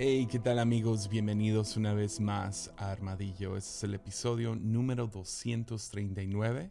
Hey, 0.00 0.28
¿qué 0.30 0.38
tal 0.38 0.60
amigos? 0.60 1.08
Bienvenidos 1.08 1.76
una 1.76 1.92
vez 1.92 2.20
más 2.20 2.70
a 2.76 2.92
Armadillo. 2.92 3.56
Este 3.56 3.70
es 3.70 3.82
el 3.82 3.94
episodio 3.94 4.54
número 4.54 5.08
239. 5.08 6.70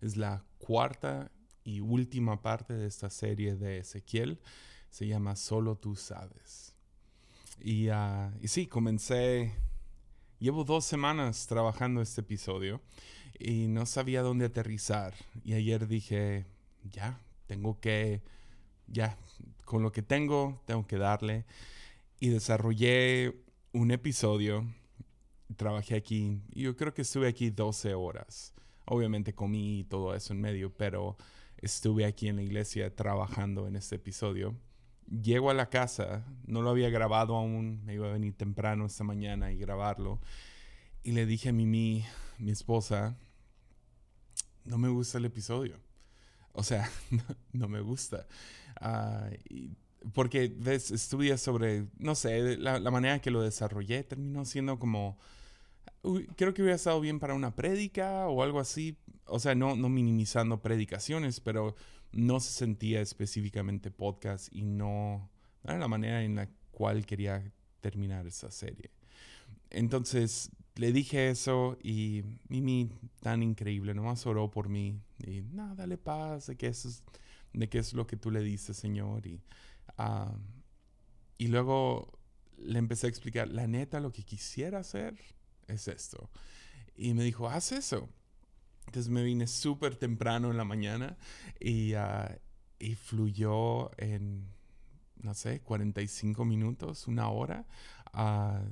Es 0.00 0.16
la 0.16 0.44
cuarta 0.58 1.28
y 1.64 1.80
última 1.80 2.40
parte 2.40 2.74
de 2.74 2.86
esta 2.86 3.10
serie 3.10 3.56
de 3.56 3.78
Ezequiel. 3.78 4.38
Se 4.90 5.08
llama 5.08 5.34
Solo 5.34 5.74
tú 5.74 5.96
sabes. 5.96 6.76
Y, 7.60 7.88
uh, 7.88 8.30
sí, 8.44 8.68
comencé, 8.68 9.56
llevo 10.38 10.62
dos 10.62 10.84
semanas 10.84 11.48
trabajando 11.48 12.00
este 12.00 12.20
episodio 12.20 12.80
y 13.40 13.66
no 13.66 13.86
sabía 13.86 14.22
dónde 14.22 14.44
aterrizar. 14.44 15.14
Y 15.42 15.54
ayer 15.54 15.88
dije, 15.88 16.46
ya, 16.84 17.18
tengo 17.48 17.80
que, 17.80 18.22
ya, 18.86 19.18
con 19.64 19.82
lo 19.82 19.90
que 19.90 20.02
tengo, 20.02 20.62
tengo 20.64 20.86
que 20.86 20.96
darle 20.96 21.44
y 22.20 22.28
desarrollé 22.30 23.44
un 23.72 23.90
episodio. 23.90 24.66
Trabajé 25.56 25.96
aquí, 25.96 26.42
yo 26.50 26.76
creo 26.76 26.92
que 26.92 27.02
estuve 27.02 27.28
aquí 27.28 27.50
12 27.50 27.94
horas. 27.94 28.54
Obviamente 28.84 29.34
comí 29.34 29.80
y 29.80 29.84
todo 29.84 30.14
eso 30.14 30.32
en 30.32 30.40
medio, 30.40 30.72
pero 30.72 31.16
estuve 31.58 32.04
aquí 32.04 32.28
en 32.28 32.36
la 32.36 32.42
iglesia 32.42 32.94
trabajando 32.94 33.66
en 33.66 33.76
este 33.76 33.96
episodio. 33.96 34.56
Llego 35.06 35.50
a 35.50 35.54
la 35.54 35.70
casa, 35.70 36.26
no 36.46 36.62
lo 36.62 36.70
había 36.70 36.90
grabado 36.90 37.34
aún, 37.36 37.82
me 37.84 37.94
iba 37.94 38.08
a 38.08 38.12
venir 38.12 38.34
temprano 38.34 38.86
esta 38.86 39.04
mañana 39.04 39.52
y 39.52 39.58
grabarlo. 39.58 40.20
Y 41.02 41.12
le 41.12 41.24
dije 41.24 41.48
a 41.48 41.52
Mimi, 41.52 42.04
mi 42.38 42.50
esposa, 42.50 43.16
no 44.64 44.76
me 44.76 44.88
gusta 44.88 45.18
el 45.18 45.24
episodio. 45.24 45.80
O 46.52 46.62
sea, 46.62 46.90
no, 47.52 47.68
me 47.68 47.80
gusta. 47.80 48.26
Uh, 48.80 49.34
porque 50.12 50.52
ves, 50.56 50.90
estudias 50.90 51.40
sobre, 51.40 51.86
no 51.98 52.14
sé, 52.14 52.56
la, 52.56 52.78
manera 52.90 53.20
que 53.20 53.30
lo 53.30 53.42
desarrollé 53.42 54.04
terminó 54.04 54.44
siendo 54.44 54.78
como, 54.78 55.18
creo 56.36 56.54
que 56.54 56.62
hubiera 56.62 56.76
estado 56.76 57.00
bien 57.00 57.18
para 57.18 57.34
una 57.34 57.54
prédica 57.54 58.28
o 58.28 58.42
algo 58.42 58.60
así, 58.60 58.96
o 59.26 59.38
sea, 59.38 59.54
no, 59.54 59.76
no 59.76 59.88
minimizando 59.88 60.62
predicaciones, 60.62 61.40
pero 61.40 61.74
no 62.12 62.40
se 62.40 62.52
sentía 62.52 63.00
específicamente 63.00 63.90
podcast 63.90 64.48
y 64.52 64.62
no, 64.62 65.30
era 65.64 65.78
la 65.78 65.88
manera 65.88 66.22
en 66.22 66.36
la 66.36 66.48
cual 66.70 67.04
quería 67.04 67.52
terminar 67.80 68.26
esa 68.26 68.50
serie. 68.50 68.90
Entonces 69.70 70.50
le 70.76 70.92
dije 70.92 71.28
eso 71.28 71.76
y 71.82 72.22
Mimi, 72.48 72.90
tan 73.20 73.42
increíble, 73.42 73.94
nomás 73.94 74.24
oró 74.26 74.50
por 74.50 74.68
mí 74.68 75.00
y 75.18 75.42
nada, 75.42 75.74
dale 75.74 75.98
paz 75.98 76.46
de 76.46 76.56
que 76.56 76.68
eso 76.68 76.88
es, 76.88 77.02
de 77.52 77.68
qué 77.68 77.78
es 77.78 77.92
lo 77.92 78.06
que 78.06 78.16
tú 78.16 78.30
le 78.30 78.40
dices, 78.40 78.76
Señor. 78.76 79.26
Y 79.26 79.40
y 81.38 81.48
luego 81.48 82.18
le 82.56 82.78
empecé 82.78 83.06
a 83.06 83.10
explicar, 83.10 83.48
la 83.48 83.66
neta, 83.66 84.00
lo 84.00 84.12
que 84.12 84.24
quisiera 84.24 84.80
hacer 84.80 85.16
es 85.66 85.88
esto. 85.88 86.30
Y 86.96 87.14
me 87.14 87.22
dijo, 87.22 87.48
haz 87.48 87.72
eso. 87.72 88.08
Entonces 88.86 89.10
me 89.10 89.22
vine 89.22 89.46
súper 89.46 89.96
temprano 89.96 90.50
en 90.50 90.56
la 90.56 90.64
mañana 90.64 91.16
y, 91.60 91.94
ah, 91.94 92.38
y 92.78 92.94
fluyó 92.94 93.90
en, 94.00 94.48
no 95.16 95.34
sé, 95.34 95.60
45 95.60 96.44
minutos, 96.44 97.06
una 97.06 97.28
hora. 97.28 97.66
Uh, 98.14 98.64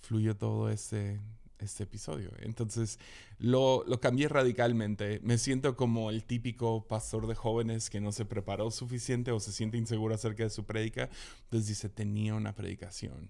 fluyó 0.00 0.36
todo 0.36 0.70
ese, 0.70 1.20
este 1.64 1.84
episodio. 1.84 2.30
Entonces 2.38 2.98
lo, 3.38 3.84
lo, 3.86 4.00
cambié 4.00 4.28
radicalmente. 4.28 5.20
Me 5.22 5.38
siento 5.38 5.76
como 5.76 6.10
el 6.10 6.24
típico 6.24 6.86
pastor 6.86 7.26
de 7.26 7.34
jóvenes 7.34 7.90
que 7.90 8.00
no 8.00 8.12
se 8.12 8.24
preparó 8.24 8.70
suficiente 8.70 9.32
o 9.32 9.40
se 9.40 9.52
siente 9.52 9.76
inseguro 9.76 10.14
acerca 10.14 10.44
de 10.44 10.50
su 10.50 10.64
prédica. 10.64 11.10
Entonces 11.44 11.68
dice, 11.68 11.88
tenía 11.88 12.34
una 12.34 12.54
predicación, 12.54 13.28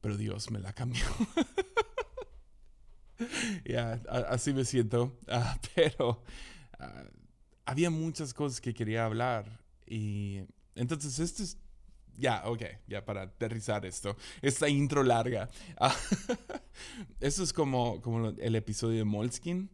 pero 0.00 0.16
Dios 0.16 0.50
me 0.50 0.60
la 0.60 0.72
cambió. 0.72 1.04
ya, 3.64 4.00
así 4.28 4.52
me 4.52 4.64
siento. 4.64 5.18
Ah, 5.28 5.58
pero 5.74 6.22
ah, 6.78 7.04
había 7.64 7.90
muchas 7.90 8.34
cosas 8.34 8.60
que 8.60 8.74
quería 8.74 9.04
hablar. 9.04 9.60
Y 9.86 10.42
entonces 10.74 11.18
este 11.18 11.42
es 11.42 11.58
ya, 12.16 12.42
ok, 12.46 12.62
ya 12.86 13.04
para 13.04 13.22
aterrizar 13.22 13.84
esto. 13.86 14.16
Esta 14.42 14.68
intro 14.68 15.02
larga. 15.02 15.48
Eso 17.20 17.42
es 17.42 17.52
como, 17.52 18.00
como 18.00 18.28
el 18.28 18.56
episodio 18.56 18.98
de 18.98 19.04
Moleskin 19.04 19.70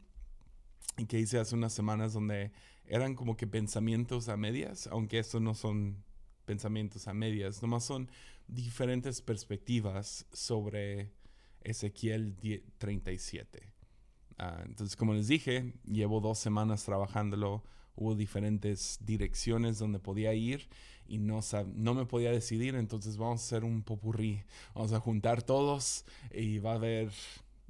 que 1.09 1.19
hice 1.19 1.39
hace 1.39 1.55
unas 1.55 1.75
semanas 1.75 2.15
donde 2.15 2.53
eran 2.87 3.15
como 3.15 3.37
que 3.37 3.47
pensamientos 3.47 4.29
a 4.29 4.37
medias, 4.37 4.87
aunque 4.87 5.19
estos 5.19 5.43
no 5.43 5.55
son 5.55 6.03
pensamientos 6.47 7.09
a 7.09 7.13
medias, 7.13 7.61
nomás 7.61 7.85
son 7.85 8.09
diferentes 8.47 9.21
perspectivas 9.21 10.27
sobre 10.33 11.13
Ezequiel 11.61 12.37
37. 12.79 13.75
Ah, 14.39 14.63
entonces, 14.65 14.97
como 14.97 15.15
les 15.15 15.29
dije, 15.29 15.75
llevo 15.85 16.21
dos 16.21 16.39
semanas 16.39 16.85
trabajándolo, 16.85 17.65
hubo 17.97 18.15
diferentes 18.15 18.99
direcciones 19.01 19.79
donde 19.79 19.99
podía 19.99 20.33
ir 20.35 20.69
y 21.09 21.19
no, 21.19 21.41
no 21.75 21.95
me 21.95 22.07
podía 22.07 22.31
decidir, 22.31 22.75
entonces 22.75 23.17
vamos 23.17 23.41
a 23.41 23.45
hacer 23.45 23.65
un 23.65 23.83
popurrí, 23.83 24.43
vamos 24.75 24.93
a 24.93 25.01
juntar 25.01 25.43
todos 25.43 26.05
y 26.33 26.59
va 26.59 26.73
a 26.73 26.75
haber, 26.77 27.11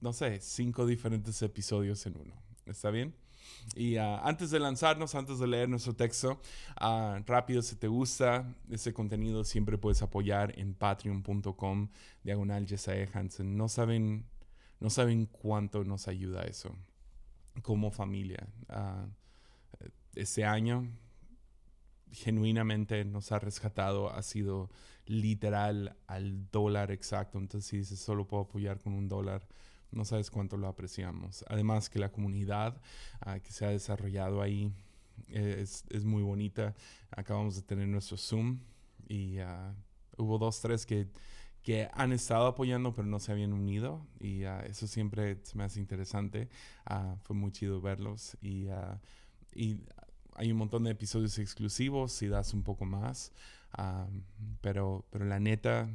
no 0.00 0.12
sé, 0.12 0.40
cinco 0.40 0.86
diferentes 0.86 1.40
episodios 1.42 2.04
en 2.06 2.16
uno. 2.18 2.34
¿Está 2.66 2.90
bien? 2.90 3.14
Y 3.74 3.96
uh, 3.98 4.18
antes 4.22 4.50
de 4.50 4.60
lanzarnos, 4.60 5.14
antes 5.14 5.38
de 5.38 5.46
leer 5.46 5.68
nuestro 5.68 5.94
texto, 5.94 6.40
uh, 6.80 7.22
rápido, 7.26 7.62
si 7.62 7.76
te 7.76 7.88
gusta 7.88 8.54
ese 8.70 8.92
contenido, 8.92 9.44
siempre 9.44 9.78
puedes 9.78 10.02
apoyar 10.02 10.58
en 10.58 10.74
patreon.com, 10.74 11.88
diagonal 12.22 12.66
Jesiah 12.66 13.08
Hansen. 13.12 13.56
No 13.56 13.68
saben, 13.68 14.24
no 14.80 14.90
saben 14.90 15.26
cuánto 15.26 15.84
nos 15.84 16.08
ayuda 16.08 16.42
eso 16.44 16.74
como 17.62 17.90
familia. 17.90 18.46
Uh, 18.68 19.08
este 20.14 20.44
año 20.44 20.88
genuinamente 22.16 23.04
nos 23.04 23.30
ha 23.30 23.38
rescatado 23.38 24.10
ha 24.10 24.22
sido 24.22 24.70
literal 25.04 25.96
al 26.06 26.50
dólar 26.50 26.90
exacto. 26.90 27.38
Entonces, 27.38 27.68
si 27.68 27.78
dices 27.78 28.00
solo 28.00 28.26
puedo 28.26 28.44
apoyar 28.44 28.80
con 28.80 28.94
un 28.94 29.06
dólar, 29.06 29.46
no 29.92 30.04
sabes 30.04 30.30
cuánto 30.30 30.56
lo 30.56 30.66
apreciamos. 30.66 31.44
Además 31.48 31.90
que 31.90 31.98
la 31.98 32.10
comunidad 32.10 32.80
ah, 33.20 33.38
que 33.38 33.52
se 33.52 33.66
ha 33.66 33.70
desarrollado 33.70 34.40
ahí 34.40 34.72
es, 35.28 35.84
es, 35.90 36.04
muy 36.04 36.22
bonita. 36.22 36.74
Acabamos 37.10 37.56
de 37.56 37.62
tener 37.62 37.86
nuestro 37.86 38.16
Zoom 38.16 38.60
y 39.08 39.38
uh, 39.40 39.74
hubo 40.16 40.38
dos, 40.38 40.60
tres 40.60 40.86
que, 40.86 41.08
que 41.62 41.88
han 41.92 42.12
estado 42.12 42.46
apoyando 42.46 42.94
pero 42.94 43.06
no 43.06 43.20
se 43.20 43.32
habían 43.32 43.52
unido 43.52 44.06
y 44.20 44.44
uh, 44.44 44.60
eso 44.66 44.86
siempre 44.86 45.38
me 45.54 45.64
hace 45.64 45.80
interesante. 45.80 46.48
Uh, 46.90 47.16
fue 47.22 47.36
muy 47.36 47.52
chido 47.52 47.80
verlos 47.80 48.36
y, 48.40 48.68
y 49.54 49.80
hay 50.36 50.52
un 50.52 50.58
montón 50.58 50.84
de 50.84 50.90
episodios 50.90 51.38
exclusivos 51.38 52.12
si 52.12 52.28
das 52.28 52.54
un 52.54 52.62
poco 52.62 52.84
más. 52.84 53.32
pero, 54.60 55.04
pero 55.10 55.24
la 55.24 55.40
neta, 55.40 55.88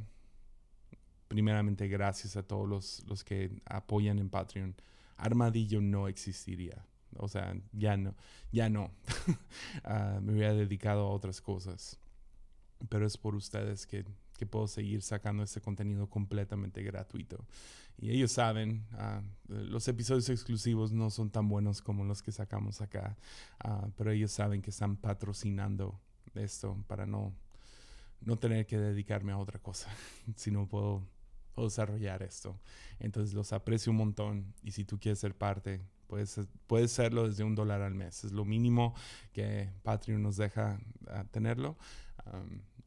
primeramente 1.28 1.88
gracias 1.88 2.36
a 2.36 2.42
todos 2.42 2.68
los, 2.68 3.04
los 3.06 3.24
que 3.24 3.62
apoyan 3.64 4.18
en 4.18 4.28
Patreon. 4.28 4.74
Armadillo 5.16 5.80
no 5.80 6.08
existiría. 6.08 6.84
O 7.18 7.28
sea, 7.28 7.54
ya 7.72 7.96
no, 7.96 8.14
ya 8.50 8.68
no. 8.68 8.90
Ah, 9.84 10.18
me 10.22 10.32
hubiera 10.32 10.54
dedicado 10.54 11.06
a 11.06 11.10
otras 11.10 11.40
cosas. 11.40 11.98
Pero 12.88 13.06
es 13.06 13.16
por 13.16 13.34
ustedes 13.34 13.86
que 13.86 14.04
que 14.36 14.46
puedo 14.46 14.66
seguir 14.66 15.02
sacando 15.02 15.42
este 15.42 15.60
contenido 15.60 16.08
completamente 16.08 16.82
gratuito. 16.82 17.44
Y 17.98 18.10
ellos 18.10 18.32
saben, 18.32 18.86
ah, 18.92 19.22
los 19.48 19.86
episodios 19.88 20.28
exclusivos 20.28 20.92
no 20.92 21.10
son 21.10 21.30
tan 21.30 21.48
buenos 21.48 21.82
como 21.82 22.04
los 22.04 22.22
que 22.22 22.32
sacamos 22.32 22.80
acá, 22.80 23.16
ah, 23.60 23.88
pero 23.96 24.10
ellos 24.10 24.32
saben 24.32 24.62
que 24.62 24.70
están 24.70 24.96
patrocinando 24.96 26.00
esto 26.34 26.82
para 26.88 27.06
no, 27.06 27.34
no 28.20 28.38
tener 28.38 28.66
que 28.66 28.78
dedicarme 28.78 29.32
a 29.32 29.38
otra 29.38 29.58
cosa, 29.58 29.88
sino 30.36 30.66
puedo, 30.66 31.06
puedo 31.54 31.68
desarrollar 31.68 32.22
esto. 32.22 32.58
Entonces 32.98 33.34
los 33.34 33.52
aprecio 33.52 33.92
un 33.92 33.98
montón 33.98 34.54
y 34.62 34.72
si 34.72 34.84
tú 34.84 34.98
quieres 34.98 35.18
ser 35.18 35.36
parte, 35.36 35.82
puedes, 36.06 36.40
puedes 36.66 36.92
serlo 36.92 37.28
desde 37.28 37.44
un 37.44 37.54
dólar 37.54 37.82
al 37.82 37.94
mes. 37.94 38.24
Es 38.24 38.32
lo 38.32 38.44
mínimo 38.44 38.94
que 39.32 39.70
Patreon 39.82 40.22
nos 40.22 40.36
deja 40.36 40.80
ah, 41.08 41.24
tenerlo 41.30 41.76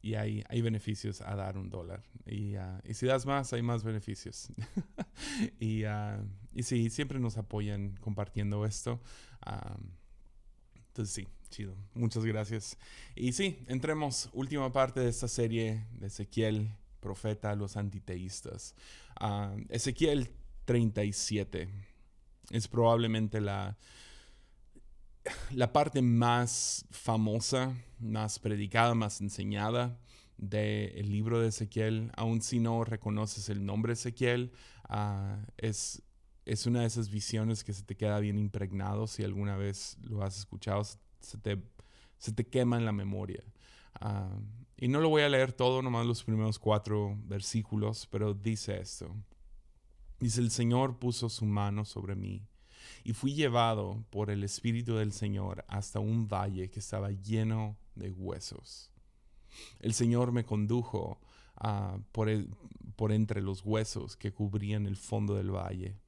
y 0.06 0.14
hay, 0.14 0.44
hay 0.48 0.62
beneficios 0.62 1.20
a 1.20 1.34
dar 1.34 1.58
un 1.58 1.68
dólar. 1.68 2.00
Y, 2.26 2.54
ah, 2.54 2.80
y 2.84 2.94
si 2.94 3.06
das 3.06 3.26
más, 3.26 3.52
hay 3.52 3.62
más 3.62 3.82
beneficios. 3.82 4.48
y, 5.58 5.84
uh, 5.84 6.24
y 6.54 6.62
sí, 6.62 6.90
siempre 6.90 7.18
nos 7.18 7.36
apoyan 7.36 7.96
compartiendo 8.00 8.64
esto. 8.64 9.00
entonces 10.86 11.12
sí, 11.12 11.28
chido. 11.50 11.76
Muchas 11.92 12.24
gracias. 12.24 12.78
Y 13.16 13.32
sí, 13.32 13.64
entremos, 13.66 14.30
última 14.32 14.72
parte 14.72 15.00
de 15.00 15.08
esta 15.08 15.26
serie 15.26 15.84
de 15.90 16.06
Ezequiel, 16.06 16.70
profeta, 17.00 17.56
los 17.56 17.76
antiteístas. 17.76 18.76
Ezequiel 19.70 20.30
37 20.66 21.68
es 22.50 22.68
probablemente 22.68 23.40
la 23.40 23.76
la 25.50 25.72
parte 25.72 26.02
más 26.02 26.84
famosa, 26.90 27.74
más 27.98 28.38
predicada, 28.38 28.94
más 28.94 29.20
enseñada 29.20 29.98
del 30.36 31.10
libro 31.10 31.40
de 31.40 31.48
Ezequiel, 31.48 32.10
aun 32.16 32.42
si 32.42 32.60
no 32.60 32.84
reconoces 32.84 33.48
el 33.48 33.64
nombre 33.64 33.94
Ezequiel, 33.94 34.52
ah, 34.84 35.38
es, 35.56 36.02
es 36.44 36.66
una 36.66 36.80
de 36.80 36.86
esas 36.86 37.08
visiones 37.08 37.64
que 37.64 37.72
se 37.72 37.82
te 37.82 37.96
queda 37.96 38.20
bien 38.20 38.38
impregnado 38.38 39.06
si 39.06 39.24
alguna 39.24 39.56
vez 39.56 39.96
lo 40.02 40.22
has 40.22 40.36
escuchado, 40.38 40.84
se 40.84 41.38
te, 41.38 41.62
se 42.18 42.32
te 42.32 42.46
quema 42.46 42.76
en 42.76 42.84
la 42.84 42.92
memoria. 42.92 43.42
Ah, 43.94 44.38
y 44.76 44.88
no 44.88 45.00
lo 45.00 45.08
voy 45.08 45.22
a 45.22 45.28
leer 45.28 45.52
todo, 45.52 45.80
nomás 45.80 46.06
los 46.06 46.22
primeros 46.22 46.58
cuatro 46.58 47.16
versículos, 47.24 48.06
pero 48.10 48.34
dice 48.34 48.78
esto. 48.78 49.16
Dice, 50.20 50.40
el 50.40 50.50
Señor 50.50 50.98
puso 50.98 51.30
su 51.30 51.46
mano 51.46 51.84
sobre 51.84 52.14
mí 52.14 52.46
y 53.06 53.12
fui 53.12 53.34
llevado 53.34 54.04
por 54.10 54.30
el 54.30 54.42
Espíritu 54.42 54.96
del 54.96 55.12
Señor 55.12 55.64
hasta 55.68 56.00
un 56.00 56.26
valle 56.26 56.70
que 56.70 56.80
estaba 56.80 57.12
lleno 57.12 57.76
de 57.94 58.10
huesos. 58.10 58.90
El 59.78 59.94
Señor 59.94 60.32
me 60.32 60.44
condujo 60.44 61.20
uh, 61.62 62.00
por, 62.10 63.12
entre 63.12 63.42
los 63.42 63.64
huesos 63.64 64.16
que 64.16 64.32
cubrían 64.32 64.86
el 64.86 64.96
fondo 64.96 65.36
del 65.36 65.54
valle. 65.54 66.00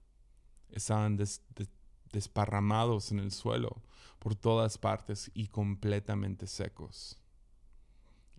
Estaban 0.71 1.17
des, 1.17 1.41
des, 1.55 1.69
desparramados 2.11 3.13
en 3.13 3.21
el 3.21 3.31
suelo 3.31 3.81
por 4.19 4.35
todas 4.35 4.77
partes 4.77 5.31
y 5.35 5.47
completamente 5.47 6.49
secos. 6.49 7.17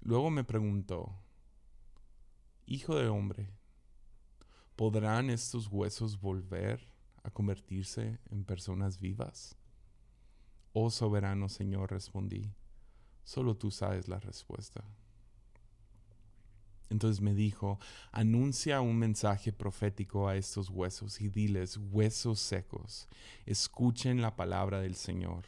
Luego 0.01 0.31
me 0.31 0.43
preguntó, 0.43 1.15
Hijo 2.65 2.97
de 2.97 3.07
hombre, 3.07 3.53
¿podrán 4.75 5.29
estos 5.29 5.67
huesos 5.67 6.19
volver 6.19 6.98
a 7.23 7.31
convertirse 7.31 8.19
en 8.29 8.43
personas 8.43 8.99
vivas? 8.99 9.55
Oh 10.73 10.89
soberano 10.89 11.49
Señor, 11.49 11.91
respondí, 11.91 12.51
solo 13.23 13.55
tú 13.55 13.71
sabes 13.71 14.07
la 14.07 14.19
respuesta. 14.19 14.83
Entonces 16.89 17.21
me 17.21 17.35
dijo, 17.35 17.79
anuncia 18.11 18.81
un 18.81 18.97
mensaje 18.97 19.53
profético 19.53 20.27
a 20.27 20.35
estos 20.35 20.69
huesos 20.69 21.21
y 21.21 21.29
diles, 21.29 21.77
huesos 21.91 22.39
secos, 22.39 23.07
escuchen 23.45 24.21
la 24.21 24.35
palabra 24.35 24.81
del 24.81 24.95
Señor. 24.95 25.45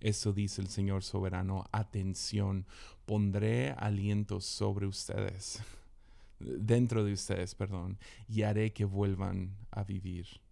Eso 0.00 0.32
dice 0.32 0.60
el 0.60 0.68
Señor 0.68 1.02
soberano, 1.02 1.64
atención, 1.72 2.66
pondré 3.04 3.72
aliento 3.72 4.40
sobre 4.40 4.86
ustedes, 4.86 5.62
dentro 6.38 7.04
de 7.04 7.12
ustedes, 7.12 7.54
perdón, 7.54 7.98
y 8.28 8.42
haré 8.42 8.72
que 8.72 8.84
vuelvan 8.84 9.56
a 9.70 9.82
vivir. 9.84 10.43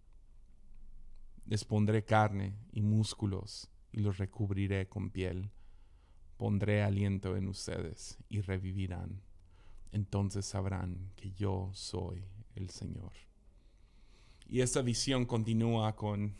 Les 1.45 1.65
pondré 1.65 2.03
carne 2.03 2.55
y 2.71 2.81
músculos 2.81 3.69
y 3.91 3.99
los 3.99 4.17
recubriré 4.17 4.87
con 4.87 5.09
piel. 5.09 5.51
Pondré 6.37 6.83
aliento 6.83 7.37
en 7.37 7.47
ustedes 7.47 8.17
y 8.29 8.41
revivirán. 8.41 9.21
Entonces 9.91 10.45
sabrán 10.45 11.11
que 11.15 11.31
yo 11.31 11.69
soy 11.73 12.25
el 12.55 12.69
Señor. 12.69 13.13
Y 14.47 14.61
esta 14.61 14.81
visión 14.81 15.25
continúa 15.25 15.95
con 15.95 16.35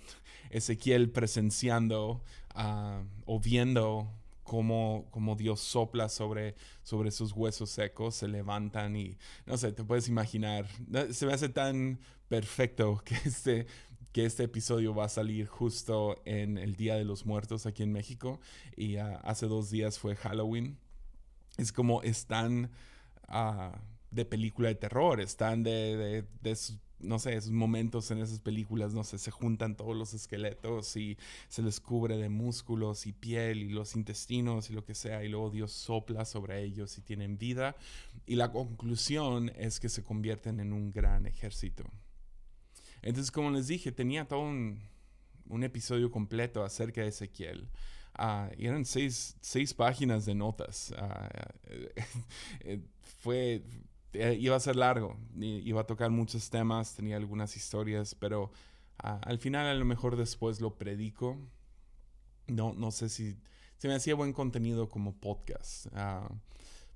Ezequiel 0.49 1.09
presenciando 1.11 2.23
uh, 2.55 3.05
o 3.25 3.39
viendo 3.39 4.11
cómo, 4.43 5.07
cómo, 5.09 5.35
Dios 5.35 5.61
sopla 5.61 6.09
sobre, 6.09 6.55
sobre 6.83 7.11
sus 7.11 7.31
huesos 7.31 7.69
secos, 7.69 8.15
se 8.15 8.27
levantan 8.27 8.95
y, 8.95 9.17
no 9.45 9.57
sé, 9.57 9.71
te 9.71 9.83
puedes 9.83 10.07
imaginar, 10.09 10.67
se 11.11 11.25
me 11.25 11.33
hace 11.33 11.49
tan 11.49 11.99
perfecto 12.27 13.01
que 13.05 13.15
este, 13.25 13.67
que 14.13 14.25
este 14.25 14.43
episodio 14.43 14.93
va 14.93 15.05
a 15.05 15.09
salir 15.09 15.47
justo 15.47 16.21
en 16.25 16.59
el 16.59 16.75
Día 16.75 16.95
de 16.95 17.03
los 17.03 17.25
Muertos 17.25 17.65
aquí 17.65 17.81
en 17.81 17.91
México 17.91 18.39
y 18.77 18.97
uh, 18.97 19.17
hace 19.23 19.47
dos 19.47 19.71
días 19.71 19.97
fue 19.97 20.15
Halloween. 20.15 20.77
Es 21.57 21.71
como 21.71 22.03
están 22.03 22.69
uh, 23.27 23.75
de 24.11 24.25
película 24.25 24.69
de 24.69 24.75
terror, 24.75 25.19
están 25.19 25.63
de, 25.63 25.97
de, 25.97 26.25
de 26.41 26.57
no 26.99 27.17
sé, 27.17 27.35
esos 27.35 27.51
momentos 27.51 28.11
en 28.11 28.19
esas 28.19 28.39
películas, 28.39 28.93
no 28.93 29.03
sé, 29.03 29.17
se 29.17 29.31
juntan 29.31 29.75
todos 29.75 29.95
los 29.95 30.13
esqueletos 30.13 30.95
y 30.95 31.17
se 31.49 31.63
les 31.63 31.79
cubre 31.79 32.15
de 32.17 32.29
músculos 32.29 33.07
y 33.07 33.13
piel 33.13 33.63
y 33.63 33.69
los 33.69 33.95
intestinos 33.95 34.69
y 34.69 34.73
lo 34.73 34.85
que 34.85 34.93
sea, 34.93 35.23
y 35.23 35.29
luego 35.29 35.49
Dios 35.49 35.71
sopla 35.71 36.23
sobre 36.23 36.63
ellos 36.63 36.97
y 36.99 37.01
tienen 37.01 37.39
vida. 37.39 37.75
Y 38.27 38.35
la 38.35 38.51
conclusión 38.51 39.51
es 39.57 39.79
que 39.79 39.89
se 39.89 40.03
convierten 40.03 40.59
en 40.59 40.71
un 40.71 40.91
gran 40.91 41.25
ejército. 41.25 41.83
Entonces, 43.03 43.31
como 43.31 43.51
les 43.51 43.67
dije, 43.67 43.91
tenía 43.91 44.27
todo 44.27 44.39
un, 44.39 44.81
un 45.49 45.63
episodio 45.63 46.09
completo 46.09 46.63
acerca 46.63 47.01
de 47.01 47.09
Ezequiel. 47.09 47.69
Uh, 48.17 48.53
y 48.57 48.67
eran 48.67 48.85
seis, 48.85 49.35
seis, 49.41 49.73
páginas 49.73 50.25
de 50.25 50.35
notas. 50.35 50.93
Uh, 50.97 52.79
fue 53.21 53.63
eh, 54.13 54.37
iba 54.39 54.55
a 54.55 54.59
ser 54.59 54.75
largo, 54.75 55.17
iba 55.39 55.81
a 55.81 55.87
tocar 55.87 56.11
muchos 56.11 56.49
temas, 56.51 56.93
tenía 56.93 57.17
algunas 57.17 57.55
historias, 57.57 58.13
pero 58.13 58.51
uh, 59.03 59.17
al 59.21 59.39
final 59.39 59.65
a 59.65 59.73
lo 59.73 59.85
mejor 59.85 60.15
después 60.15 60.61
lo 60.61 60.77
predico. 60.77 61.37
No, 62.47 62.73
no 62.73 62.91
sé 62.91 63.09
si 63.09 63.35
se 63.77 63.87
me 63.87 63.95
hacía 63.95 64.15
buen 64.15 64.33
contenido 64.33 64.87
como 64.87 65.15
podcast, 65.15 65.87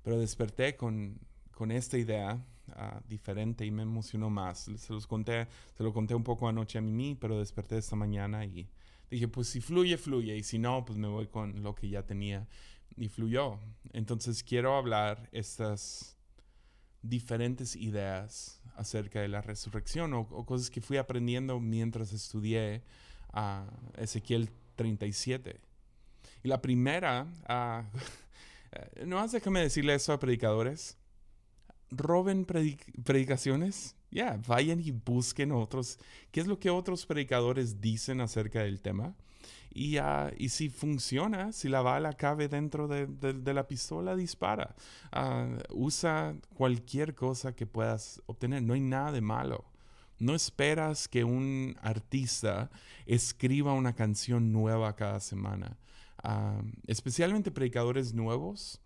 pero 0.02 0.18
desperté 0.18 0.76
con, 0.76 1.18
con 1.50 1.70
esta 1.70 1.98
idea 1.98 2.44
uh, 2.76 3.00
diferente 3.08 3.64
y 3.64 3.70
me 3.70 3.82
emocionó 3.82 4.30
más. 4.30 4.70
Se 4.76 4.92
los 4.92 5.06
conté, 5.06 5.46
se 5.76 5.82
lo 5.82 5.92
conté 5.92 6.14
un 6.14 6.24
poco 6.24 6.48
anoche 6.48 6.78
a 6.78 6.80
Mimi, 6.80 7.14
pero 7.14 7.38
desperté 7.38 7.78
esta 7.78 7.96
mañana 7.96 8.44
y 8.44 8.68
dije, 9.10 9.28
pues 9.28 9.48
si 9.48 9.60
fluye, 9.60 9.96
fluye, 9.96 10.36
y 10.36 10.42
si 10.42 10.58
no, 10.58 10.84
pues 10.84 10.98
me 10.98 11.08
voy 11.08 11.26
con 11.26 11.62
lo 11.62 11.74
que 11.74 11.88
ya 11.88 12.04
tenía 12.04 12.46
y 12.96 13.08
fluyó. 13.08 13.58
Entonces 13.92 14.42
quiero 14.42 14.76
hablar 14.76 15.28
estas 15.32 16.16
diferentes 17.02 17.76
ideas 17.76 18.60
acerca 18.76 19.20
de 19.20 19.28
la 19.28 19.40
resurrección 19.40 20.12
o, 20.14 20.26
cosas 20.46 20.70
que 20.70 20.80
fui 20.80 20.96
aprendiendo 20.96 21.60
mientras 21.60 22.12
estudié 22.12 22.82
a 23.32 23.66
Ezequiel 23.96 24.50
37. 24.76 25.60
Y 26.42 26.48
la 26.48 26.60
primera, 26.60 27.26
uh, 27.48 29.04
no 29.06 29.16
más 29.16 29.32
déjame 29.32 29.60
decirle 29.60 29.94
eso 29.94 30.12
a 30.12 30.20
predicadores, 30.20 30.96
roben 31.90 32.44
predicaciones, 32.46 33.96
ya, 34.10 34.38
vayan 34.46 34.80
y 34.80 34.90
busquen 34.90 35.52
otros, 35.52 35.98
qué 36.30 36.40
es 36.40 36.46
lo 36.46 36.58
que 36.58 36.70
otros 36.70 37.06
predicadores 37.06 37.80
dicen 37.80 38.20
acerca 38.20 38.60
del 38.60 38.80
tema 38.80 39.14
y, 39.70 39.98
uh, 39.98 40.30
y 40.36 40.48
si 40.48 40.70
funciona, 40.70 41.52
si 41.52 41.68
la 41.68 41.82
bala 41.82 42.12
cabe 42.12 42.48
dentro 42.48 42.88
de, 42.88 43.06
de, 43.06 43.54
la 43.54 43.66
pistola, 43.66 44.16
dispara. 44.16 44.74
Uh, 45.12 45.56
usa 45.72 46.34
cualquier 46.54 47.14
cosa 47.14 47.54
que 47.54 47.66
puedas 47.66 48.20
obtener. 48.26 48.62
No 48.62 48.74
hay 48.74 48.80
nada 48.80 49.12
de 49.12 49.20
malo. 49.20 49.64
No 50.18 50.34
esperas 50.34 51.06
que 51.06 51.22
un 51.22 51.76
artista 51.80 52.70
escriba 53.06 53.72
una 53.72 53.94
canción 53.94 54.52
nueva 54.52 54.96
cada 54.96 55.20
semana. 55.20 55.78
Uh, 56.24 56.62
especialmente 56.86 57.50
predicadores 57.50 58.12
nuevos. 58.14 58.80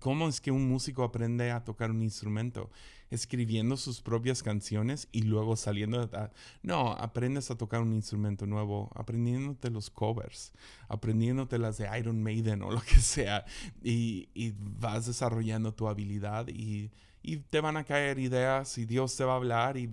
¿Cómo 0.00 0.28
es 0.28 0.40
que 0.40 0.50
un 0.50 0.68
músico 0.68 1.04
aprende 1.04 1.50
a 1.50 1.64
tocar 1.64 1.90
un 1.90 2.02
instrumento? 2.02 2.70
escribiendo 3.10 3.76
sus 3.76 4.00
propias 4.00 4.42
canciones 4.42 5.08
y 5.12 5.22
luego 5.22 5.56
saliendo 5.56 6.02
a... 6.12 6.30
No, 6.62 6.92
aprendes 6.92 7.50
a 7.50 7.56
tocar 7.56 7.80
un 7.80 7.92
instrumento 7.92 8.46
nuevo, 8.46 8.90
aprendiéndote 8.94 9.70
los 9.70 9.90
covers, 9.90 10.52
aprendiéndote 10.88 11.58
las 11.58 11.78
de 11.78 11.88
Iron 11.98 12.22
Maiden 12.22 12.62
o 12.62 12.70
lo 12.70 12.80
que 12.80 12.96
sea, 12.96 13.44
y, 13.82 14.28
y 14.34 14.54
vas 14.58 15.06
desarrollando 15.06 15.72
tu 15.74 15.88
habilidad 15.88 16.48
y, 16.48 16.90
y, 17.22 17.36
te 17.36 17.60
van 17.60 17.76
a 17.76 17.84
caer 17.84 18.18
ideas 18.18 18.76
y 18.78 18.86
Dios 18.86 19.16
te 19.16 19.24
va 19.24 19.34
a 19.34 19.36
hablar 19.36 19.76
y 19.76 19.88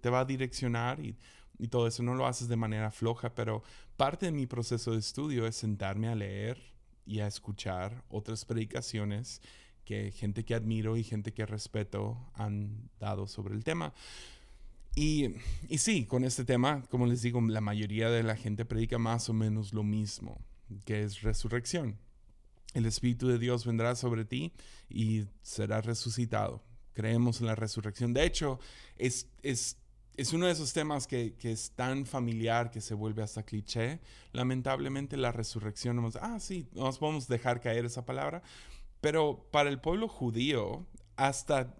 te 0.00 0.10
va 0.10 0.20
a 0.20 0.24
direccionar 0.24 1.00
y, 1.00 1.16
y 1.58 1.68
todo 1.68 1.86
eso. 1.86 2.02
No 2.02 2.14
lo 2.14 2.26
haces 2.26 2.48
de 2.48 2.56
manera 2.56 2.90
floja, 2.90 3.34
pero 3.34 3.62
parte 3.96 4.26
de 4.26 4.32
mi 4.32 4.46
proceso 4.46 4.92
de 4.92 4.98
estudio 4.98 5.46
es 5.46 5.56
sentarme 5.56 6.08
a 6.08 6.14
leer 6.14 6.70
y 7.10 7.18
a 7.18 7.26
escuchar 7.26 8.04
otras 8.08 8.44
predicaciones 8.44 9.42
que 9.84 10.12
gente 10.12 10.44
que 10.44 10.54
admiro 10.54 10.96
y 10.96 11.02
gente 11.02 11.32
que 11.32 11.44
respeto 11.44 12.16
han 12.34 12.88
dado 13.00 13.26
sobre 13.26 13.56
el 13.56 13.64
tema. 13.64 13.92
Y, 14.94 15.34
y 15.68 15.78
sí, 15.78 16.06
con 16.06 16.22
este 16.22 16.44
tema, 16.44 16.82
como 16.88 17.06
les 17.06 17.22
digo, 17.22 17.40
la 17.40 17.60
mayoría 17.60 18.10
de 18.10 18.22
la 18.22 18.36
gente 18.36 18.64
predica 18.64 18.98
más 18.98 19.28
o 19.28 19.32
menos 19.32 19.72
lo 19.72 19.82
mismo, 19.82 20.40
que 20.84 21.02
es 21.02 21.22
resurrección. 21.22 21.98
El 22.74 22.86
Espíritu 22.86 23.26
de 23.26 23.40
Dios 23.40 23.66
vendrá 23.66 23.96
sobre 23.96 24.24
ti 24.24 24.52
y 24.88 25.24
será 25.42 25.80
resucitado. 25.80 26.62
Creemos 26.92 27.40
en 27.40 27.48
la 27.48 27.56
resurrección. 27.56 28.14
De 28.14 28.24
hecho, 28.24 28.60
es, 28.96 29.26
es, 29.42 29.78
es 30.20 30.34
uno 30.34 30.46
de 30.46 30.52
esos 30.52 30.74
temas 30.74 31.06
que, 31.06 31.34
que, 31.34 31.50
es 31.50 31.70
tan 31.70 32.04
familiar 32.04 32.70
que 32.70 32.82
se 32.82 32.92
vuelve 32.92 33.22
hasta 33.22 33.42
cliché. 33.42 34.00
Lamentablemente 34.32 35.16
la 35.16 35.32
resurrección, 35.32 35.98
ah, 36.20 36.38
sí, 36.38 36.68
nos 36.72 36.98
podemos 36.98 37.26
dejar 37.26 37.60
caer 37.60 37.86
esa 37.86 38.04
palabra, 38.04 38.42
pero 39.00 39.48
para 39.50 39.70
el 39.70 39.80
pueblo 39.80 40.08
judío, 40.08 40.86
hasta, 41.16 41.74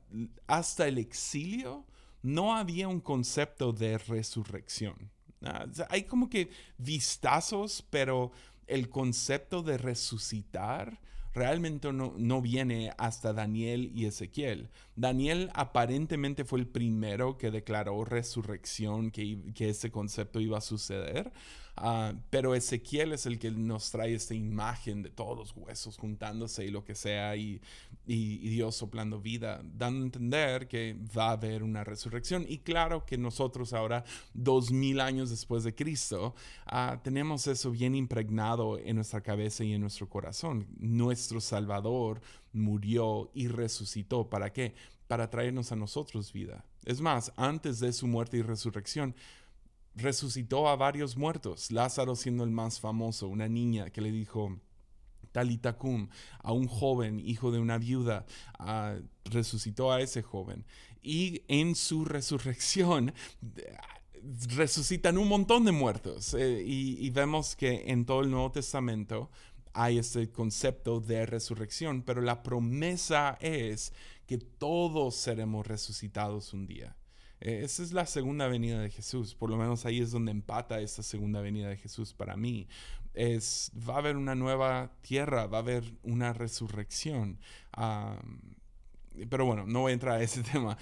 hasta 0.47 0.89
el 0.89 0.97
exilio, 0.97 1.85
no 2.23 2.57
había 2.57 2.89
un 2.89 3.01
concepto 3.01 3.75
de 3.75 3.99
resurrección. 3.99 5.11
Ah, 5.43 5.67
hay 5.91 6.05
como 6.05 6.31
que 6.31 6.49
vistazos, 6.79 7.85
pero 7.91 8.33
el 8.67 8.89
concepto 8.89 9.63
de 9.63 9.77
resucitar 9.77 10.99
realmente 11.33 11.93
no, 11.93 12.15
no, 12.17 12.43
viene 12.43 12.93
hasta 12.99 13.33
Daniel 13.33 13.91
y 13.95 14.07
Ezequiel. 14.07 14.71
Daniel 14.97 15.51
aparentemente 15.55 16.45
fue 16.45 16.61
el 16.61 16.67
primero 16.67 17.39
que 17.39 17.51
declaró 17.51 18.05
resurrección, 18.05 19.11
que, 19.11 19.53
que 19.55 19.71
ese 19.71 19.91
concepto 19.91 20.41
iba 20.41 20.59
a 20.59 20.63
suceder, 20.63 21.33
Ah, 21.83 22.13
pero 22.29 22.55
Ezequiel 22.55 23.13
es 23.13 23.25
el 23.25 23.39
que 23.39 23.51
nos 23.51 23.91
trae 23.91 24.13
esta 24.13 24.35
imagen 24.35 25.03
de 25.03 25.09
todos 25.09 25.35
los 25.35 25.57
huesos 25.57 25.97
juntándose 25.97 26.67
y 26.67 26.71
lo 26.71 26.85
que 26.85 26.95
sea, 26.95 27.35
y, 27.37 27.63
Dios 28.07 28.77
soplando 28.77 29.19
vida, 29.19 29.63
dando 29.65 30.01
a 30.01 30.05
entender 30.05 30.69
que 30.69 30.95
va 31.17 31.29
a 31.29 31.33
haber 31.33 31.63
una 31.63 31.83
resurrección. 31.83 32.45
Y 32.47 32.59
claro 32.59 33.07
que 33.07 33.17
nosotros 33.17 33.73
ahora, 33.73 34.05
dos 34.35 34.71
mil 34.71 35.01
años 35.01 35.31
después 35.31 35.65
de 35.65 35.75
Cristo, 35.75 36.35
ah, 36.67 37.01
tenemos 37.03 37.47
eso 37.47 37.71
bien 37.71 37.95
impregnado 37.95 38.79
en 38.79 38.97
nuestra 38.97 39.23
cabeza 39.23 39.65
y 39.65 39.73
en 39.73 39.81
nuestro 39.81 40.07
corazón. 40.07 40.67
Nuestro 40.79 41.41
Salvador 41.41 42.21
murió 42.53 43.31
y 43.33 43.49
resucitó. 43.49 44.29
¿Para 44.29 44.53
qué? 44.53 44.75
Para 45.07 45.31
traernos 45.31 45.73
a 45.73 45.77
nosotros 45.77 46.31
vida. 46.33 46.65
Es 46.85 47.01
más, 47.01 47.33
antes 47.37 47.81
de 47.81 47.93
su 47.93 48.07
muerte 48.07 48.39
y 48.39 48.43
resurrección, 48.43 49.15
resucitó 49.95 50.69
a 50.69 50.77
varios 50.77 51.17
muertos, 51.17 51.71
Lázaro 51.71 52.17
siendo 52.17 52.45
el 52.45 52.51
más 52.51 52.81
famoso, 52.81 53.29
una 53.29 53.49
niña 53.49 53.91
que 53.91 54.01
le 54.01 54.11
dijo, 54.11 54.61
Talitacum, 55.33 56.09
a 56.39 56.53
un 56.53 56.67
joven, 56.67 57.21
hijo 57.21 57.51
de 57.51 57.61
una 57.61 57.79
viuda, 57.79 58.27
resucitó 59.25 59.93
a 59.93 60.01
ese 60.01 60.23
joven. 60.23 60.65
Y 61.03 61.43
en 61.49 61.75
su 61.75 62.05
resurrección 62.05 63.13
resucitan 64.49 65.19
un 65.19 65.29
montón 65.29 65.65
de 65.65 65.73
muertos. 65.73 66.35
Eh, 66.35 66.63
y, 66.65 67.09
vemos 67.11 67.57
que 67.57 67.85
en 67.87 68.05
todo 68.05 68.21
el 68.21 68.31
Nuevo 68.31 68.53
Testamento 68.53 69.31
hay 69.73 69.99
este 69.99 70.31
concepto 70.31 71.01
de 71.01 71.27
resurrección, 71.27 72.03
pero 72.03 72.21
la 72.21 72.43
promesa 72.43 73.39
es 73.41 73.93
que 74.27 74.39
todos 74.39 75.17
seremos 75.17 75.67
resucitados 75.67 76.53
un 76.53 76.67
día. 76.67 76.97
Eh, 77.41 77.63
esa 77.65 77.83
es 77.83 77.93
la 77.93 78.07
segunda 78.07 78.49
venida 78.49 78.81
de 78.81 78.91
Jesús. 78.91 79.35
Por 79.35 79.51
lo 79.51 79.57
menos 79.57 79.87
ahí 79.87 80.01
es 80.01 80.11
donde 80.11 80.31
empata 80.31 80.81
esta 80.81 81.03
segunda 81.03 81.41
venida 81.41 81.69
de 81.69 81.77
Jesús 81.77 82.13
para 82.13 82.37
mí. 82.37 82.69
Es, 83.15 83.73
va 83.89 83.95
a 83.95 83.99
haber 83.99 84.17
una 84.17 84.35
nueva 84.35 84.93
tierra, 85.01 85.47
va 85.47 85.59
a 85.59 85.61
haber 85.63 85.85
una 86.03 86.33
resurrección. 86.33 87.39
pero 89.29 89.45
bueno, 89.47 89.67
no 89.67 89.81
voy 89.81 89.91
a 89.91 89.95
entrar 89.95 90.19
a 90.19 90.23
ese 90.23 90.43
tema. 90.53 90.77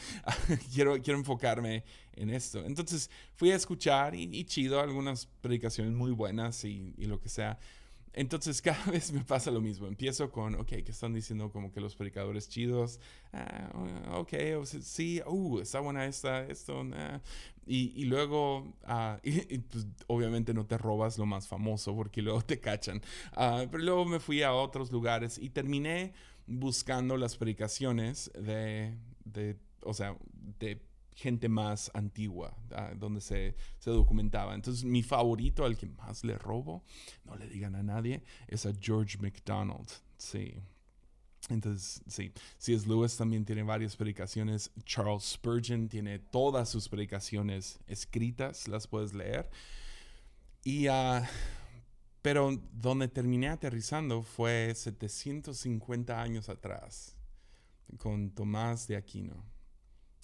quiero, 0.75 1.01
quiero 1.01 1.19
enfocarme 1.19 1.85
en 2.15 2.31
esto. 2.31 2.65
Entonces 2.65 3.11
fui 3.37 3.53
a 3.53 3.57
escuchar 3.57 4.15
y, 4.15 4.45
chido 4.45 4.81
algunas 4.81 5.27
predicaciones 5.41 5.95
muy 5.95 6.11
buenas 6.11 6.65
y, 6.65 6.95
y 6.99 7.07
lo 7.07 7.21
que 7.21 7.29
sea. 7.29 7.59
Entonces 8.19 8.61
cada 8.63 8.85
vez 8.87 9.13
me 9.13 9.23
pasa 9.23 9.53
lo 9.53 9.61
mismo. 9.61 9.87
Empiezo 9.87 10.33
con, 10.33 10.57
ok, 10.57 10.67
que 10.67 10.91
están 10.91 11.15
diciendo 11.15 11.53
como 11.53 11.71
que 11.71 11.81
los 11.81 11.95
predicadores 11.95 12.49
chidos, 12.49 12.99
ah, 13.33 13.71
ok, 14.15 14.33
sí, 14.65 15.23
uh, 15.25 15.61
está 15.61 15.79
buena 15.79 16.05
esta, 16.05 16.45
esto, 16.47 16.85
y, 17.65 18.05
luego, 18.07 18.75
ah, 18.85 19.21
pues, 19.71 19.87
obviamente 20.09 20.53
no 20.53 20.67
te 20.67 20.77
robas 20.79 21.17
lo 21.17 21.27
más 21.27 21.47
famoso 21.47 21.95
porque 21.95 22.21
luego 22.21 22.43
te 22.43 22.59
cachan. 22.59 23.01
Ah, 23.37 23.65
pero 23.71 23.85
luego 23.85 24.05
me 24.05 24.19
fui 24.19 24.43
a 24.43 24.53
otros 24.53 24.91
lugares 24.91 25.39
y 25.39 25.51
terminé 25.51 26.13
buscando 26.47 27.17
las 27.17 27.37
predicaciones 27.37 28.33
de, 28.35 28.97
de 29.25 29.57
o 29.83 29.95
sea, 29.95 30.17
de 30.59 30.81
gente 31.19 31.49
más 31.49 31.91
antigua, 31.95 32.57
ah, 32.71 32.93
donde 32.97 33.21
se, 33.21 33.57
se, 33.79 33.91
documentaba. 33.91 34.55
Entonces, 34.55 34.85
mi 34.85 35.03
favorito, 35.03 35.65
al 35.65 35.77
que 35.77 35.87
más 35.87 36.23
le 36.23 36.39
robo, 36.39 36.85
no 37.25 37.35
le 37.35 37.49
digan 37.49 37.75
a 37.75 37.83
nadie, 37.83 38.23
es 38.47 38.67
a 38.67 38.73
George 38.81 39.19
MacDonald. 39.19 39.89
Sí. 40.17 40.55
Entonces, 41.49 42.03
sí, 42.07 42.33
C.S. 42.59 42.87
Lewis 42.87 43.17
también 43.17 43.45
tiene 43.45 43.65
varias 43.65 43.97
predicaciones. 43.97 44.71
Charles 44.85 45.25
Spurgeon 45.25 45.89
tiene 45.89 46.21
todas 46.21 46.69
sus 46.69 46.89
predicaciones 46.89 47.81
escritas, 47.89 48.69
las 48.69 48.87
puedes 48.87 49.13
leer. 49.13 49.51
Y, 50.63 50.89
uh, 50.89 51.23
pero 52.23 52.63
donde 52.73 53.09
terminé 53.09 53.49
aterrizando 53.49 54.23
fue 54.23 54.73
750 54.73 56.23
años 56.23 56.49
atrás, 56.49 57.17
con 57.97 58.31
Tomás 58.31 58.87
de 58.87 58.97
Aquino. 58.97 59.58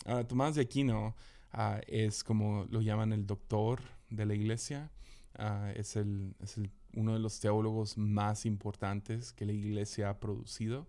Ahora, 0.05 0.27
Tomás 0.27 0.55
de 0.55 0.63
Aquino 0.63 1.15
ah, 1.53 1.81
es 1.87 2.23
como 2.23 2.67
lo 2.71 2.81
llaman 2.83 3.13
el 3.13 3.27
doctor 3.27 3.81
de 4.11 4.27
la 4.27 4.35
iglesia. 4.35 4.91
Ah, 5.37 5.73
es, 5.75 5.97
el, 5.97 6.35
es 6.41 6.61
uno 6.95 7.15
de 7.15 7.19
los 7.19 7.41
teólogos 7.41 7.97
más 7.97 8.47
importantes 8.47 9.33
que 9.33 9.47
la 9.47 9.53
iglesia 9.53 10.11
ha 10.11 10.21
producido. 10.21 10.87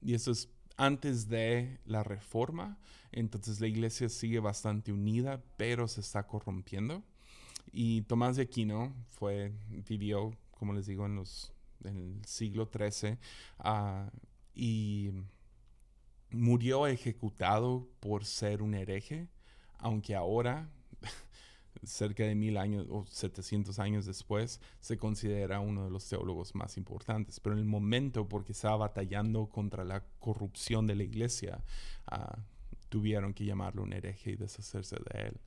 Y 0.00 0.14
eso 0.14 0.30
es 0.30 0.48
antes 0.76 1.28
de 1.28 1.78
la 1.84 2.02
reforma. 2.02 2.78
Entonces 3.10 3.60
la 3.60 3.66
iglesia 3.66 4.08
sigue 4.08 4.40
bastante 4.40 4.92
unida, 4.92 5.42
pero 5.56 5.88
se 5.88 6.00
está 6.00 6.26
corrompiendo. 6.26 7.02
Y 7.72 8.02
Tomás 8.02 8.36
de 8.36 8.42
Aquino 8.42 8.92
fue, 9.08 9.52
vivió, 9.88 10.36
como 10.58 10.72
les 10.72 10.86
digo, 10.86 11.06
en, 11.06 11.16
los, 11.16 11.52
en 11.84 11.96
el 11.96 12.24
siglo 12.24 12.70
XIII. 12.72 13.18
Ah, 13.58 14.10
y 14.54 15.10
murió 16.32 16.86
ejecutado 16.86 17.88
por 18.00 18.24
ser 18.24 18.62
un 18.62 18.74
hereje, 18.74 19.28
aunque 19.78 20.14
ahora, 20.14 20.68
cerca 21.82 22.24
de 22.24 22.34
mil 22.34 22.56
años 22.56 22.86
o 22.90 23.04
700 23.06 23.78
años 23.78 24.06
después, 24.06 24.60
se 24.80 24.98
considera 24.98 25.60
uno 25.60 25.84
de 25.84 25.90
los 25.90 26.08
teólogos 26.08 26.54
más 26.54 26.76
importantes. 26.76 27.40
Pero 27.40 27.54
en 27.54 27.60
el 27.60 27.66
momento, 27.66 28.28
porque 28.28 28.52
estaba 28.52 28.76
batallando 28.76 29.46
contra 29.46 29.84
la 29.84 30.04
corrupción 30.20 30.86
de 30.86 30.96
la 30.96 31.04
iglesia, 31.04 31.62
ah, 32.06 32.38
tuvieron 32.88 33.34
que 33.34 33.44
llamarlo 33.44 33.82
un 33.82 33.92
hereje 33.92 34.32
y 34.32 34.36
deshacerse 34.36 34.96
de 34.96 35.28
él. 35.28 35.40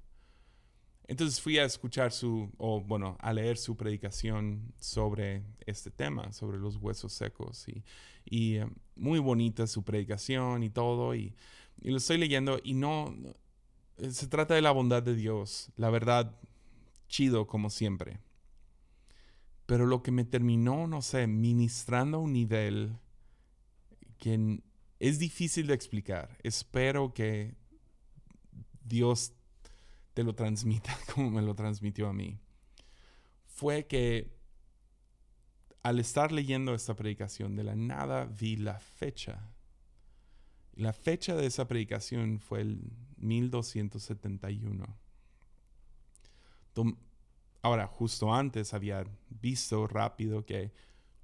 Entonces 1.08 1.40
fui 1.40 1.60
a 1.60 1.66
escuchar 1.66 2.12
su, 2.12 2.52
o 2.58 2.82
bueno, 2.82 3.16
a 3.20 3.32
leer 3.32 3.58
su 3.58 3.78
predicación 3.78 4.74
sobre 4.80 5.44
este 5.66 5.92
tema, 5.92 6.32
sobre 6.32 6.58
los 6.58 6.78
huesos 6.78 7.14
secos. 7.14 7.68
Y, 7.68 7.84
y 8.26 8.56
eh, 8.56 8.68
muy 8.96 9.20
bonita 9.20 9.68
su 9.68 9.84
predicación 9.84 10.64
y 10.64 10.70
todo. 10.70 11.14
Y, 11.14 11.36
y, 11.82 11.92
lo 11.92 11.98
estoy 11.98 12.18
leyendo 12.18 12.60
y 12.64 12.74
no, 12.74 13.16
se 14.10 14.28
trata 14.28 14.56
de 14.56 14.62
la 14.62 14.72
bondad 14.72 15.04
de 15.04 15.16
Dios. 15.16 15.72
La 15.76 15.92
verdad, 15.92 16.36
chido 17.08 17.46
como 17.46 17.70
siempre. 17.70 18.20
Pero 19.68 19.86
lo 19.86 20.02
que 20.02 20.12
me 20.12 20.26
terminó, 20.26 20.88
no 20.88 21.02
sé, 21.02 21.28
ministrando 21.28 22.18
a 22.18 22.22
un 22.22 22.34
nivel 22.34 22.98
que 24.18 24.62
es 25.00 25.20
difícil 25.20 25.68
de 25.68 25.76
explicar. 25.76 26.38
Espero 26.42 27.14
que 27.14 27.56
Dios 28.84 29.34
te 30.16 30.24
lo 30.24 30.34
transmita 30.34 30.98
como 31.14 31.30
me 31.30 31.44
lo 31.44 31.54
transmitió 31.54 32.08
a 32.08 32.14
mí, 32.14 32.40
fue 33.46 33.86
que 33.86 34.34
al 35.84 36.00
estar 36.00 36.32
leyendo 36.32 36.74
esta 36.74 36.96
predicación, 36.96 37.56
de 37.56 37.64
la 37.64 37.76
nada 37.76 38.26
vi 38.26 38.56
la 38.56 38.80
fecha. 38.80 39.52
La 40.74 40.94
fecha 40.94 41.36
de 41.36 41.46
esa 41.46 41.68
predicación 41.68 42.40
fue 42.40 42.62
el 42.62 42.92
1271. 43.18 44.98
Ahora, 47.62 47.86
justo 47.88 48.34
antes 48.34 48.74
había 48.74 49.06
visto 49.30 49.86
rápido 49.86 50.44
que 50.44 50.74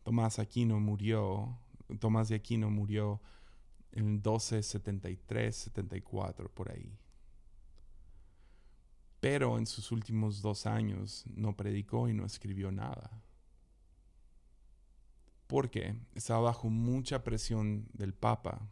Tomás 0.03 0.37
Aquino 0.37 0.79
murió, 0.79 1.57
Tomás 1.99 2.29
de 2.29 2.35
Aquino 2.35 2.69
murió 2.69 3.19
en 3.91 4.05
1273, 4.21 5.55
74, 5.55 6.49
por 6.53 6.71
ahí 6.71 7.00
pero 9.21 9.59
en 9.59 9.67
sus 9.67 9.91
últimos 9.91 10.41
dos 10.41 10.65
años 10.65 11.23
no 11.27 11.55
predicó 11.55 12.09
y 12.09 12.13
no 12.13 12.25
escribió 12.25 12.71
nada. 12.71 13.21
Porque 15.45 15.95
estaba 16.15 16.41
bajo 16.41 16.69
mucha 16.69 17.23
presión 17.23 17.87
del 17.93 18.15
Papa, 18.15 18.67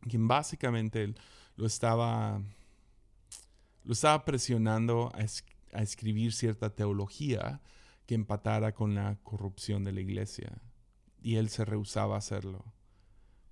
quien 0.00 0.26
básicamente 0.26 1.14
lo 1.54 1.66
estaba, 1.66 2.42
lo 3.84 3.92
estaba 3.92 4.24
presionando 4.24 5.12
a, 5.14 5.78
a 5.78 5.82
escribir 5.82 6.32
cierta 6.32 6.74
teología 6.74 7.62
que 8.04 8.16
empatara 8.16 8.74
con 8.74 8.96
la 8.96 9.16
corrupción 9.22 9.84
de 9.84 9.92
la 9.92 10.00
iglesia. 10.00 10.60
Y 11.22 11.36
él 11.36 11.50
se 11.50 11.64
rehusaba 11.64 12.16
a 12.16 12.18
hacerlo. 12.18 12.64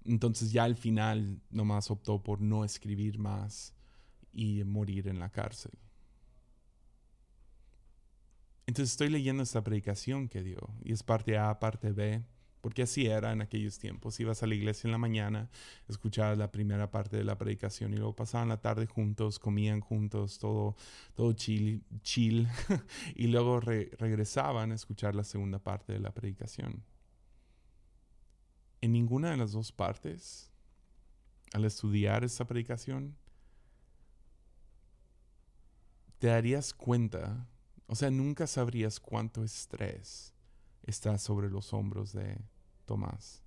Entonces 0.04 0.50
ya 0.50 0.64
al 0.64 0.76
final 0.76 1.40
nomás 1.50 1.90
optó 1.90 2.20
por 2.20 2.40
no 2.40 2.64
escribir 2.64 3.18
más 3.18 3.73
y 4.34 4.64
morir 4.64 5.08
en 5.08 5.18
la 5.18 5.30
cárcel. 5.30 5.72
Entonces 8.66 8.92
estoy 8.92 9.10
leyendo 9.10 9.42
esta 9.42 9.62
predicación 9.62 10.28
que 10.28 10.42
dio 10.42 10.74
y 10.82 10.92
es 10.92 11.02
parte 11.02 11.36
A, 11.36 11.60
parte 11.60 11.92
B, 11.92 12.24
porque 12.62 12.82
así 12.82 13.06
era 13.06 13.30
en 13.32 13.42
aquellos 13.42 13.78
tiempos. 13.78 14.18
Ibas 14.20 14.42
a 14.42 14.46
la 14.46 14.54
iglesia 14.54 14.88
en 14.88 14.92
la 14.92 14.98
mañana, 14.98 15.50
escuchabas 15.86 16.38
la 16.38 16.50
primera 16.50 16.90
parte 16.90 17.18
de 17.18 17.24
la 17.24 17.36
predicación 17.36 17.92
y 17.92 17.98
luego 17.98 18.16
pasaban 18.16 18.48
la 18.48 18.62
tarde 18.62 18.86
juntos, 18.86 19.38
comían 19.38 19.80
juntos, 19.80 20.38
todo, 20.38 20.74
todo 21.14 21.34
chill, 21.34 21.84
chill 22.00 22.48
y 23.14 23.26
luego 23.26 23.60
regresaban 23.60 24.72
a 24.72 24.76
escuchar 24.76 25.14
la 25.14 25.24
segunda 25.24 25.58
parte 25.58 25.92
de 25.92 26.00
la 26.00 26.12
predicación. 26.14 26.82
en 28.80 28.92
ninguna 28.92 29.30
de 29.30 29.36
las 29.36 29.52
dos 29.52 29.72
partes, 29.72 30.50
al 31.52 31.64
estudiar 31.64 32.24
esta 32.24 32.46
predicación, 32.46 33.14
te 36.24 36.30
darías 36.30 36.72
cuenta, 36.72 37.46
o 37.86 37.94
sea, 37.94 38.10
nunca 38.10 38.46
sabrías 38.46 38.98
cuánto 38.98 39.44
estrés 39.44 40.32
está 40.82 41.18
sobre 41.18 41.50
los 41.50 41.74
hombros 41.74 42.14
de 42.14 42.40
Tomás. 42.86 43.42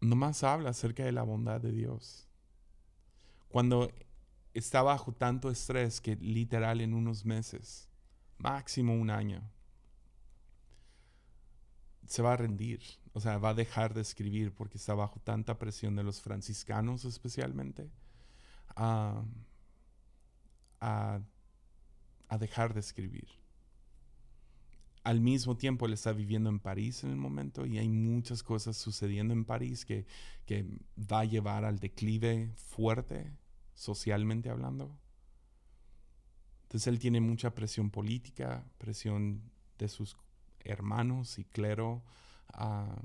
Nomás 0.00 0.42
habla 0.42 0.70
acerca 0.70 1.04
de 1.04 1.12
la 1.12 1.22
bondad 1.22 1.60
de 1.60 1.70
Dios. 1.70 2.26
Cuando 3.46 3.88
está 4.52 4.82
bajo 4.82 5.12
tanto 5.12 5.48
estrés 5.48 6.00
que 6.00 6.16
literal 6.16 6.80
en 6.80 6.92
unos 6.92 7.24
meses, 7.24 7.88
máximo 8.38 8.94
un 8.94 9.10
año, 9.10 9.48
se 12.08 12.20
va 12.20 12.32
a 12.32 12.36
rendir, 12.36 12.82
o 13.12 13.20
sea, 13.20 13.38
va 13.38 13.50
a 13.50 13.54
dejar 13.54 13.94
de 13.94 14.00
escribir 14.00 14.52
porque 14.52 14.76
está 14.76 14.94
bajo 14.94 15.20
tanta 15.20 15.56
presión 15.56 15.94
de 15.94 16.02
los 16.02 16.20
franciscanos 16.20 17.04
especialmente, 17.04 17.88
a, 18.74 19.22
a 20.80 21.20
dejar 22.38 22.74
de 22.74 22.80
escribir. 22.80 23.28
Al 25.04 25.20
mismo 25.20 25.56
tiempo 25.56 25.86
él 25.86 25.92
está 25.92 26.12
viviendo 26.12 26.50
en 26.50 26.58
París 26.58 27.04
en 27.04 27.10
el 27.10 27.16
momento 27.16 27.64
y 27.64 27.78
hay 27.78 27.88
muchas 27.88 28.42
cosas 28.42 28.76
sucediendo 28.76 29.34
en 29.34 29.44
París 29.44 29.84
que, 29.84 30.04
que 30.46 30.66
va 30.98 31.20
a 31.20 31.24
llevar 31.24 31.64
al 31.64 31.78
declive 31.78 32.50
fuerte, 32.56 33.32
socialmente 33.74 34.50
hablando. 34.50 34.98
Entonces 36.64 36.88
él 36.88 36.98
tiene 36.98 37.20
mucha 37.20 37.54
presión 37.54 37.90
política, 37.90 38.64
presión 38.78 39.42
de 39.78 39.88
sus 39.88 40.16
hermanos 40.64 41.38
y 41.38 41.44
clero, 41.44 42.02
va 42.58 42.96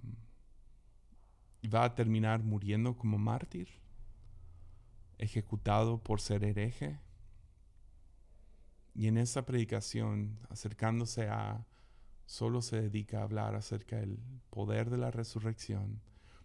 a 1.84 1.94
terminar 1.94 2.42
muriendo 2.42 2.98
como 2.98 3.20
mártir, 3.20 3.81
ejecutado 5.22 6.04
por 6.04 6.20
ser 6.20 6.44
hereje. 6.44 7.00
Y 8.94 9.08
en 9.08 9.18
esa 9.18 9.46
predicación, 9.46 10.38
acercándose 10.50 11.30
a, 11.30 11.66
solo 12.26 12.62
se 12.62 12.82
dedica 12.82 13.20
a 13.20 13.24
hablar 13.24 13.56
acerca 13.56 13.98
del 13.98 14.20
poder 14.50 14.90
de 14.90 14.98
la 14.98 15.12
resurrección, 15.12 16.02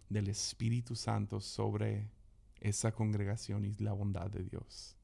del 0.09 0.29
Espíritu 0.29 0.95
Santo 0.95 1.41
sobre 1.41 2.09
esa 2.61 2.93
congregación 2.93 3.65
y 3.65 3.73
la 3.75 3.91
bondad 3.91 4.29
de 4.29 4.43
Dios. 4.43 4.95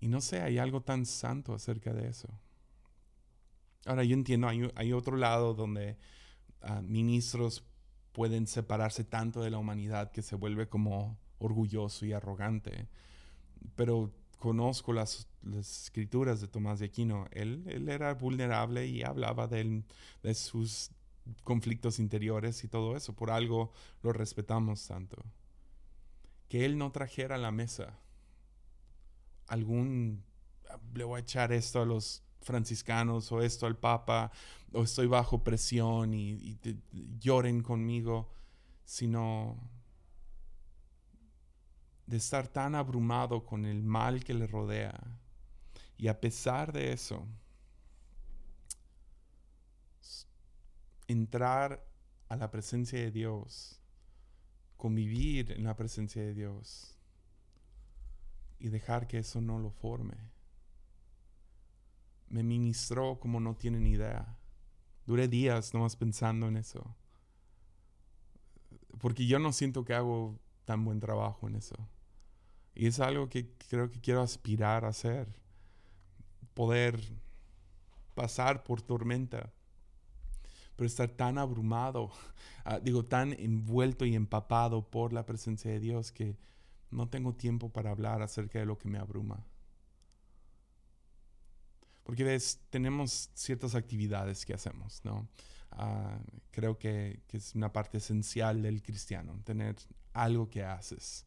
Y 0.00 0.08
no 0.08 0.20
sé, 0.20 0.40
hay 0.40 0.58
algo 0.58 0.82
tan 0.82 1.06
santo 1.06 1.54
acerca 1.54 1.92
de 1.92 2.08
eso. 2.08 2.28
Ahora 3.86 4.02
yo 4.02 4.14
entiendo, 4.14 4.48
hay, 4.48 4.92
otro 4.92 5.16
lado 5.16 5.54
donde 5.54 5.96
ah, 6.60 6.82
ministros 6.82 7.64
pueden 8.12 8.46
separarse 8.46 9.04
tanto 9.04 9.42
de 9.42 9.50
la 9.50 9.58
humanidad 9.58 10.10
que 10.10 10.22
se 10.22 10.36
vuelve 10.36 10.68
como 10.68 11.18
orgulloso 11.38 12.06
y 12.06 12.12
arrogante. 12.12 12.88
Pero 13.76 14.12
conozco 14.38 14.92
las, 14.92 15.28
escrituras 15.58 16.40
de 16.40 16.48
Tomás 16.48 16.78
de 16.78 16.86
Aquino. 16.86 17.26
Él, 17.32 17.64
él 17.66 17.88
era 17.88 18.14
vulnerable 18.14 18.86
y 18.86 19.02
hablaba 19.02 19.46
de, 19.46 19.82
de 20.22 20.34
sus 20.34 20.90
conflictos 21.44 21.98
interiores 21.98 22.62
y 22.64 22.68
todo 22.68 22.96
eso. 22.96 23.14
Por 23.14 23.30
algo 23.30 23.72
lo 24.02 24.12
respetamos 24.12 24.86
tanto. 24.86 25.16
Que 26.48 26.64
él 26.64 26.76
no 26.78 26.92
trajera 26.92 27.36
a 27.36 27.38
la 27.38 27.50
mesa 27.50 27.98
algún, 29.52 30.24
le 30.94 31.04
voy 31.04 31.18
a 31.18 31.20
echar 31.20 31.52
esto 31.52 31.82
a 31.82 31.86
los 31.86 32.22
franciscanos 32.42 33.30
o 33.32 33.40
esto 33.40 33.66
al 33.66 33.76
Papa 33.76 34.30
o 34.72 34.82
estoy 34.82 35.06
bajo 35.06 35.42
presión 35.42 36.14
y, 36.14 36.58
lloren 37.20 37.62
conmigo, 37.62 38.30
sino 38.84 39.56
de 42.06 42.16
estar 42.16 42.48
tan 42.48 42.74
abrumado 42.74 43.44
con 43.44 43.64
el 43.64 43.82
mal 43.82 44.24
que 44.24 44.34
le 44.34 44.46
rodea. 44.46 44.98
Y 45.96 46.08
a 46.08 46.20
pesar 46.20 46.72
de 46.72 46.92
eso, 46.92 47.26
entrar 51.06 51.86
a 52.28 52.36
la 52.36 52.50
presencia 52.50 52.98
de 52.98 53.10
Dios, 53.10 53.80
convivir 54.76 55.52
en 55.52 55.64
la 55.64 55.76
presencia 55.76 56.22
de 56.22 56.34
Dios 56.34 56.96
y 58.58 58.68
dejar 58.68 59.06
que 59.06 59.18
eso 59.18 59.40
no 59.40 59.58
lo 59.58 59.70
forme 59.70 60.31
me 62.32 62.42
ministró 62.42 63.20
como 63.20 63.40
no 63.40 63.54
tienen 63.54 63.86
idea. 63.86 64.38
Duré 65.04 65.28
días 65.28 65.74
nomás 65.74 65.96
pensando 65.96 66.48
en 66.48 66.56
eso. 66.56 66.96
Porque 68.98 69.26
yo 69.26 69.38
no 69.38 69.52
siento 69.52 69.84
que 69.84 69.92
hago 69.92 70.38
tan 70.64 70.82
buen 70.84 70.98
trabajo 70.98 71.46
en 71.46 71.56
eso. 71.56 71.76
Y 72.74 72.86
es 72.86 73.00
algo 73.00 73.28
que 73.28 73.52
creo 73.68 73.90
que 73.90 74.00
quiero 74.00 74.22
aspirar 74.22 74.86
a 74.86 74.88
hacer. 74.88 75.28
Poder 76.54 76.98
pasar 78.14 78.64
por 78.64 78.80
tormenta. 78.80 79.52
Pero 80.76 80.86
estar 80.86 81.10
tan 81.10 81.36
abrumado, 81.36 82.10
ah, 82.64 82.80
digo, 82.80 83.04
tan 83.04 83.34
envuelto 83.34 84.06
y 84.06 84.14
empapado 84.14 84.88
por 84.88 85.12
la 85.12 85.26
presencia 85.26 85.70
de 85.70 85.80
Dios 85.80 86.12
que 86.12 86.38
no 86.90 87.10
tengo 87.10 87.34
tiempo 87.34 87.68
para 87.68 87.90
hablar 87.90 88.22
acerca 88.22 88.58
de 88.58 88.64
lo 88.64 88.78
que 88.78 88.88
me 88.88 88.98
abruma. 88.98 89.44
Porque 92.02 92.24
ves, 92.24 92.60
tenemos 92.70 93.30
ciertas 93.34 93.74
actividades 93.74 94.44
que 94.44 94.54
hacemos, 94.54 95.00
¿no? 95.04 95.28
Ah, 95.70 96.18
creo 96.50 96.78
que, 96.78 97.20
es 97.32 97.54
una 97.54 97.72
parte 97.72 97.98
esencial 97.98 98.62
del 98.62 98.82
cristiano, 98.82 99.40
tener 99.44 99.76
algo 100.12 100.50
que 100.50 100.64
haces 100.64 101.24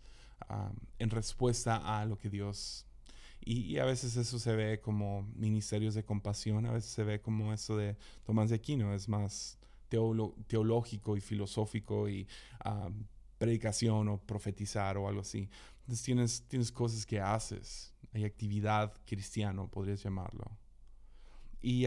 ah, 0.50 0.72
en 1.00 1.10
respuesta 1.10 2.00
a 2.00 2.06
lo 2.06 2.18
que 2.18 2.30
Dios... 2.30 2.86
Y, 3.48 3.78
a 3.78 3.86
veces 3.86 4.16
eso 4.18 4.40
se 4.40 4.56
ve 4.56 4.82
como 4.82 5.22
ministerios 5.36 5.94
de 5.94 6.04
compasión, 6.04 6.66
a 6.66 6.72
veces 6.72 6.90
se 6.90 7.04
ve 7.04 7.22
como 7.22 7.54
eso 7.54 7.78
de 7.78 7.96
Tomás 8.24 8.50
de 8.50 8.56
Aquino, 8.56 8.92
es 8.94 9.08
más 9.08 9.60
teológico 10.48 11.16
y 11.16 11.22
filosófico 11.22 12.10
y 12.10 12.28
ah, 12.64 12.90
predicación 13.38 14.08
o 14.10 14.18
profetizar 14.18 14.98
o 14.98 15.08
algo 15.08 15.22
así. 15.22 15.48
Entonces 15.82 16.04
tienes, 16.04 16.44
tienes 16.48 16.72
cosas 16.72 17.06
que 17.06 17.20
haces, 17.22 17.94
hay 18.14 18.24
actividad 18.24 18.94
cristiano, 19.06 19.70
podrías 19.70 20.02
llamarlo. 20.02 20.46
Y 21.66 21.86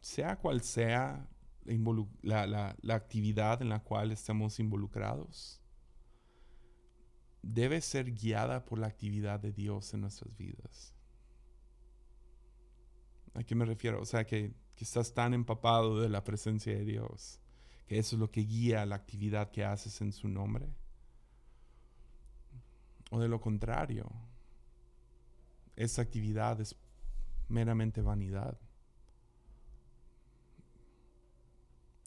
sea 0.00 0.38
cual 0.40 0.60
sea 0.60 1.28
la, 2.22 2.76
actividad 2.88 3.60
en 3.62 3.68
la 3.68 3.80
cual 3.82 4.12
estamos 4.12 4.60
involucrados, 4.60 5.60
debe 7.42 7.80
ser 7.80 8.14
guiada 8.14 8.64
por 8.64 8.78
la 8.78 8.86
actividad 8.86 9.40
de 9.40 9.50
Dios 9.50 9.92
en 9.92 10.02
nuestras 10.02 10.36
vidas. 10.36 10.94
¿A 13.34 13.42
qué 13.42 13.56
me 13.56 13.64
refiero? 13.64 14.00
O 14.00 14.04
sea, 14.04 14.24
que, 14.24 14.54
que, 14.76 14.84
estás 14.84 15.12
tan 15.14 15.34
empapado 15.34 16.00
de 16.00 16.08
la 16.08 16.22
presencia 16.22 16.72
de 16.72 16.84
Dios, 16.84 17.40
que 17.88 17.98
eso 17.98 18.14
es 18.14 18.20
lo 18.20 18.30
que 18.30 18.42
guía 18.42 18.86
la 18.86 18.94
actividad 18.94 19.50
que 19.50 19.64
haces 19.64 20.00
en 20.00 20.12
su 20.12 20.28
nombre. 20.28 20.68
O 23.10 23.18
de 23.18 23.26
lo 23.26 23.40
contrario, 23.40 24.08
esa 25.74 26.02
actividad 26.02 26.60
es 26.60 26.76
meramente 27.50 28.00
vanidad. 28.00 28.58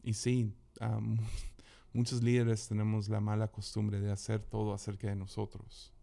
Y 0.04 0.14
sí, 0.14 0.54
muchos 1.94 2.24
líderes 2.24 2.68
tenemos 2.68 3.10
la 3.10 3.20
mala 3.20 3.50
costumbre 3.50 4.00
de 4.00 4.12
hacer 4.12 4.42
todo 4.44 4.74
acerca 4.74 5.08
de 5.08 5.16
nosotros. 5.16 5.94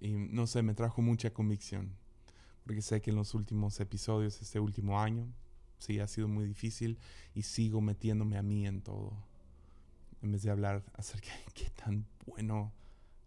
Y 0.00 0.14
no 0.14 0.46
sé, 0.46 0.62
me 0.62 0.74
trajo 0.74 1.00
mucha 1.00 1.32
convicción, 1.32 1.94
porque 2.64 2.82
sé 2.82 3.00
que 3.00 3.10
en 3.10 3.16
los 3.16 3.34
últimos 3.34 3.78
episodios, 3.78 4.40
este 4.42 4.58
último 4.58 5.00
año, 5.00 5.32
sí 5.78 6.00
ha 6.00 6.08
sido 6.08 6.26
muy 6.26 6.44
difícil 6.46 6.98
y 7.34 7.42
sigo 7.42 7.80
metiéndome 7.80 8.36
a 8.36 8.42
mí 8.42 8.66
en 8.66 8.82
todo, 8.82 9.12
en 10.20 10.32
vez 10.32 10.42
de 10.42 10.50
hablar 10.50 10.84
acerca 10.94 11.30
de 11.46 11.52
qué 11.54 11.70
tan 11.70 12.06
bueno 12.26 12.72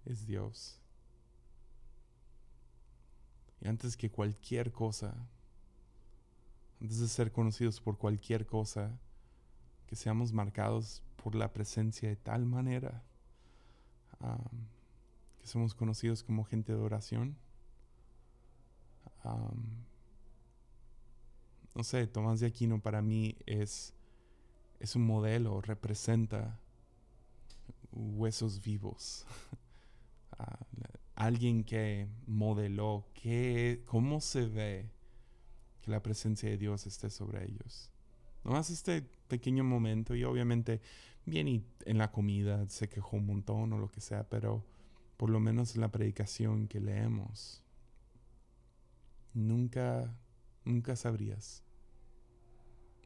es 0.05 0.25
Dios. 0.25 0.81
Antes 3.65 3.97
que 3.97 4.09
cualquier 4.09 4.71
cosa, 4.71 5.15
antes 6.81 6.99
de 6.99 7.07
ser 7.07 7.31
conocidos 7.31 7.81
por 7.81 7.97
cualquier 7.97 8.45
cosa, 8.45 8.99
que 9.87 9.95
seamos 9.95 10.33
marcados 10.33 11.01
por 11.15 11.35
la 11.35 11.51
presencia 11.53 12.09
de 12.09 12.15
tal 12.15 12.45
manera 12.45 13.03
que 15.39 15.47
somos 15.47 15.75
conocidos 15.75 16.23
como 16.23 16.43
gente 16.43 16.73
de 16.73 16.79
oración. 16.79 17.37
no 21.73 21.83
sé, 21.83 22.07
Tomás 22.07 22.39
de 22.39 22.47
Aquino 22.47 22.81
para 22.81 23.01
mí 23.01 23.37
es, 23.45 23.93
es 24.79 24.95
un 24.95 25.05
modelo, 25.05 25.61
representa 25.61 26.59
huesos 27.91 28.61
vivos. 28.61 29.25
alguien 31.15 31.63
que 31.63 32.07
modeló 32.27 33.07
qué, 33.13 33.81
cómo 33.85 34.21
se 34.21 34.45
ve 34.45 34.91
que 35.81 35.91
la 35.91 36.03
presencia 36.03 36.49
de 36.49 36.57
Dios 36.57 36.85
esté 36.87 37.09
sobre 37.09 37.45
ellos. 37.45 37.91
Nomás 38.43 38.69
este 38.69 39.01
pequeño 39.27 39.63
momento 39.63 40.15
y 40.15 40.23
obviamente 40.23 40.81
bien 41.25 41.47
y 41.47 41.65
en 41.85 41.97
la 41.97 42.11
comida 42.11 42.67
se 42.69 42.89
quejó 42.89 43.17
un 43.17 43.25
montón 43.25 43.73
o 43.73 43.79
lo 43.79 43.89
que 43.89 44.01
sea, 44.01 44.27
pero 44.29 44.63
por 45.17 45.29
lo 45.29 45.39
menos 45.39 45.75
en 45.75 45.81
la 45.81 45.91
predicación 45.91 46.67
que 46.67 46.79
leemos, 46.79 47.63
nunca, 49.33 50.15
nunca 50.63 50.95
sabrías 50.95 51.63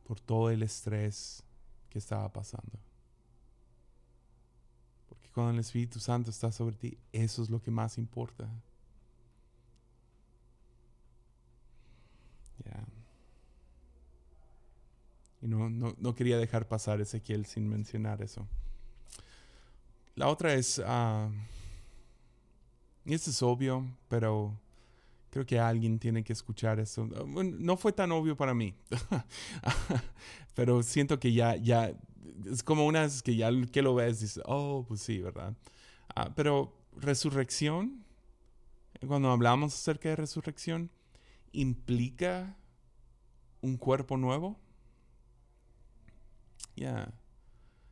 por 0.04 0.20
todo 0.20 0.50
el 0.50 0.64
estrés 0.64 1.44
que 1.90 2.00
estaba 2.00 2.32
pasando. 2.34 2.80
Cuando 5.40 5.54
el 5.54 5.60
Espíritu 5.60 6.02
Santo 6.02 6.32
está 6.32 6.52
sobre 6.52 6.76
ti, 6.76 6.98
eso 7.14 7.42
es 7.42 7.50
lo 7.50 7.62
que 7.62 7.72
más 7.72 7.98
importa. 7.98 8.50
Y 15.42 15.48
no, 15.48 15.70
no, 15.70 16.14
quería 16.14 16.38
dejar 16.38 16.68
pasar 16.68 17.00
Ezequiel 17.00 17.46
sin 17.46 17.70
mencionar 17.70 18.22
eso. 18.22 18.46
La 20.16 20.28
otra 20.28 20.54
es, 20.56 20.78
uh, 20.80 21.32
y 23.06 23.14
esto 23.14 23.30
es 23.30 23.42
obvio, 23.42 23.88
pero 24.10 24.60
creo 25.30 25.46
que 25.46 25.58
alguien 25.58 26.00
tiene 26.00 26.22
que 26.22 26.34
escuchar 26.34 26.82
eso. 26.82 27.06
no 27.06 27.78
fue 27.78 27.94
tan 27.94 28.12
obvio 28.12 28.36
para 28.36 28.54
mí, 28.54 28.76
pero 30.54 30.84
siento 30.84 31.18
que 31.18 31.32
ya, 31.32 31.56
ya, 31.56 31.94
es 32.46 32.64
como 32.64 32.86
una 32.86 33.02
vez 33.02 33.22
que 33.24 33.36
ya 33.36 33.50
que 33.72 33.82
lo 33.82 33.96
ves, 33.96 34.20
dices, 34.20 34.44
oh, 34.46 34.86
pues 34.88 35.02
sí, 35.02 35.20
¿verdad? 35.20 35.56
Ah, 36.16 36.32
pero 36.36 36.76
resurrección, 36.96 38.04
cuando 39.08 39.32
hablamos 39.32 39.74
acerca 39.74 40.10
de 40.10 40.16
resurrección, 40.16 40.92
implica 41.52 42.58
un 43.62 43.78
cuerpo 43.78 44.18
nuevo. 44.18 44.60
Ya. 46.76 47.14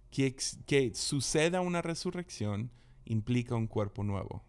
Que, 0.09 0.35
que 0.65 0.93
suceda 0.95 1.61
una 1.61 1.81
resurrección 1.81 2.71
implica 3.05 3.55
un 3.55 3.67
cuerpo 3.67 4.03
nuevo. 4.03 4.43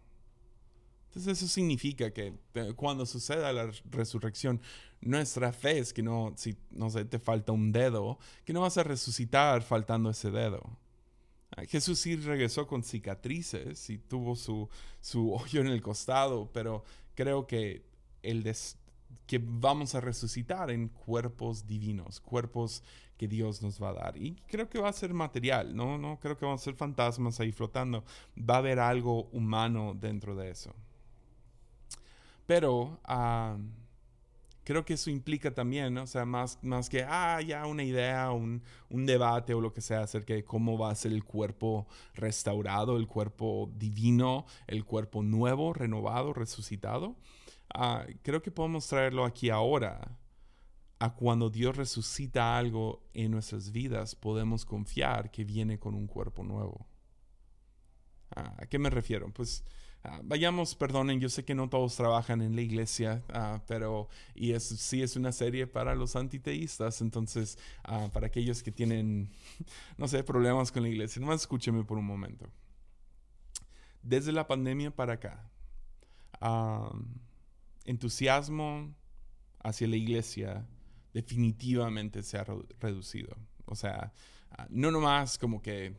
Entonces 1.07 1.37
eso 1.37 1.47
significa 1.47 2.11
que 2.11 2.33
eh, 2.53 2.73
cuando 2.75 3.05
suceda 3.05 3.51
la 3.51 3.71
resurrección, 3.89 4.61
nuestra 5.01 5.51
fe 5.51 5.79
es 5.79 5.93
que 5.93 6.03
no, 6.03 6.33
si 6.35 6.57
no 6.71 6.89
sé, 6.89 7.05
te 7.05 7.19
falta 7.19 7.51
un 7.51 7.71
dedo, 7.71 8.19
que 8.45 8.53
no 8.53 8.61
vas 8.61 8.77
a 8.77 8.83
resucitar 8.83 9.61
faltando 9.61 10.09
ese 10.09 10.31
dedo. 10.31 10.61
Ah, 11.55 11.63
Jesús 11.65 11.99
sí 11.99 12.15
regresó 12.15 12.67
con 12.67 12.83
cicatrices 12.83 13.89
y 13.89 13.97
tuvo 13.97 14.35
su, 14.35 14.69
su 15.01 15.33
hoyo 15.33 15.61
en 15.61 15.67
el 15.67 15.81
costado, 15.81 16.49
pero 16.53 16.83
creo 17.15 17.47
que 17.47 17.85
el 18.21 18.43
que 19.25 19.41
vamos 19.43 19.95
a 19.95 20.01
resucitar 20.01 20.71
en 20.71 20.89
cuerpos 20.89 21.65
divinos, 21.65 22.19
cuerpos 22.19 22.83
que 23.17 23.27
Dios 23.27 23.61
nos 23.61 23.81
va 23.81 23.89
a 23.89 23.93
dar. 23.93 24.17
Y 24.17 24.35
creo 24.47 24.69
que 24.69 24.79
va 24.79 24.89
a 24.89 24.93
ser 24.93 25.13
material, 25.13 25.75
¿no? 25.75 25.97
No 25.97 26.19
creo 26.19 26.37
que 26.37 26.45
van 26.45 26.55
a 26.55 26.57
ser 26.57 26.73
fantasmas 26.75 27.39
ahí 27.39 27.51
flotando. 27.51 28.03
Va 28.37 28.55
a 28.55 28.57
haber 28.59 28.79
algo 28.79 29.25
humano 29.31 29.93
dentro 29.93 30.35
de 30.35 30.51
eso. 30.51 30.73
Pero 32.47 32.99
creo 34.69 34.85
que 34.85 34.93
eso 34.93 35.09
implica 35.09 35.51
también, 35.51 35.97
o 35.97 36.05
sea, 36.05 36.25
más, 36.25 36.59
más 36.61 36.89
que, 36.89 37.03
ah, 37.03 37.41
ya 37.41 37.65
una 37.65 37.81
idea, 37.81 38.29
un, 38.29 38.61
un, 38.91 39.07
debate 39.07 39.55
o 39.55 39.61
lo 39.61 39.73
que 39.73 39.81
sea 39.81 40.01
acerca 40.01 40.35
de 40.35 40.43
cómo 40.43 40.77
va 40.77 40.91
a 40.91 40.95
ser 40.95 41.11
el 41.11 41.23
cuerpo 41.23 41.87
restaurado, 42.13 42.95
el 42.97 43.07
cuerpo 43.07 43.71
divino, 43.73 44.45
el 44.67 44.85
cuerpo 44.85 45.23
nuevo, 45.23 45.73
renovado, 45.73 46.33
resucitado. 46.33 47.15
Ah, 47.73 48.05
creo 48.21 48.43
que 48.43 48.51
podemos 48.51 48.85
traerlo 48.85 49.25
aquí 49.25 49.49
ahora. 49.49 50.19
A 50.99 51.15
cuando 51.15 51.49
Dios 51.49 51.75
resucita 51.75 52.55
algo 52.55 53.01
en 53.15 53.31
nuestras 53.31 53.71
vidas, 53.71 54.13
podemos 54.13 54.65
confiar 54.65 55.31
que 55.31 55.45
viene 55.45 55.79
con 55.79 55.95
un 55.95 56.05
cuerpo 56.05 56.43
nuevo. 56.43 56.85
Ah, 58.35 58.53
¿A 58.59 58.67
qué 58.67 58.77
me 58.77 58.91
refiero? 58.91 59.33
Pues 59.33 59.63
Ah, 60.03 60.21
vayamos, 60.23 60.75
perdonen, 60.75 61.19
yo 61.19 61.27
sé 61.27 61.43
que 61.43 61.53
no 61.53 61.67
todos 61.67 61.95
trabajan 61.97 62.41
en 62.41 62.55
la 62.55 62.61
iglesia, 62.61 63.21
ah, 63.33 63.61
pero 63.67 64.07
y 64.33 64.53
es, 64.53 64.63
sí 64.63 65.01
es 65.01 65.17
una 65.17 65.33
serie 65.33 65.67
para 65.67 65.93
los 65.93 66.15
antiteístas, 66.15 67.01
entonces 67.01 67.57
ah, 67.83 68.09
para 68.13 68.27
aquellos 68.27 68.63
que 68.63 68.71
tienen, 68.71 69.29
no 69.97 70.07
sé, 70.07 70.23
problemas 70.23 70.71
con 70.71 70.83
la 70.83 70.89
iglesia, 70.89 71.19
nomás 71.19 71.41
escúcheme 71.41 71.83
por 71.83 71.97
un 71.97 72.05
momento. 72.05 72.47
Desde 74.01 74.31
la 74.31 74.47
pandemia 74.47 74.91
para 74.95 75.13
acá, 75.13 75.51
entusiasmo 77.83 78.95
hacia 79.61 79.87
la 79.87 79.97
iglesia 79.97 80.65
definitivamente 81.13 82.23
se 82.23 82.37
ha 82.37 82.45
reducido. 82.79 83.35
O 83.65 83.75
sea, 83.75 84.13
no 84.69 84.91
nomás 84.91 85.37
como 85.37 85.61
que 85.61 85.95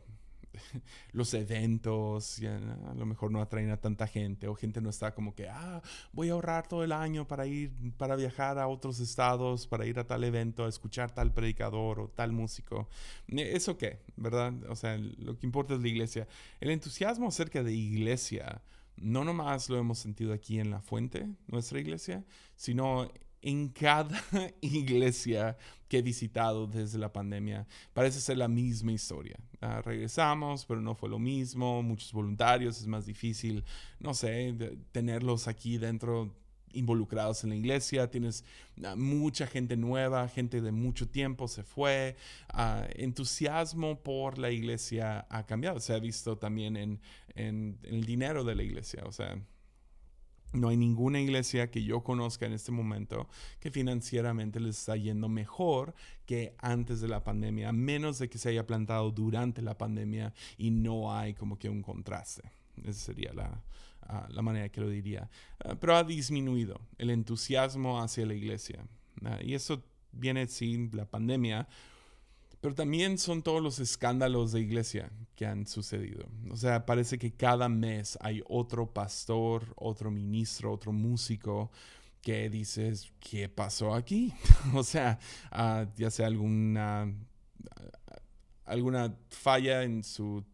los 1.11 1.33
eventos, 1.33 2.39
a 2.41 2.93
lo 2.93 3.05
mejor 3.05 3.31
no 3.31 3.41
atraen 3.41 3.69
a 3.69 3.77
tanta 3.77 4.07
gente 4.07 4.47
o 4.47 4.55
gente 4.55 4.81
no 4.81 4.89
está 4.89 5.13
como 5.13 5.35
que, 5.35 5.47
ah, 5.49 5.81
voy 6.11 6.29
a 6.29 6.33
ahorrar 6.33 6.67
todo 6.67 6.83
el 6.83 6.91
año 6.91 7.27
para 7.27 7.45
ir, 7.45 7.71
para 7.97 8.15
viajar 8.15 8.59
a 8.59 8.67
otros 8.67 8.99
estados, 8.99 9.67
para 9.67 9.85
ir 9.85 9.99
a 9.99 10.07
tal 10.07 10.23
evento, 10.23 10.65
a 10.65 10.69
escuchar 10.69 11.11
tal 11.11 11.33
predicador 11.33 11.99
o 11.99 12.07
tal 12.09 12.31
músico. 12.31 12.89
Eh, 13.27 13.51
¿Eso 13.55 13.77
qué? 13.77 13.99
¿Verdad? 14.15 14.53
O 14.69 14.75
sea, 14.75 14.97
lo 14.97 15.37
que 15.37 15.45
importa 15.45 15.73
es 15.73 15.81
la 15.81 15.87
iglesia. 15.87 16.27
El 16.59 16.69
entusiasmo 16.69 17.27
acerca 17.27 17.63
de 17.63 17.73
iglesia, 17.73 18.61
no 18.97 19.23
nomás 19.23 19.69
lo 19.69 19.77
hemos 19.77 19.99
sentido 19.99 20.33
aquí 20.33 20.59
en 20.59 20.69
la 20.69 20.81
fuente, 20.81 21.27
nuestra 21.47 21.79
iglesia, 21.79 22.23
sino 22.55 23.09
en 23.41 23.69
cada 23.69 24.21
iglesia 24.61 25.57
que 25.87 25.97
he 25.97 26.01
visitado 26.01 26.67
desde 26.67 26.97
la 26.97 27.11
pandemia. 27.11 27.67
Parece 27.93 28.21
ser 28.21 28.37
la 28.37 28.47
misma 28.47 28.93
historia. 28.93 29.37
Ah, 29.59 29.81
regresamos, 29.81 30.65
pero 30.65 30.81
no 30.81 30.95
fue 30.95 31.09
lo 31.09 31.19
mismo. 31.19 31.83
Muchos 31.83 32.13
voluntarios, 32.13 32.79
es 32.79 32.87
más 32.87 33.05
difícil, 33.05 33.63
no 33.99 34.13
sé, 34.13 34.55
tenerlos 34.91 35.47
aquí 35.47 35.77
dentro 35.77 36.33
involucrados 36.73 37.43
en 37.43 37.49
la 37.49 37.55
iglesia, 37.57 38.09
tienes 38.09 38.45
ah, 38.83 38.95
mucha 38.95 39.47
gente 39.47 39.75
nueva, 39.75 40.27
gente 40.29 40.61
de 40.61 40.71
mucho 40.71 41.07
tiempo 41.09 41.49
se 41.49 41.63
fue, 41.63 42.15
uh, 42.53 42.85
entusiasmo 42.95 44.01
por 44.01 44.37
la 44.37 44.51
iglesia 44.51 45.25
ha 45.29 45.45
cambiado, 45.45 45.81
se 45.81 45.93
ha 45.93 45.99
visto 45.99 46.37
también 46.37 46.77
en, 46.77 47.01
en 47.35 47.77
el 47.83 48.05
dinero 48.05 48.45
de 48.45 48.55
la 48.55 48.63
iglesia, 48.63 49.03
o 49.05 49.11
sea, 49.11 49.37
no 50.53 50.69
hay 50.69 50.77
ninguna 50.77 51.19
iglesia 51.19 51.71
que 51.71 51.83
yo 51.83 52.03
conozca 52.03 52.45
en 52.45 52.53
este 52.53 52.71
momento 52.71 53.27
que 53.59 53.71
financieramente 53.71 54.59
les 54.59 54.77
está 54.79 54.95
yendo 54.95 55.29
mejor 55.29 55.93
que 56.25 56.55
antes 56.59 57.01
de 57.01 57.07
la 57.07 57.23
pandemia, 57.23 57.69
a 57.69 57.73
menos 57.73 58.19
de 58.19 58.29
que 58.29 58.37
se 58.37 58.49
haya 58.49 58.65
plantado 58.65 59.11
durante 59.11 59.61
la 59.61 59.77
pandemia 59.77 60.33
y 60.57 60.71
no 60.71 61.13
hay 61.13 61.33
como 61.33 61.57
que 61.57 61.69
un 61.69 61.81
contraste. 61.81 62.43
Esa 62.83 62.99
sería 62.99 63.33
la, 63.33 63.63
ah, 64.03 64.27
la 64.29 64.41
manera 64.41 64.69
que 64.69 64.81
lo 64.81 64.89
diría. 64.89 65.29
Ah, 65.63 65.75
pero 65.79 65.95
ha 65.95 66.03
disminuido 66.03 66.81
el 66.97 67.09
entusiasmo 67.09 68.01
hacia 68.01 68.25
la 68.25 68.33
iglesia. 68.33 68.85
Ah, 69.23 69.39
y 69.41 69.53
eso 69.53 69.83
viene 70.11 70.47
sin 70.47 70.89
la 70.93 71.05
pandemia, 71.05 71.67
pero 72.61 72.75
también 72.75 73.17
son 73.17 73.41
todos 73.41 73.61
los 73.61 73.79
escándalos 73.79 74.51
de 74.51 74.61
iglesia 74.61 75.11
que 75.35 75.47
han 75.47 75.65
sucedido. 75.65 76.27
O 76.51 76.55
sea, 76.55 76.85
parece 76.85 77.17
que 77.17 77.33
cada 77.33 77.67
mes 77.67 78.17
hay 78.21 78.43
otro 78.47 78.93
pastor, 78.93 79.73
otro 79.75 80.11
ministro, 80.11 80.71
otro 80.71 80.93
músico 80.93 81.71
que 82.21 82.51
dices, 82.51 83.11
¿qué 83.19 83.49
pasó 83.49 83.95
aquí? 83.95 84.31
o 84.75 84.83
sea, 84.83 85.17
ah, 85.49 85.87
ya 85.97 86.11
sea 86.11 86.27
alguna, 86.27 87.11
alguna 88.65 89.17
falla 89.29 89.81
en 89.81 90.03
su 90.03 90.45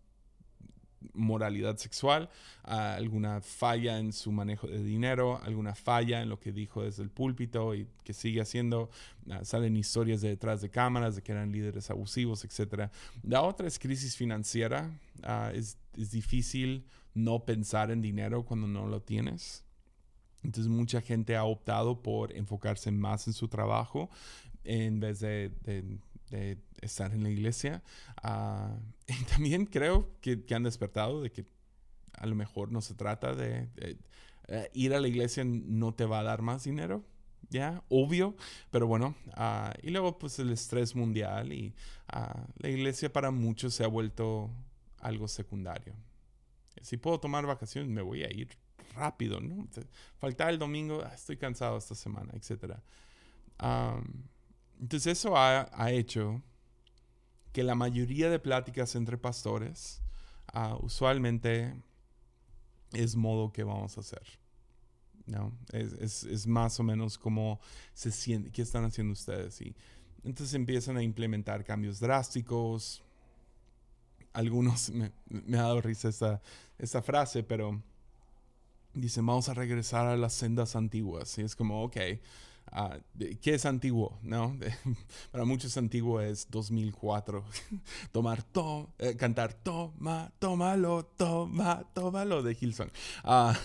moralidad 1.13 1.77
sexual, 1.77 2.29
alguna 2.63 3.41
falla 3.41 3.99
en 3.99 4.13
su 4.13 4.31
manejo 4.31 4.67
de 4.67 4.83
dinero, 4.83 5.39
alguna 5.43 5.75
falla 5.75 6.21
en 6.21 6.29
lo 6.29 6.39
que 6.39 6.51
dijo 6.51 6.83
desde 6.83 7.03
el 7.03 7.09
púlpito 7.09 7.75
y 7.75 7.87
que 8.03 8.13
sigue 8.13 8.41
haciendo. 8.41 8.89
Ah, 9.29 9.43
salen 9.43 9.75
historias 9.75 10.21
de 10.21 10.29
detrás 10.29 10.61
de 10.61 10.69
cámaras 10.69 11.15
de 11.15 11.21
que 11.21 11.31
eran 11.31 11.51
líderes 11.51 11.89
abusivos, 11.89 12.45
etc. 12.45 12.89
La 13.23 13.41
otra 13.41 13.67
es 13.67 13.77
crisis 13.79 14.15
financiera. 14.15 14.91
Ah, 15.23 15.51
es, 15.53 15.77
es 15.97 16.11
difícil 16.11 16.85
no 17.13 17.45
pensar 17.45 17.91
en 17.91 18.01
dinero 18.01 18.45
cuando 18.45 18.67
no 18.67 18.87
lo 18.87 19.01
tienes. 19.01 19.63
Entonces 20.43 20.71
mucha 20.71 21.01
gente 21.01 21.35
ha 21.35 21.43
optado 21.43 22.01
por 22.01 22.35
enfocarse 22.35 22.91
más 22.91 23.27
en 23.27 23.33
su 23.33 23.47
trabajo 23.47 24.09
en 24.63 24.99
vez 24.99 25.19
de, 25.19 25.51
de 26.29 26.57
estar 26.81 27.13
en 27.13 27.23
la 27.23 27.29
iglesia. 27.29 27.83
Y 29.09 29.23
también 29.23 29.65
creo 29.65 30.11
que, 30.19 30.43
han 30.53 30.63
despertado 30.63 31.21
de 31.21 31.31
que 31.31 31.45
a 32.13 32.25
lo 32.25 32.35
mejor 32.35 32.73
no 32.73 32.81
se 32.81 32.93
trata 32.93 33.33
de, 33.33 33.69
eh, 34.47 34.69
ir 34.73 34.93
a 34.93 34.99
la 34.99 35.07
iglesia 35.07 35.43
no 35.45 35.93
te 35.93 36.05
va 36.05 36.19
a 36.19 36.23
dar 36.23 36.41
más 36.41 36.65
dinero. 36.65 37.05
Ya, 37.49 37.81
obvio, 37.87 38.35
pero 38.71 38.87
bueno, 38.87 39.15
uh, 39.37 39.71
y 39.81 39.91
luego 39.91 40.17
pues 40.17 40.37
el 40.39 40.49
estrés 40.49 40.95
mundial 40.95 41.53
y 41.53 41.73
uh, 42.13 42.41
la 42.57 42.69
iglesia 42.69 43.13
para 43.13 43.31
muchos 43.31 43.73
se 43.73 43.85
ha 43.85 43.87
vuelto 43.87 44.51
algo 44.99 45.29
secundario. 45.29 45.93
Si 46.81 46.97
puedo 46.97 47.19
tomar 47.21 47.45
vacaciones, 47.45 47.89
me 47.89 48.01
voy 48.01 48.23
a 48.23 48.33
ir 48.33 48.49
rápido, 48.93 49.39
¿no? 49.39 49.67
Falta 50.17 50.49
el 50.49 50.59
domingo, 50.59 51.03
estoy 51.05 51.37
cansado 51.37 51.77
esta 51.77 51.95
semana, 51.95 52.33
etc. 52.33 52.75
entonces 54.79 55.17
eso 55.17 55.37
ha, 55.37 55.91
hecho 55.91 56.41
que 57.51 57.63
la 57.63 57.75
mayoría 57.75 58.29
de 58.29 58.39
pláticas 58.39 58.95
entre 58.95 59.17
pastores 59.17 60.01
ah, 60.53 60.77
usualmente 60.81 61.75
es 62.93 63.15
modo 63.15 63.51
que 63.51 63.63
vamos 63.63 63.97
a 63.97 64.01
hacer. 64.01 64.23
¿no? 65.25 65.51
Es, 65.73 66.47
más 66.47 66.79
o 66.79 66.83
menos 66.83 67.17
como 67.17 67.59
se 67.93 68.11
siente, 68.11 68.49
qué 68.51 68.61
están 68.61 68.85
haciendo 68.85 69.13
ustedes. 69.13 69.61
Y 69.61 69.75
entonces 70.23 70.53
empiezan 70.53 70.97
a 70.97 71.03
implementar 71.03 71.63
cambios 71.63 71.99
drásticos. 71.99 73.03
Algunos, 74.33 74.89
me, 75.29 75.57
ha 75.57 75.63
dado 75.63 75.81
risa 75.81 76.09
esta, 76.09 76.41
esta 76.77 77.01
frase, 77.01 77.43
pero 77.43 77.81
dicen, 78.93 79.25
vamos 79.25 79.49
a 79.49 79.53
regresar 79.53 80.07
a 80.07 80.17
las 80.17 80.33
sendas 80.33 80.75
antiguas. 80.75 81.37
Y 81.37 81.41
es 81.41 81.55
como, 81.55 81.83
ok, 81.83 81.97
Ah, 82.71 82.99
¿Qué 83.41 83.53
es 83.53 83.65
antiguo? 83.65 84.19
¿no? 84.21 84.57
Para 85.31 85.45
muchos 85.45 85.77
antiguo 85.77 86.21
es 86.21 86.49
2004. 86.49 87.43
Tomar 88.11 88.43
to, 88.43 88.93
eh, 88.99 89.15
cantar 89.15 89.53
toma, 89.53 90.31
tómalo, 90.39 91.05
toma, 91.17 91.85
tómalo 91.93 92.43
de 92.43 92.57
Hilson. 92.59 92.91
Ah, 93.23 93.57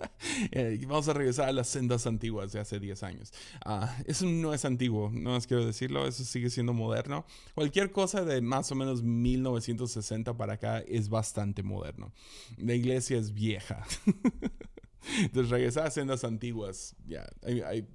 eh, 0.52 0.78
vamos 0.86 1.08
a 1.08 1.12
regresar 1.12 1.48
a 1.48 1.52
las 1.52 1.68
sendas 1.68 2.06
antiguas 2.06 2.52
de 2.52 2.60
hace 2.60 2.80
10 2.80 3.02
años. 3.02 3.32
Ah, 3.64 3.96
eso 4.06 4.26
no 4.26 4.54
es 4.54 4.64
antiguo, 4.64 5.10
no 5.12 5.30
más 5.30 5.46
quiero 5.46 5.64
decirlo, 5.64 6.06
eso 6.06 6.24
sigue 6.24 6.50
siendo 6.50 6.72
moderno. 6.72 7.26
Cualquier 7.54 7.92
cosa 7.92 8.24
de 8.24 8.40
más 8.40 8.70
o 8.72 8.74
menos 8.74 9.02
1960 9.02 10.36
para 10.36 10.54
acá 10.54 10.80
es 10.80 11.08
bastante 11.08 11.62
moderno. 11.62 12.12
La 12.56 12.74
iglesia 12.74 13.18
es 13.18 13.32
vieja. 13.32 13.84
Entonces 15.18 15.50
regresar 15.50 15.86
a 15.86 15.90
sendas 15.90 16.24
antiguas, 16.24 16.96
ya, 17.06 17.26
hay 17.42 17.60
hay 17.60 17.88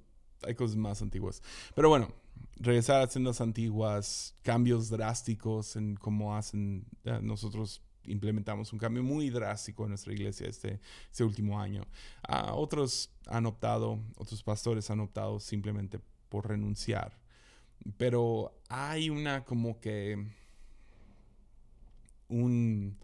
cosas 0.56 0.76
más 0.76 1.02
antiguas. 1.02 1.42
Pero 1.74 1.88
bueno, 1.88 2.12
regresar 2.56 3.02
a 3.02 3.08
sendas 3.08 3.40
antiguas, 3.40 4.34
cambios 4.42 4.88
drásticos 4.88 5.76
en 5.76 5.96
cómo 5.96 6.36
hacen, 6.36 6.86
nosotros 7.20 7.82
implementamos 8.04 8.72
un 8.72 8.78
cambio 8.78 9.02
muy 9.02 9.30
drástico 9.30 9.84
en 9.84 9.90
nuestra 9.90 10.12
iglesia 10.12 10.48
este, 10.48 10.80
este 11.10 11.24
último 11.24 11.60
año. 11.60 11.82
Uh, 12.28 12.52
otros 12.54 13.10
han 13.26 13.46
optado, 13.46 14.00
otros 14.16 14.42
pastores 14.42 14.90
han 14.90 15.00
optado 15.00 15.40
simplemente 15.40 16.00
por 16.28 16.48
renunciar. 16.48 17.18
Pero 17.96 18.54
hay 18.68 19.10
una 19.10 19.44
como 19.44 19.80
que 19.80 20.24
un... 22.28 22.96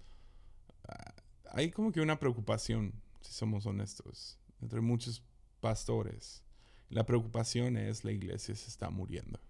Ah, 0.89 1.15
hay 1.53 1.71
como 1.71 1.93
que 1.93 2.01
una 2.01 2.19
preocupación, 2.19 2.93
si 3.21 3.33
somos 3.33 3.67
honestos, 3.67 4.39
entre 4.61 4.81
muchos 4.81 5.23
pastores 5.61 6.45
la 6.91 7.05
preocupación 7.05 7.77
es 7.77 8.05
la 8.05 8.13
iglesia 8.13 8.55
se 8.55 8.69
está 8.69 8.91
muriendo. 8.91 9.41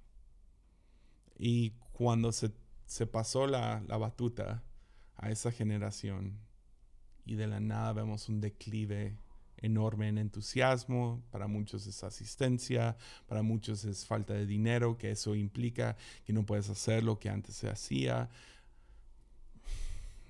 Y 1.39 1.71
cuando 1.93 2.33
se, 2.33 2.51
pasó 3.07 3.47
la, 3.47 3.83
la 3.87 3.97
batuta 3.97 4.63
a 5.17 5.31
esa 5.31 5.53
generación 5.53 6.39
y 7.25 7.35
de 7.37 7.47
la 7.47 7.61
nada 7.61 7.93
vemos 7.93 8.29
un 8.29 8.41
declive 8.41 9.17
enorme 9.61 10.09
en 10.09 10.19
entusiasmo, 10.19 11.23
para 11.31 11.47
muchos 11.47 11.87
es 11.87 12.03
asistencia, 12.05 12.97
para 13.27 13.43
muchos 13.43 13.85
es 13.85 14.07
falta 14.07 14.35
de 14.35 14.47
dinero, 14.47 14.97
que 14.99 15.11
eso 15.11 15.35
implica 15.35 15.97
que 16.25 16.33
no 16.33 16.47
puedes 16.47 16.71
hacer 16.71 17.03
lo 17.03 17.19
que 17.19 17.29
antes 17.29 17.57
se 17.57 17.69
hacía, 17.69 18.31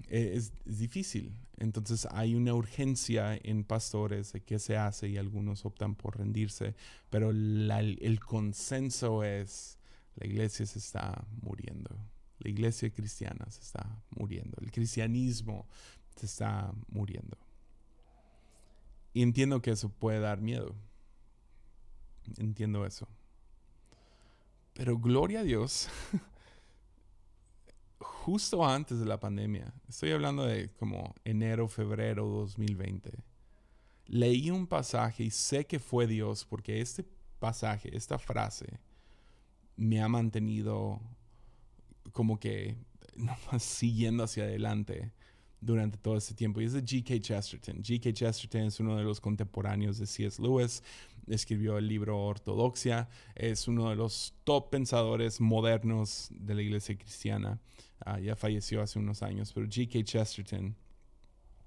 eh, 0.08 0.32
es, 0.34 0.52
difícil. 0.64 1.32
Entonces 1.58 2.06
hay 2.12 2.34
una 2.34 2.54
urgencia 2.54 3.38
en 3.42 3.64
pastores 3.64 4.32
de 4.32 4.40
qué 4.40 4.58
se 4.58 4.76
hace 4.76 5.08
y 5.08 5.16
algunos 5.16 5.64
optan 5.64 5.94
por 5.94 6.18
rendirse, 6.18 6.74
pero 7.10 7.30
el 7.30 8.20
consenso 8.20 9.24
es 9.24 9.78
la 10.14 10.26
iglesia 10.26 10.66
se 10.66 10.78
está 10.78 11.24
muriendo, 11.42 11.90
la 12.38 12.50
iglesia 12.50 12.90
cristiana 12.90 13.46
se 13.50 13.60
está 13.60 14.02
muriendo, 14.10 14.56
el 14.60 14.70
cristianismo 14.70 15.66
se 16.16 16.26
está 16.26 16.72
muriendo. 16.88 17.36
Y 19.14 19.22
entiendo 19.22 19.60
que 19.62 19.70
eso 19.70 19.88
puede 19.88 20.20
dar 20.20 20.40
miedo. 20.40 20.74
Entiendo 22.36 22.84
eso. 22.86 23.08
Pero 24.74 24.98
gloria 24.98 25.40
a 25.40 25.42
Dios 25.44 25.88
justo 28.28 28.62
antes 28.62 29.00
de 29.00 29.06
la 29.06 29.18
pandemia, 29.18 29.72
estoy 29.88 30.10
hablando 30.10 30.44
de 30.44 30.68
como 30.72 31.14
enero, 31.24 31.66
febrero 31.66 32.26
2020, 32.26 33.10
leí 34.04 34.50
un 34.50 34.66
pasaje 34.66 35.24
y 35.24 35.30
sé 35.30 35.64
que 35.64 35.78
fue 35.78 36.06
Dios 36.06 36.44
porque 36.44 36.82
este 36.82 37.06
pasaje, 37.38 37.88
esta 37.96 38.18
frase, 38.18 38.80
me 39.76 40.02
ha 40.02 40.08
mantenido 40.08 41.00
como 42.12 42.38
que 42.38 42.76
siguiendo 43.58 44.24
hacia 44.24 44.44
adelante 44.44 45.10
durante 45.62 45.96
todo 45.96 46.18
este 46.18 46.34
tiempo. 46.34 46.60
Y 46.60 46.64
es 46.64 46.74
de 46.74 46.84
G.K. 46.84 47.20
Chesterton. 47.20 47.82
G.K. 47.82 48.12
Chesterton 48.12 48.64
es 48.64 48.78
uno 48.78 48.94
de 48.98 49.04
los 49.04 49.22
contemporáneos 49.22 49.96
de 49.96 50.06
C.S. 50.06 50.42
Lewis. 50.42 50.82
Escribió 51.28 51.78
el 51.78 51.88
libro 51.88 52.18
Ortodoxia. 52.18 53.08
Es 53.34 53.68
uno 53.68 53.90
de 53.90 53.96
los 53.96 54.34
top 54.44 54.70
pensadores 54.70 55.40
modernos 55.40 56.28
de 56.30 56.54
la 56.54 56.62
iglesia 56.62 56.96
cristiana. 56.96 57.60
Ah, 58.00 58.18
ya 58.20 58.36
falleció 58.36 58.82
hace 58.82 58.98
unos 58.98 59.22
años, 59.22 59.52
pero 59.52 59.66
G.K. 59.66 60.04
Chesterton 60.04 60.76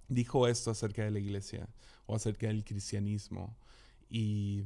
dijo 0.07 0.47
esto 0.47 0.71
acerca 0.71 1.03
de 1.03 1.11
la 1.11 1.19
iglesia 1.19 1.67
o 2.05 2.15
acerca 2.15 2.47
del 2.47 2.63
cristianismo 2.63 3.55
y 4.09 4.63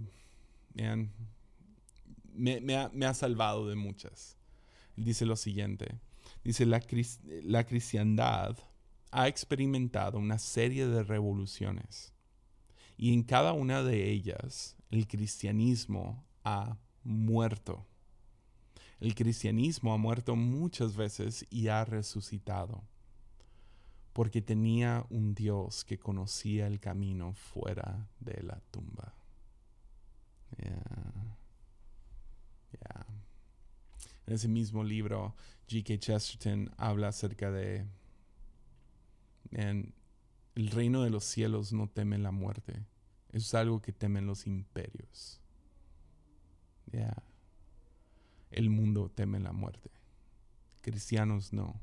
me, 2.33 2.75
ha, 2.75 3.13
salvado 3.13 3.67
de 3.67 3.75
muchas. 3.75 4.37
dice 4.95 5.25
lo 5.25 5.35
siguiente, 5.35 5.99
dice 6.43 6.65
la, 6.65 6.81
la 7.43 7.65
cristiandad 7.65 8.57
ha 9.11 9.27
experimentado 9.27 10.17
una 10.17 10.39
serie 10.39 10.87
de 10.87 11.03
revoluciones 11.03 12.13
y 12.97 13.13
en 13.13 13.23
cada 13.23 13.53
una 13.53 13.83
de 13.83 14.09
ellas 14.11 14.75
el 14.95 15.07
cristianismo 15.07 16.23
ha 16.43 16.77
muerto. 17.03 17.85
El 18.99 19.13
cristianismo 19.13 19.93
ha 19.93 19.97
muerto 19.97 20.35
muchas 20.35 20.95
veces 20.95 21.45
y 21.49 21.67
ha 21.67 21.83
resucitado, 21.83 22.81
porque 24.13 24.41
tenía 24.41 25.05
un 25.09 25.35
Dios 25.35 25.83
que 25.83 25.99
conocía 25.99 26.67
el 26.67 26.79
camino 26.79 27.33
fuera 27.33 28.07
de 28.19 28.41
la 28.41 28.61
tumba. 28.71 29.13
En 34.27 34.33
ese 34.33 34.47
mismo 34.47 34.83
libro, 34.83 35.35
G.K. 35.67 35.99
Chesterton 35.99 36.71
habla 36.77 37.09
acerca 37.09 37.51
de 37.51 37.85
en 39.51 39.93
el 40.55 40.71
reino 40.71 41.03
de 41.03 41.09
los 41.09 41.25
cielos 41.25 41.73
no 41.73 41.89
teme 41.89 42.17
la 42.17 42.31
muerte. 42.31 42.85
Eso 43.35 43.45
es 43.45 43.53
algo 43.53 43.81
que 43.81 43.91
temen 43.91 44.25
los 44.25 44.47
imperios. 44.47 45.39
Yeah 46.91 47.15
el 48.55 48.69
mundo 48.69 49.11
teme 49.13 49.39
la 49.39 49.51
muerte. 49.51 49.91
Cristianos 50.81 51.51
no, 51.51 51.79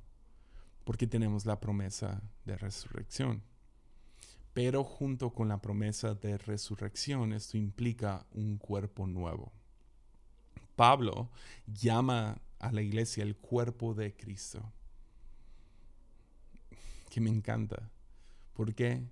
porque 0.84 1.06
tenemos 1.06 1.44
la 1.44 1.60
promesa 1.60 2.22
de 2.46 2.56
resurrección. 2.56 3.42
Pero 4.54 4.82
junto 4.82 5.30
con 5.32 5.48
la 5.48 5.60
promesa 5.60 6.14
de 6.14 6.38
resurrección, 6.38 7.32
esto 7.32 7.58
implica 7.58 8.26
un 8.32 8.56
cuerpo 8.56 9.06
nuevo. 9.06 9.52
Pablo 10.76 11.30
llama 11.66 12.40
a 12.58 12.72
la 12.72 12.80
iglesia 12.80 13.22
el 13.22 13.36
cuerpo 13.36 13.92
de 13.92 14.14
Cristo, 14.14 14.62
que 17.10 17.20
me 17.20 17.30
encanta. 17.30 17.90
¿Por 18.54 18.74
qué? 18.74 19.02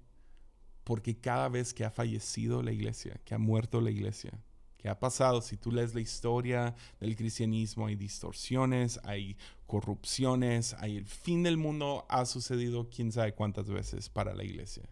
Porque 0.91 1.17
cada 1.17 1.49
vez 1.49 1.73
que 1.73 1.85
ha 1.85 1.91
fallecido 1.93 2.65
la 2.65 2.73
iglesia, 2.73 3.21
que 3.25 3.33
ha 3.33 3.39
muerto 3.39 3.81
la 3.81 3.93
iglesia, 3.93 4.33
que 4.77 4.89
ha 4.89 4.99
pasado. 4.99 5.41
Si 5.41 5.57
tú 5.57 5.71
lees 5.71 5.95
la 5.95 6.01
historia 6.01 6.75
del 6.99 7.15
cristianismo, 7.15 7.87
hay 7.87 7.95
distorsiones, 7.95 8.99
hay 9.05 9.37
corrupciones, 9.69 10.75
hay 10.81 10.97
el 10.97 11.07
fin 11.07 11.45
del 11.45 11.59
mundo 11.59 12.07
ha 12.09 12.27
sucedido 12.27 12.91
quién 12.91 13.13
sabe 13.13 13.35
cuántas 13.35 13.71
veces 13.71 14.09
para 14.09 14.35
la 14.35 14.43
iglesia. 14.43 14.83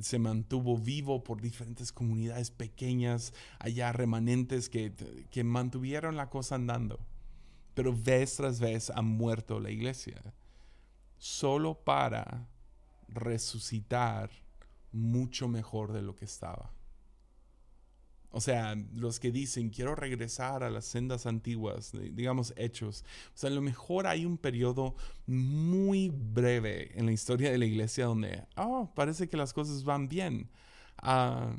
Se 0.00 0.18
mantuvo 0.18 0.78
vivo 0.78 1.22
por 1.22 1.42
diferentes 1.42 1.92
comunidades 1.92 2.50
pequeñas, 2.50 3.34
allá 3.58 3.92
remanentes 3.92 4.70
que, 4.70 4.94
que 5.30 5.44
mantuvieron 5.44 6.16
la 6.16 6.30
cosa 6.30 6.54
andando. 6.54 6.98
Pero 7.74 7.94
vez 7.94 8.36
tras 8.36 8.60
vez 8.60 8.88
ha 8.88 9.02
muerto 9.02 9.60
la 9.60 9.70
iglesia. 9.70 10.22
Solo 11.18 11.74
para 11.74 12.48
resucitar 13.08 14.30
mucho 14.92 15.48
mejor 15.48 15.92
de 15.92 16.02
lo 16.02 16.14
que 16.14 16.24
estaba. 16.24 16.72
O 18.30 18.40
sea, 18.40 18.76
los 18.94 19.20
que 19.20 19.32
dicen, 19.32 19.70
quiero 19.70 19.94
regresar 19.94 20.62
a 20.62 20.70
las 20.70 20.84
sendas 20.84 21.24
antiguas, 21.24 21.92
digamos, 21.92 22.52
hechos. 22.56 23.04
O 23.34 23.38
sea, 23.38 23.48
a 23.48 23.52
lo 23.52 23.62
mejor 23.62 24.06
hay 24.06 24.26
un 24.26 24.36
periodo 24.36 24.94
muy 25.26 26.10
breve 26.10 26.96
en 26.98 27.06
la 27.06 27.12
historia 27.12 27.50
de 27.50 27.58
la 27.58 27.64
iglesia 27.64 28.04
donde, 28.04 28.46
oh, 28.56 28.92
parece 28.94 29.28
que 29.28 29.38
las 29.38 29.54
cosas 29.54 29.82
van 29.82 30.08
bien. 30.08 30.50
Ah, 30.98 31.56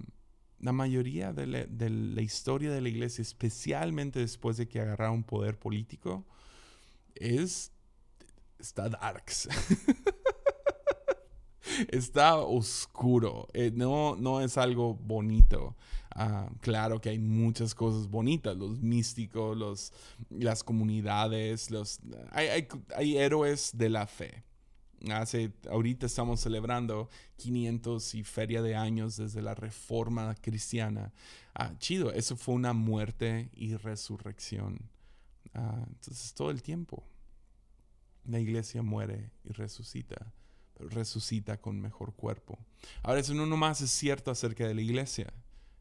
la 0.59 0.71
mayoría 0.71 1.33
de 1.33 1.47
la, 1.47 2.21
historia 2.21 2.71
de 2.71 2.81
la 2.81 2.89
iglesia, 2.89 3.21
especialmente 3.21 4.19
después 4.19 4.57
de 4.57 4.67
que 4.67 4.79
agarraron 4.79 5.23
poder 5.23 5.57
político, 5.57 6.25
es 7.15 7.71
está 8.59 8.89
darks. 8.89 9.47
está 11.89 12.37
oscuro. 12.37 13.47
Eh, 13.53 13.71
no, 13.73 14.15
no 14.15 14.41
es 14.41 14.57
algo 14.57 14.95
bonito. 14.95 15.75
Ah, 16.11 16.49
claro 16.61 16.99
que 16.99 17.09
hay 17.09 17.19
muchas 17.19 17.73
cosas 17.73 18.09
bonitas, 18.09 18.57
los 18.57 18.81
místicos, 18.81 19.55
los, 19.55 19.93
las 20.29 20.63
comunidades, 20.63 21.71
los, 21.71 21.99
hay, 22.31 22.67
hay 22.95 23.17
héroes 23.17 23.71
de 23.73 23.89
la 23.89 24.07
fe. 24.07 24.43
Hace, 25.11 25.53
ahorita 25.69 26.07
estamos 26.07 26.41
celebrando 26.41 27.09
500 27.37 28.15
y 28.15 28.23
feria 28.23 28.61
de 28.61 28.75
años 28.75 29.15
desde 29.15 29.41
la 29.41 29.55
reforma 29.55 30.35
cristiana. 30.41 31.13
Ah, 31.55 31.71
chido, 31.77 32.11
eso 32.11 32.35
fue 32.35 32.55
una 32.55 32.73
muerte 32.73 33.49
y 33.53 33.75
resurrección. 33.75 34.89
Ah, 35.53 35.85
entonces, 35.87 36.33
todo 36.33 36.51
el 36.51 36.61
tiempo 36.61 37.03
la 38.25 38.39
iglesia 38.39 38.81
muere 38.81 39.31
y 39.43 39.53
resucita, 39.53 40.33
resucita 40.79 41.59
con 41.59 41.79
mejor 41.79 42.13
cuerpo. 42.13 42.57
Ahora, 43.03 43.19
eso 43.19 43.33
no 43.33 43.45
nomás 43.45 43.81
es 43.81 43.91
cierto 43.91 44.31
acerca 44.31 44.67
de 44.67 44.75
la 44.75 44.81
iglesia, 44.81 45.33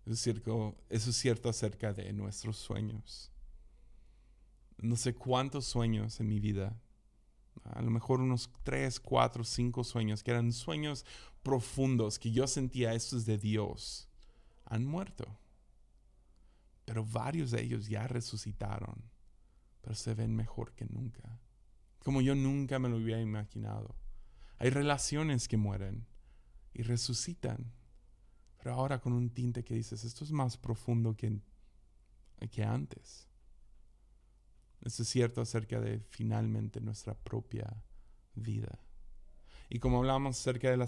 eso 0.05 0.15
es 0.15 0.21
cierto, 0.21 0.77
eso 0.89 1.11
es 1.11 1.17
cierto 1.17 1.49
acerca 1.49 1.93
de 1.93 2.13
nuestros 2.13 2.57
sueños. 2.57 3.31
No 4.79 4.97
sé 4.97 5.15
cuántos 5.15 5.65
sueños 5.65 6.21
en 6.21 6.29
mi 6.29 6.41
vida 6.41 6.77
a 7.65 7.83
lo 7.83 7.91
mejor 7.91 8.21
unos 8.21 8.51
tres, 8.63 9.01
cuatro, 9.01 9.45
cinco 9.45 9.85
sueños, 9.85 10.23
que 10.23 10.31
eran 10.31 10.53
sueños 10.53 11.05
profundos, 11.43 12.19
que 12.19 12.31
yo 12.31 12.47
sentía 12.47 12.95
esto 12.95 13.17
es 13.17 13.27
de 13.27 13.39
Dios, 13.39 14.09
han 14.65 14.85
muerto. 14.85 15.27
Pero 16.85 17.05
varios 17.05 17.51
de 17.51 17.63
ellos 17.63 17.89
ya 17.89 18.07
resucitaron, 18.07 19.03
pero 19.83 19.95
se 19.95 20.15
ven 20.15 20.35
mejor 20.35 20.73
que 20.73 20.87
nunca, 20.87 21.41
como 22.03 22.21
yo 22.21 22.35
nunca 22.35 22.79
me 22.79 22.89
lo 22.89 22.97
hubiera 22.97 23.21
imaginado. 23.21 23.95
Hay 24.59 24.71
relaciones 24.71 25.49
que 25.49 25.57
mueren 25.57 26.07
y 26.75 26.83
resucitan, 26.83 27.73
pero 28.59 28.75
ahora 28.75 29.01
con 29.01 29.13
un 29.13 29.31
tinte 29.31 29.65
que 29.65 29.75
dices, 29.75 30.05
esto 30.05 30.25
es 30.25 30.33
más 30.33 30.57
profundo 30.57 31.17
que, 31.17 31.41
que 32.51 32.65
antes. 32.65 33.29
Eso 34.83 35.03
es 35.03 35.09
cierto 35.09 35.41
acerca 35.41 35.81
de 35.81 36.01
finalmente 36.01 36.81
nuestra 36.81 37.15
propia 37.15 37.83
vida. 38.35 38.79
Y 39.69 39.79
como 39.79 39.99
hablamos 39.99 40.39
acerca 40.39 40.71
de 40.71 40.77
la, 40.77 40.87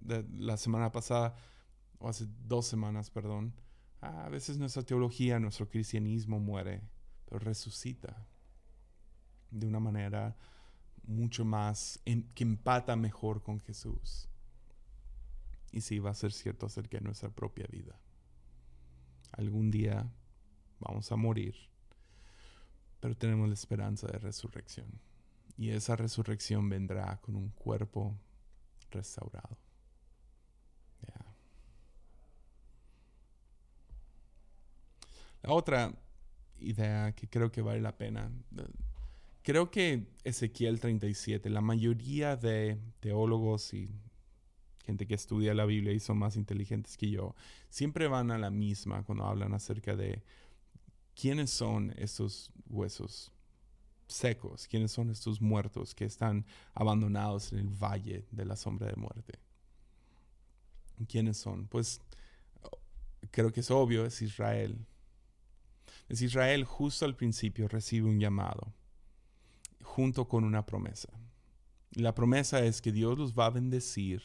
de 0.00 0.26
la 0.38 0.56
semana 0.56 0.90
pasada, 0.90 1.34
o 1.98 2.08
hace 2.08 2.26
dos 2.46 2.66
semanas, 2.66 3.10
perdón, 3.10 3.54
a 4.00 4.28
veces 4.28 4.58
nuestra 4.58 4.82
teología, 4.82 5.38
nuestro 5.38 5.68
cristianismo 5.68 6.40
muere, 6.40 6.82
pero 7.24 7.38
resucita 7.38 8.26
de 9.50 9.66
una 9.66 9.78
manera 9.78 10.36
mucho 11.04 11.44
más, 11.44 12.00
que 12.04 12.44
empata 12.44 12.96
mejor 12.96 13.42
con 13.42 13.60
Jesús. 13.60 14.28
Y 15.72 15.80
sí, 15.80 15.98
va 15.98 16.10
a 16.10 16.14
ser 16.14 16.32
cierto 16.32 16.66
acerca 16.66 16.98
de 16.98 17.04
nuestra 17.04 17.30
propia 17.30 17.66
vida. 17.70 17.98
Algún 19.32 19.70
día 19.70 20.10
vamos 20.80 21.10
a 21.12 21.16
morir 21.16 21.72
pero 23.02 23.16
tenemos 23.16 23.48
la 23.48 23.54
esperanza 23.54 24.06
de 24.06 24.16
resurrección. 24.16 24.86
Y 25.58 25.70
esa 25.70 25.96
resurrección 25.96 26.68
vendrá 26.68 27.20
con 27.20 27.34
un 27.34 27.48
cuerpo 27.48 28.16
restaurado. 28.92 29.58
La 35.42 35.52
otra 35.52 35.92
idea 36.60 37.12
que 37.16 37.28
creo 37.28 37.50
que 37.50 37.60
vale 37.60 37.80
la 37.80 37.98
pena, 37.98 38.30
creo 39.42 39.70
que 39.70 40.06
Ezequiel 40.24 40.80
37, 40.80 41.50
la 41.50 41.60
mayoría 41.60 42.36
de 42.36 42.78
teólogos 43.00 43.74
y 43.74 43.90
gente 44.84 45.06
que 45.06 45.14
estudia 45.14 45.54
la 45.54 45.64
Biblia 45.64 45.92
y 45.92 46.00
son 46.00 46.18
más 46.18 46.36
inteligentes 46.36 46.96
que 46.96 47.10
yo, 47.10 47.34
siempre 47.68 48.08
van 48.08 48.30
a 48.30 48.38
la 48.38 48.50
misma 48.50 49.04
cuando 49.04 49.24
hablan 49.24 49.54
acerca 49.54 49.96
de 49.96 50.22
¿quiénes 51.14 51.50
son 51.50 51.94
estos 51.96 52.50
huesos 52.68 53.32
secos? 54.06 54.66
¿Quiénes 54.68 54.92
son 54.92 55.10
estos 55.10 55.40
muertos 55.40 55.94
que 55.94 56.04
están 56.04 56.44
abandonados 56.74 57.52
en 57.52 57.60
el 57.60 57.68
valle 57.68 58.26
de 58.30 58.44
la 58.44 58.56
sombra 58.56 58.88
de 58.88 58.96
muerte? 58.96 59.38
¿Quiénes 61.08 61.36
son? 61.36 61.66
Pues 61.66 62.00
creo 63.30 63.52
que 63.52 63.60
es 63.60 63.70
obvio, 63.70 64.04
es 64.04 64.20
Israel. 64.22 64.78
Es 66.08 66.22
Israel 66.22 66.64
justo 66.64 67.04
al 67.04 67.16
principio 67.16 67.68
recibe 67.68 68.08
un 68.08 68.20
llamado 68.20 68.72
junto 69.92 70.26
con 70.26 70.44
una 70.44 70.64
promesa. 70.64 71.10
La 71.90 72.14
promesa 72.14 72.64
es 72.64 72.80
que 72.80 72.92
Dios 72.92 73.18
los 73.18 73.38
va 73.38 73.44
a 73.44 73.50
bendecir 73.50 74.22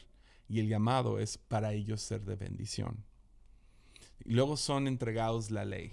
y 0.48 0.60
el 0.60 0.68
llamado 0.68 1.18
es 1.18 1.36
para 1.36 1.74
ellos 1.74 2.00
ser 2.00 2.22
de 2.24 2.36
bendición. 2.36 3.04
Y 4.24 4.32
luego 4.32 4.56
son 4.56 4.88
entregados 4.88 5.50
la 5.50 5.66
ley. 5.66 5.92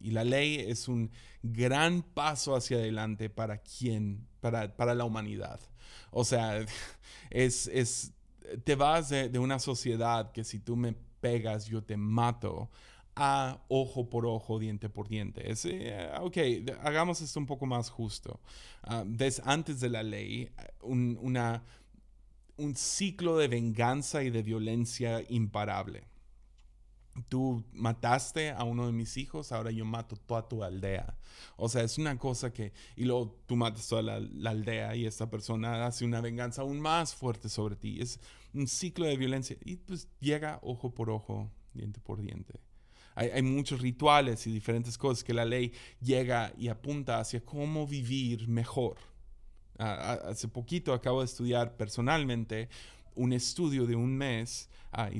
Y 0.00 0.10
la 0.10 0.24
ley 0.24 0.56
es 0.56 0.88
un 0.88 1.12
gran 1.40 2.02
paso 2.02 2.56
hacia 2.56 2.78
adelante 2.78 3.30
para 3.30 3.58
quién, 3.58 4.26
para, 4.40 4.76
para 4.76 4.96
la 4.96 5.04
humanidad. 5.04 5.60
O 6.10 6.24
sea, 6.24 6.58
es, 7.30 7.68
es 7.68 8.12
te 8.64 8.74
vas 8.74 9.10
de, 9.10 9.38
una 9.38 9.60
sociedad 9.60 10.32
que 10.32 10.42
si 10.42 10.58
tú 10.58 10.74
me 10.74 10.96
pegas, 11.20 11.66
yo 11.66 11.84
te 11.84 11.96
mato, 11.96 12.68
a 13.22 13.62
ojo 13.68 14.08
por 14.08 14.24
ojo, 14.24 14.58
diente 14.58 14.88
por 14.88 15.06
diente. 15.06 15.50
Es, 15.50 15.66
eh, 15.66 16.10
ok, 16.22 16.38
hagamos 16.82 17.20
esto 17.20 17.38
un 17.38 17.44
poco 17.44 17.66
más 17.66 17.90
justo. 17.90 18.40
Uh, 18.88 19.04
antes 19.44 19.78
de 19.78 19.90
la 19.90 20.02
ley, 20.02 20.50
un, 20.80 21.18
un 22.56 22.76
ciclo 22.76 23.36
de 23.36 23.48
venganza 23.48 24.22
y 24.22 24.30
de 24.30 24.42
violencia 24.42 25.22
imparable 25.28 26.04
tú 27.28 27.64
mataste 27.72 28.50
a 28.50 28.64
uno 28.64 28.86
de 28.86 28.92
mis 28.92 29.16
hijos, 29.16 29.52
ahora 29.52 29.70
yo 29.70 29.84
mato 29.84 30.16
toda 30.16 30.48
tu 30.48 30.62
aldea. 30.62 31.18
O 31.56 31.68
sea, 31.68 31.82
es 31.82 31.98
una 31.98 32.16
cosa 32.18 32.52
que, 32.52 32.72
y 32.96 33.04
luego 33.04 33.36
tú 33.46 33.56
matas 33.56 33.86
toda 33.88 34.02
la, 34.02 34.50
aldea 34.50 34.94
y 34.96 35.06
esta 35.06 35.28
persona 35.28 35.84
hace 35.86 36.04
una 36.04 36.20
venganza 36.20 36.62
aún 36.62 36.80
más 36.80 37.14
fuerte 37.14 37.48
sobre 37.48 37.76
ti. 37.76 38.00
Es 38.00 38.20
un 38.54 38.66
ciclo 38.66 39.06
de 39.06 39.16
violencia 39.16 39.56
y 39.64 39.76
pues 39.76 40.08
llega 40.20 40.58
ojo 40.62 40.94
por 40.94 41.10
ojo, 41.10 41.50
diente 41.74 42.00
por 42.00 42.22
diente. 42.22 42.60
Hay, 43.14 43.42
muchos 43.42 43.80
rituales 43.80 44.46
y 44.46 44.52
diferentes 44.52 44.96
cosas 44.96 45.24
que 45.24 45.34
la 45.34 45.44
ley 45.44 45.72
llega 46.00 46.52
y 46.56 46.68
apunta 46.68 47.18
hacia 47.18 47.44
cómo 47.44 47.86
vivir 47.86 48.48
mejor. 48.48 48.96
hace 49.78 50.48
poquito 50.48 50.92
acabo 50.92 51.20
de 51.20 51.26
estudiar 51.26 51.76
personalmente 51.76 52.68
un 53.14 53.32
estudio 53.32 53.86
de 53.86 53.96
un 53.96 54.16
mes 54.16 54.70
ah, 54.92 55.10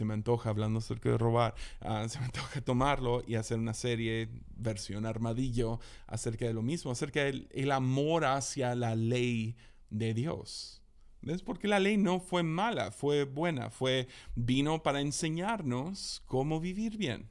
se 0.00 0.04
me 0.04 0.14
antoja, 0.14 0.50
hablando 0.50 0.78
acerca 0.78 1.10
de 1.10 1.18
robar, 1.18 1.54
ah, 1.80 2.08
se 2.08 2.18
me 2.18 2.26
antoja 2.26 2.60
tomarlo 2.60 3.22
y 3.26 3.34
hacer 3.34 3.58
una 3.58 3.74
serie, 3.74 4.28
versión 4.56 5.06
armadillo, 5.06 5.80
acerca 6.06 6.46
de 6.46 6.54
lo 6.54 6.62
mismo, 6.62 6.90
acerca 6.90 7.24
del 7.24 7.48
el 7.50 7.72
amor 7.72 8.24
hacia 8.24 8.74
la 8.74 8.94
ley 8.94 9.56
de 9.90 10.14
Dios. 10.14 10.82
¿Ves? 11.22 11.42
Porque 11.42 11.68
la 11.68 11.80
ley 11.80 11.98
no 11.98 12.18
fue 12.18 12.42
mala, 12.42 12.92
fue 12.92 13.24
buena, 13.24 13.68
fue, 13.68 14.08
vino 14.34 14.82
para 14.82 15.02
enseñarnos 15.02 16.22
cómo 16.24 16.60
vivir 16.60 16.96
bien. 16.96 17.28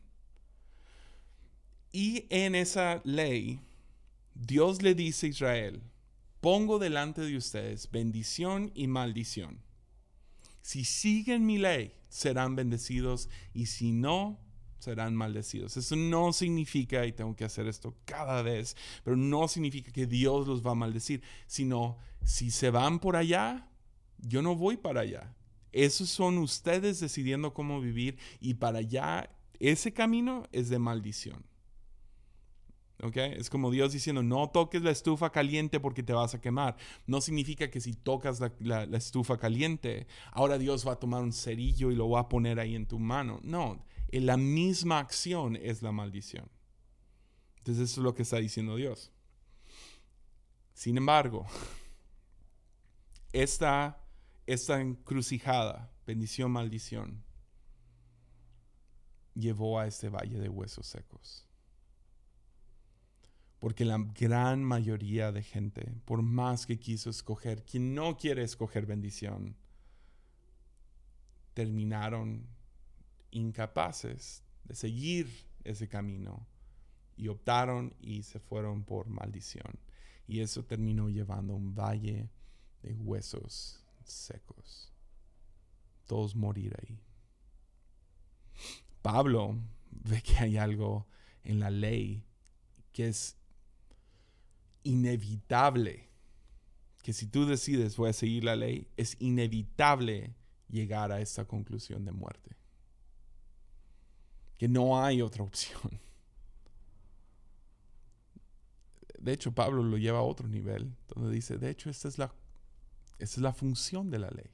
Y 1.91 2.25
en 2.29 2.55
esa 2.55 3.01
ley, 3.03 3.61
Dios 4.35 4.81
le 4.81 4.95
dice 4.95 5.27
a 5.27 5.29
Israel, 5.29 5.81
pongo 6.39 6.79
delante 6.79 7.21
de 7.21 7.35
ustedes 7.35 7.89
bendición 7.91 8.71
y 8.75 8.87
maldición. 8.87 9.61
Si 10.61 10.85
siguen 10.85 11.45
mi 11.45 11.57
ley, 11.57 11.93
serán 12.09 12.55
bendecidos 12.55 13.29
y 13.53 13.67
si 13.67 13.91
no, 13.91 14.39
serán 14.79 15.15
maldecidos. 15.15 15.75
Eso 15.77 15.95
no 15.95 16.31
significa, 16.33 17.05
y 17.05 17.11
tengo 17.11 17.35
que 17.35 17.43
hacer 17.43 17.67
esto 17.67 17.95
cada 18.05 18.41
vez, 18.41 18.75
pero 19.03 19.17
no 19.17 19.47
significa 19.47 19.91
que 19.91 20.05
Dios 20.05 20.47
los 20.47 20.65
va 20.65 20.71
a 20.71 20.75
maldecir, 20.75 21.21
sino 21.47 21.97
si 22.23 22.51
se 22.51 22.69
van 22.69 22.99
por 22.99 23.15
allá, 23.15 23.67
yo 24.17 24.41
no 24.41 24.55
voy 24.55 24.77
para 24.77 25.01
allá. 25.01 25.35
Esos 25.71 26.09
son 26.09 26.37
ustedes 26.37 26.99
decidiendo 26.99 27.53
cómo 27.53 27.81
vivir 27.81 28.17
y 28.39 28.55
para 28.55 28.79
allá, 28.79 29.29
ese 29.59 29.93
camino 29.93 30.47
es 30.51 30.69
de 30.69 30.79
maldición. 30.79 31.45
Es 33.01 33.49
como 33.49 33.71
Dios 33.71 33.93
diciendo, 33.93 34.21
no 34.23 34.49
toques 34.49 34.81
la 34.81 34.91
estufa 34.91 35.31
caliente 35.31 35.79
porque 35.79 36.03
te 36.03 36.11
vas 36.11 36.33
a 36.33 36.41
quemar. 36.41 36.75
No 37.07 37.21
significa 37.21 37.69
que 37.69 37.79
si 37.79 37.93
tocas 37.93 38.41
la, 38.59 38.83
estufa 38.83 39.37
caliente, 39.37 40.05
ahora 40.31 40.57
Dios 40.57 40.85
va 40.85 40.93
a 40.93 40.99
tomar 40.99 41.21
un 41.21 41.31
cerillo 41.31 41.91
y 41.91 41.95
lo 41.95 42.09
va 42.09 42.21
a 42.21 42.29
poner 42.29 42.59
ahí 42.59 42.75
en 42.75 42.87
tu 42.87 42.99
mano. 42.99 43.39
No, 43.41 43.85
la 44.11 44.35
misma 44.35 44.99
acción 44.99 45.55
es 45.55 45.81
la 45.81 45.93
maldición. 45.93 46.49
Entonces 47.59 47.89
eso 47.89 48.01
es 48.01 48.03
lo 48.03 48.13
que 48.13 48.23
está 48.23 48.37
diciendo 48.37 48.75
Dios. 48.75 49.13
Sin 50.73 50.97
embargo, 50.97 51.45
esta, 53.31 54.03
esta 54.45 54.81
encrucijada, 54.81 55.89
bendición, 56.05 56.51
maldición, 56.51 57.23
llevó 59.35 59.79
a 59.79 59.87
este 59.87 60.09
valle 60.09 60.37
de 60.37 60.49
huesos 60.49 60.85
secos. 60.85 61.48
Porque 63.59 63.83
la 63.83 63.97
gran 63.97 64.63
mayoría 64.63 65.31
de 65.31 65.43
gente, 65.43 65.93
por 66.05 66.21
más 66.21 66.65
que 66.65 66.79
quiso 66.79 67.09
escoger, 67.09 67.63
quien 67.65 67.93
no 67.93 68.17
quiere 68.17 68.43
escoger 68.43 68.85
bendición, 68.85 69.55
terminaron 71.53 72.47
incapaces 73.31 74.43
de 74.63 74.75
seguir 74.75 75.27
ese 75.63 75.87
camino 75.87 76.47
y 77.17 77.27
optaron 77.27 77.93
y 77.99 78.23
se 78.23 78.39
fueron 78.39 78.83
por 78.83 79.09
maldición. 79.09 79.77
Y 80.25 80.39
eso 80.39 80.63
terminó 80.63 81.09
llevando 81.09 81.55
un 81.55 81.75
valle 81.75 82.29
de 82.81 82.93
huesos 82.93 83.83
secos. 84.03 84.93
Todos 86.05 86.35
morir 86.35 86.75
ahí. 86.81 86.99
Pablo 89.01 89.57
ve 89.91 90.21
que 90.21 90.37
hay 90.37 90.57
algo 90.57 91.07
en 91.43 91.59
la 91.59 91.69
ley 91.69 92.23
que 92.91 93.07
es 93.07 93.38
inevitable, 94.89 96.09
que 97.01 97.13
si 97.13 97.27
tú 97.27 97.45
decides 97.45 97.95
voy 97.95 98.09
a 98.09 98.13
seguir 98.13 98.43
la 98.43 98.55
ley, 98.55 98.87
es 98.97 99.15
inevitable 99.19 100.33
llegar 100.69 101.11
a 101.11 101.21
esta 101.21 101.45
conclusión 101.45 102.05
de 102.05 102.11
muerte. 102.11 102.55
Que 104.57 104.67
no 104.67 105.01
hay 105.01 105.21
otra 105.21 105.43
opción. 105.43 105.99
De 109.19 109.33
hecho, 109.33 109.53
Pablo 109.53 109.83
lo 109.83 109.97
lleva 109.97 110.19
a 110.19 110.23
otro 110.23 110.47
nivel, 110.47 110.95
donde 111.07 111.33
dice, 111.33 111.57
de 111.57 111.69
hecho, 111.69 111.89
esta 111.89 112.07
es 112.07 112.17
la, 112.17 112.33
esta 113.19 113.35
es 113.35 113.41
la 113.41 113.53
función 113.53 114.09
de 114.09 114.19
la 114.19 114.29
ley. 114.29 114.49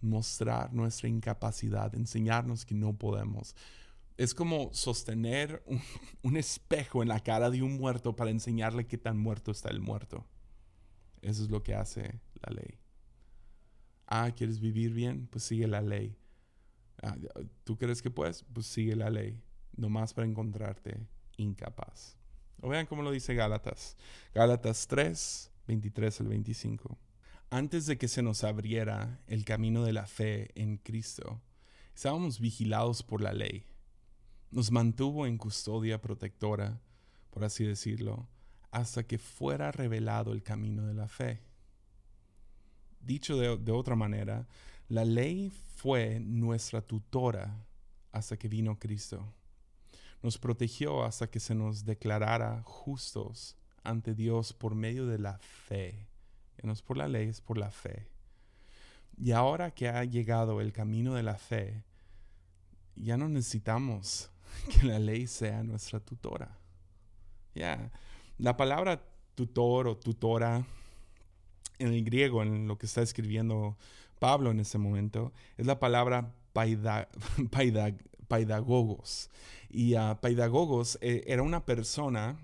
Mostrar 0.00 0.72
nuestra 0.72 1.08
incapacidad, 1.08 1.94
enseñarnos 1.94 2.66
que 2.66 2.74
no 2.74 2.92
podemos. 2.94 3.56
Es 4.16 4.34
como 4.34 4.72
sostener 4.72 5.64
un, 6.22 6.36
espejo 6.36 7.02
en 7.02 7.08
la 7.08 7.20
cara 7.20 7.50
de 7.50 7.62
un 7.62 7.76
muerto 7.76 8.14
para 8.14 8.30
enseñarle 8.30 8.86
qué 8.86 8.98
tan 8.98 9.18
muerto 9.18 9.50
está 9.50 9.70
el 9.70 9.80
muerto. 9.80 10.26
Eso 11.22 11.42
es 11.42 11.50
lo 11.50 11.62
que 11.62 11.74
hace 11.74 12.20
la 12.34 12.54
ley. 12.54 12.78
Ah, 14.06 14.30
¿quieres 14.36 14.60
vivir 14.60 14.92
bien? 14.92 15.26
Pues 15.26 15.44
sigue 15.44 15.66
la 15.66 15.80
ley. 15.80 16.16
Ah, 17.02 17.16
¿Tú 17.64 17.76
crees 17.76 18.02
que 18.02 18.10
puedes? 18.10 18.44
Pues 18.52 18.66
sigue 18.66 18.94
la 18.94 19.10
ley. 19.10 19.42
Nomás 19.76 20.14
para 20.14 20.28
encontrarte 20.28 21.08
incapaz. 21.36 22.16
O 22.60 22.68
vean 22.68 22.86
cómo 22.86 23.02
lo 23.02 23.10
dice 23.10 23.34
Gálatas. 23.34 23.96
Gálatas 24.34 24.86
3, 24.86 25.50
23 25.66 26.20
al 26.20 26.28
25. 26.28 26.98
Antes 27.50 27.86
de 27.86 27.98
que 27.98 28.08
se 28.08 28.22
nos 28.22 28.44
abriera 28.44 29.20
el 29.26 29.44
camino 29.44 29.84
de 29.84 29.92
la 29.92 30.06
fe 30.06 30.50
en 30.54 30.76
Cristo, 30.76 31.40
estábamos 31.94 32.40
vigilados 32.40 33.02
por 33.02 33.20
la 33.20 33.32
ley. 33.32 33.64
Nos 34.54 34.70
mantuvo 34.70 35.26
en 35.26 35.36
custodia 35.36 36.00
protectora, 36.00 36.80
por 37.30 37.42
así 37.42 37.64
decirlo, 37.64 38.28
hasta 38.70 39.02
que 39.02 39.18
fuera 39.18 39.72
revelado 39.72 40.32
el 40.32 40.44
camino 40.44 40.86
de 40.86 40.94
la 40.94 41.08
fe. 41.08 41.40
Dicho 43.00 43.36
de, 43.36 43.56
de 43.56 43.72
otra 43.72 43.96
manera, 43.96 44.46
la 44.88 45.04
ley 45.04 45.50
fue 45.74 46.20
nuestra 46.20 46.80
tutora 46.82 47.66
hasta 48.12 48.36
que 48.36 48.46
vino 48.46 48.78
Cristo 48.78 49.34
nos 50.22 50.38
protegió 50.38 51.04
hasta 51.04 51.26
que 51.26 51.40
se 51.40 51.54
nos 51.54 51.84
declarara 51.84 52.62
justos 52.62 53.56
ante 53.82 54.14
Dios 54.14 54.52
por 54.54 54.76
medio 54.76 55.06
de 55.06 55.18
la 55.18 55.38
fe. 55.38 56.06
no 56.62 56.72
es 56.72 56.80
por 56.80 56.96
la 56.96 57.08
ley, 57.08 57.28
es 57.28 57.40
por 57.40 57.58
la 57.58 57.72
fe. 57.72 58.06
Y 59.18 59.32
ahora 59.32 59.72
que 59.72 59.88
ha 59.90 60.04
llegado 60.04 60.62
el 60.62 60.72
camino 60.72 61.12
de 61.12 61.24
la 61.24 61.34
fe, 61.34 61.82
ya 62.96 63.18
no 63.18 63.28
necesitamos 63.28 64.30
que 64.70 64.86
la 64.86 64.98
ley 64.98 65.26
sea 65.26 65.62
nuestra 65.62 66.00
tutora. 66.00 66.58
Ya, 67.54 67.90
la 68.38 68.56
palabra 68.56 69.02
tutor 69.34 69.88
o 69.88 69.96
tutora 69.96 70.66
en 71.78 71.88
el 71.88 72.04
griego, 72.04 72.42
en 72.42 72.66
lo 72.68 72.78
que 72.78 72.86
está 72.86 73.02
escribiendo 73.02 73.76
Pablo 74.18 74.50
en 74.50 74.60
ese 74.60 74.78
momento, 74.78 75.32
es 75.56 75.66
la 75.66 75.78
palabra 75.78 76.34
paida, 76.52 77.08
paidagogos. 78.28 79.30
Y 79.70 79.96
uh, 79.96 80.16
paidagogos 80.20 80.98
eh, 81.00 81.24
era 81.26 81.42
una 81.42 81.64
persona 81.64 82.38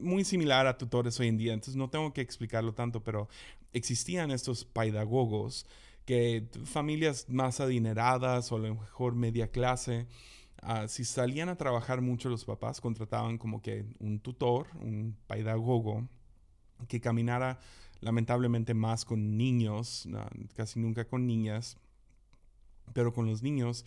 muy 0.00 0.24
similar 0.24 0.66
a 0.66 0.78
tutores 0.78 1.18
hoy 1.18 1.28
en 1.28 1.36
día, 1.36 1.52
entonces 1.52 1.76
no 1.76 1.90
tengo 1.90 2.12
que 2.12 2.20
explicarlo 2.20 2.74
tanto, 2.74 3.02
pero 3.02 3.28
existían 3.72 4.30
estos 4.30 4.64
paidagogos 4.64 5.66
que 6.04 6.46
familias 6.64 7.28
más 7.28 7.58
adineradas 7.60 8.52
o 8.52 8.56
a 8.56 8.58
lo 8.60 8.74
mejor 8.76 9.16
media 9.16 9.50
clase, 9.50 10.06
uh, 10.66 10.88
si 10.88 11.04
salían 11.04 11.48
a 11.48 11.56
trabajar 11.56 12.00
mucho 12.00 12.28
los 12.28 12.44
papás, 12.44 12.80
contrataban 12.80 13.38
como 13.38 13.62
que 13.62 13.84
un 13.98 14.20
tutor, 14.20 14.68
un 14.80 15.16
paidagogo, 15.26 16.08
que 16.88 17.00
caminara 17.00 17.58
lamentablemente 18.00 18.74
más 18.74 19.04
con 19.04 19.36
niños, 19.36 20.08
casi 20.54 20.78
nunca 20.80 21.06
con 21.06 21.26
niñas, 21.26 21.78
pero 22.92 23.12
con 23.12 23.26
los 23.26 23.42
niños 23.42 23.84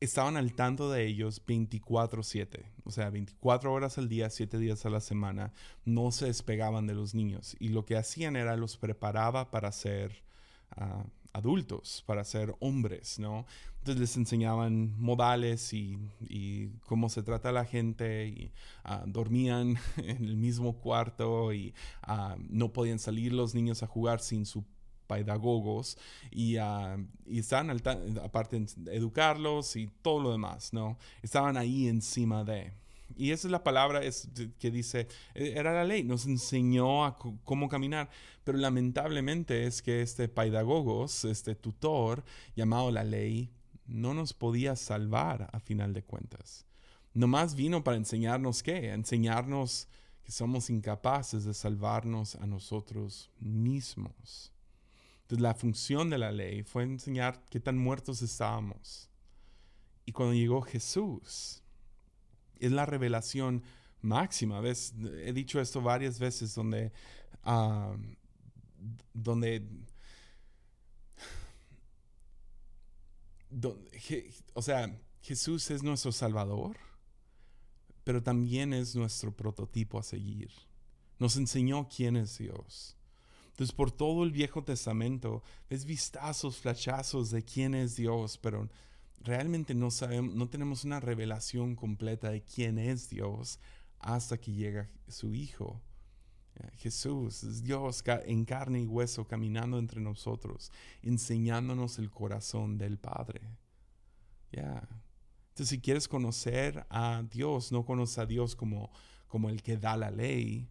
estaban 0.00 0.36
al 0.36 0.52
tanto 0.54 0.90
de 0.90 1.06
ellos 1.06 1.40
24/7, 1.46 2.64
o 2.84 2.90
sea, 2.90 3.10
24 3.10 3.72
horas 3.72 3.98
al 3.98 4.08
día, 4.08 4.28
7 4.28 4.58
días 4.58 4.84
a 4.84 4.90
la 4.90 5.00
semana, 5.00 5.52
no 5.84 6.10
se 6.10 6.26
despegaban 6.26 6.86
de 6.86 6.94
los 6.94 7.14
niños 7.14 7.56
y 7.58 7.68
lo 7.68 7.84
que 7.84 7.96
hacían 7.96 8.36
era 8.36 8.56
los 8.56 8.76
preparaba 8.76 9.50
para 9.50 9.72
ser 9.72 10.22
ah, 10.72 11.04
adultos, 11.36 12.02
para 12.06 12.24
ser 12.24 12.54
hombres, 12.60 13.18
¿no? 13.18 13.46
Entonces 13.78 14.00
les 14.00 14.16
enseñaban 14.16 14.98
modales 14.98 15.72
y, 15.72 15.98
cómo 16.86 17.08
se 17.08 17.22
trata 17.22 17.52
la 17.52 17.64
gente 17.64 18.26
y 18.26 18.52
ah, 18.84 19.04
dormían 19.06 19.76
en 19.98 20.24
el 20.24 20.36
mismo 20.36 20.78
cuarto 20.78 21.52
y 21.52 21.74
ah, 22.02 22.36
no 22.48 22.72
podían 22.72 22.98
salir 22.98 23.32
los 23.32 23.54
niños 23.54 23.82
a 23.82 23.86
jugar 23.86 24.20
sin 24.20 24.46
su 24.46 24.64
pedagogos 25.06 25.98
y, 26.32 26.58
uh, 26.58 27.06
y 27.26 27.38
estaban 27.38 27.70
aparte 28.24 28.66
de 28.76 28.96
educarlos 28.96 29.76
y 29.76 29.88
todo 30.02 30.20
lo 30.20 30.32
demás, 30.32 30.72
¿no? 30.72 30.98
Estaban 31.22 31.56
ahí 31.56 31.86
encima 31.86 32.42
de. 32.42 32.72
Y 33.14 33.30
esa 33.30 33.48
es 33.48 33.52
la 33.52 33.62
palabra 33.62 34.00
que 34.58 34.70
dice, 34.70 35.08
e, 35.34 35.52
era 35.52 35.72
la 35.72 35.84
ley, 35.84 36.02
nos 36.02 36.26
enseñó 36.26 37.04
a 37.04 37.16
cómo 37.16 37.68
caminar, 37.68 38.10
pero 38.44 38.58
lamentablemente 38.58 39.66
es 39.66 39.82
que 39.82 40.02
este 40.02 40.28
pedagogos, 40.28 41.24
este 41.24 41.54
tutor 41.54 42.24
llamado 42.54 42.90
la 42.90 43.04
ley, 43.04 43.50
no 43.86 44.14
nos 44.14 44.32
podía 44.32 44.74
salvar 44.76 45.48
a 45.52 45.60
final 45.60 45.92
de 45.92 46.02
cuentas. 46.02 46.66
Nomás 47.14 47.54
vino 47.54 47.82
para 47.84 47.96
enseñarnos 47.96 48.62
qué, 48.62 48.90
enseñarnos 48.90 49.88
que 50.22 50.32
somos 50.32 50.70
incapaces 50.70 51.44
de 51.44 51.54
salvarnos 51.54 52.34
a 52.34 52.46
nosotros 52.46 53.30
mismos. 53.38 54.52
Entonces 55.22 55.42
la 55.42 55.54
función 55.54 56.10
de 56.10 56.18
la 56.18 56.32
ley 56.32 56.62
fue 56.62 56.82
enseñar 56.82 57.44
qué 57.48 57.60
tan 57.60 57.78
muertos 57.78 58.22
estábamos. 58.22 59.08
Y 60.04 60.12
cuando 60.12 60.34
llegó 60.34 60.62
Jesús, 60.62 61.62
es 62.60 62.72
la 62.72 62.86
revelación 62.86 63.62
máxima. 64.00 64.60
¿Ves? 64.60 64.94
He 65.24 65.32
dicho 65.32 65.60
esto 65.60 65.80
varias 65.80 66.18
veces 66.18 66.54
donde, 66.54 66.92
donde, 69.12 69.66
o 74.54 74.62
sea, 74.62 74.98
Jesús 75.20 75.70
es 75.70 75.82
nuestro 75.82 76.12
Salvador, 76.12 76.76
pero 78.04 78.22
también 78.22 78.72
es 78.72 78.94
nuestro 78.94 79.34
prototipo 79.34 79.98
a 79.98 80.02
seguir. 80.02 80.50
Nos 81.18 81.36
enseñó 81.36 81.88
quién 81.88 82.16
es 82.16 82.38
Dios. 82.38 82.96
Entonces, 83.50 83.74
por 83.74 83.90
todo 83.90 84.22
el 84.22 84.32
Viejo 84.32 84.62
Testamento, 84.62 85.42
ves 85.70 85.86
vistazos, 85.86 86.58
flachazos 86.58 87.30
de 87.30 87.42
quién 87.42 87.74
es 87.74 87.96
Dios, 87.96 88.36
pero 88.36 88.68
realmente 89.26 89.74
no 89.74 89.90
sabemos, 89.90 90.34
no 90.34 90.48
tenemos 90.48 90.84
una 90.84 91.00
revelación 91.00 91.76
completa 91.76 92.30
de 92.30 92.42
quién 92.42 92.78
es 92.78 93.10
Dios 93.10 93.60
hasta 93.98 94.38
que 94.38 94.52
llega 94.52 94.88
su 95.08 95.34
Hijo. 95.34 95.82
Jesús 96.78 97.44
es 97.44 97.62
Dios 97.62 98.02
en 98.24 98.46
carne 98.46 98.80
y 98.80 98.86
hueso 98.86 99.26
caminando 99.26 99.78
entre 99.78 100.00
nosotros, 100.00 100.72
enseñándonos 101.02 101.98
el 101.98 102.10
corazón 102.10 102.78
del 102.78 102.98
Padre. 102.98 103.42
Ya. 104.50 104.88
Entonces, 105.48 105.68
si 105.68 105.80
quieres 105.80 106.08
conocer 106.08 106.86
a 106.88 107.22
Dios, 107.30 107.72
no 107.72 107.84
conoces 107.84 108.18
a 108.18 108.26
Dios 108.26 108.56
como, 108.56 108.90
como 109.26 109.50
el 109.50 109.62
que 109.62 109.76
da 109.76 109.98
la 109.98 110.10
ley, 110.10 110.70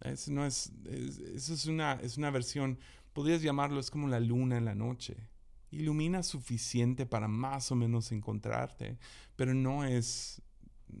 eso 0.00 0.32
no 0.32 0.46
es, 0.46 0.72
es 0.86 1.66
una, 1.66 1.94
es 1.94 2.16
una 2.16 2.30
versión, 2.30 2.78
podrías 3.12 3.42
llamarlo, 3.42 3.80
es 3.80 3.90
como 3.90 4.08
la 4.08 4.20
luna 4.20 4.56
en 4.56 4.64
la 4.64 4.74
noche. 4.74 5.28
Ilumina 5.70 6.22
suficiente 6.22 7.06
para 7.06 7.28
más 7.28 7.70
o 7.70 7.76
menos 7.76 8.12
encontrarte, 8.12 8.98
pero 9.36 9.54
no 9.54 9.84
es, 9.84 10.42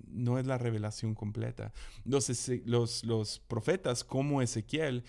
no 0.08 0.38
es 0.38 0.46
la 0.46 0.58
revelación 0.58 1.14
completa. 1.14 1.72
Los, 2.04 2.30
los, 2.64 3.04
los 3.04 3.38
profetas 3.40 4.04
como 4.04 4.42
Ezequiel 4.42 5.04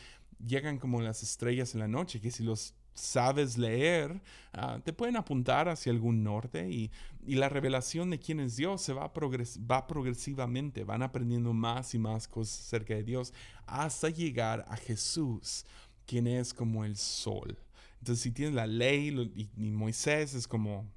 llegan 0.45 0.77
como 0.77 1.01
las 1.01 1.23
estrellas 1.23 1.73
en 1.73 1.81
la 1.81 1.87
noche, 1.87 2.19
que 2.19 2.31
si 2.31 2.43
los 2.43 2.73
sabes 2.93 3.57
leer, 3.57 4.21
ah, 4.53 4.79
te 4.83 4.93
pueden 4.93 5.15
apuntar 5.15 5.69
hacia 5.69 5.91
algún 5.91 6.23
norte 6.23 6.69
y, 6.69 6.91
la 7.23 7.49
revelación 7.49 8.09
de 8.09 8.17
quién 8.17 8.39
es 8.39 8.55
Dios 8.55 8.81
se 8.81 8.93
va, 8.93 9.11
va 9.13 9.87
progresivamente, 9.87 10.83
van 10.83 11.03
aprendiendo 11.03 11.53
más 11.53 11.93
y 11.93 11.99
más 11.99 12.27
cosas 12.27 12.61
acerca 12.65 12.95
de 12.95 13.03
Dios 13.03 13.31
hasta 13.67 14.09
llegar 14.09 14.65
a 14.67 14.75
Jesús, 14.75 15.63
quien 16.07 16.25
es 16.25 16.51
como 16.51 16.83
el 16.83 16.97
sol. 16.97 17.59
Entonces, 18.01 18.23
si 18.23 18.31
tienes 18.31 18.55
la 18.55 18.65
ley 18.65 19.49
y, 19.55 19.69
Moisés 19.69 20.33
es 20.33 20.47
como, 20.47 20.89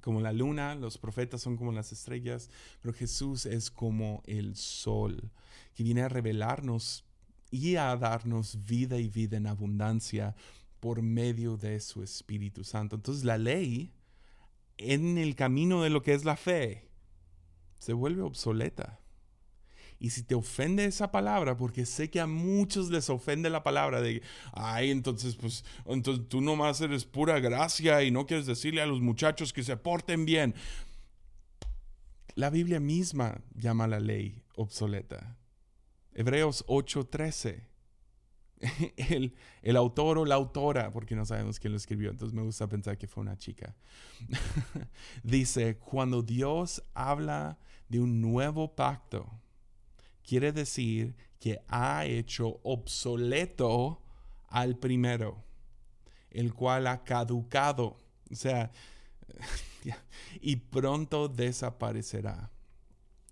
como 0.00 0.20
la 0.20 0.32
luna, 0.32 0.74
los 0.74 0.98
profetas 0.98 1.40
son 1.40 1.56
como 1.56 1.70
las 1.70 1.92
estrellas, 1.92 2.50
pero 2.82 2.92
Jesús 2.92 3.46
es 3.46 3.70
como 3.70 4.20
el 4.26 4.56
sol, 4.56 5.30
que 5.74 5.84
viene 5.84 6.02
a 6.02 6.08
revelarnos 6.08 7.04
y 7.52 7.76
a 7.76 7.96
darnos 7.96 8.66
vida 8.66 8.98
y 8.98 9.08
vida 9.08 9.36
en 9.36 9.46
abundancia 9.46 10.34
por 10.80 11.02
medio 11.02 11.56
de 11.56 11.78
su 11.78 12.02
Espíritu 12.02 12.64
Santo. 12.64 12.96
Entonces 12.96 13.22
la 13.22 13.38
ley, 13.38 13.92
en 14.76 15.18
el 15.18 15.36
camino 15.36 15.84
de 15.84 15.90
lo 15.90 16.02
que 16.02 16.14
es 16.14 16.24
la 16.24 16.36
fe, 16.36 16.88
se 17.78 17.92
vuelve 17.92 18.22
obsoleta. 18.22 18.98
Y 19.98 20.10
si 20.10 20.22
te 20.22 20.34
ofende 20.34 20.84
esa 20.84 21.10
palabra, 21.10 21.56
porque 21.56 21.86
sé 21.86 22.10
que 22.10 22.20
a 22.20 22.26
muchos 22.26 22.90
les 22.90 23.08
ofende 23.10 23.48
la 23.48 23.62
palabra 23.62 24.00
de, 24.00 24.22
ay, 24.52 24.90
entonces, 24.90 25.36
pues, 25.36 25.64
entonces 25.86 26.28
tú 26.28 26.40
nomás 26.40 26.80
eres 26.80 27.04
pura 27.04 27.40
gracia 27.40 28.02
y 28.02 28.10
no 28.10 28.26
quieres 28.26 28.46
decirle 28.46 28.82
a 28.82 28.86
los 28.86 29.00
muchachos 29.00 29.52
que 29.52 29.62
se 29.62 29.76
porten 29.76 30.24
bien. 30.24 30.54
La 32.34 32.50
Biblia 32.50 32.80
misma 32.80 33.40
llama 33.54 33.86
la 33.86 34.00
ley 34.00 34.42
obsoleta. 34.56 35.36
Hebreos 36.12 36.64
8:13 36.66 37.62
el, 38.96 39.34
el, 39.62 39.76
autor 39.76 40.18
o 40.18 40.24
la 40.24 40.34
autora, 40.36 40.92
porque 40.92 41.16
no 41.16 41.24
sabemos 41.24 41.58
quién 41.58 41.72
lo 41.72 41.76
escribió, 41.76 42.10
entonces 42.10 42.34
me 42.34 42.42
gusta 42.42 42.68
pensar 42.68 42.96
que 42.96 43.06
fue 43.06 43.22
una 43.22 43.36
chica, 43.36 43.74
dice, 45.22 45.76
cuando 45.76 46.22
Dios 46.22 46.82
habla 46.94 47.58
de 47.88 48.00
un 48.00 48.20
nuevo 48.20 48.74
pacto, 48.74 49.30
quiere 50.26 50.52
decir 50.52 51.14
que 51.38 51.60
ha 51.68 52.06
hecho 52.06 52.60
obsoleto 52.62 54.02
al 54.48 54.76
primero, 54.76 55.44
el 56.30 56.54
cual 56.54 56.86
ha 56.86 57.04
caducado, 57.04 57.98
o 58.30 58.34
sea, 58.34 58.72
y 60.40 60.56
pronto 60.56 61.28
desaparecerá. 61.28 62.50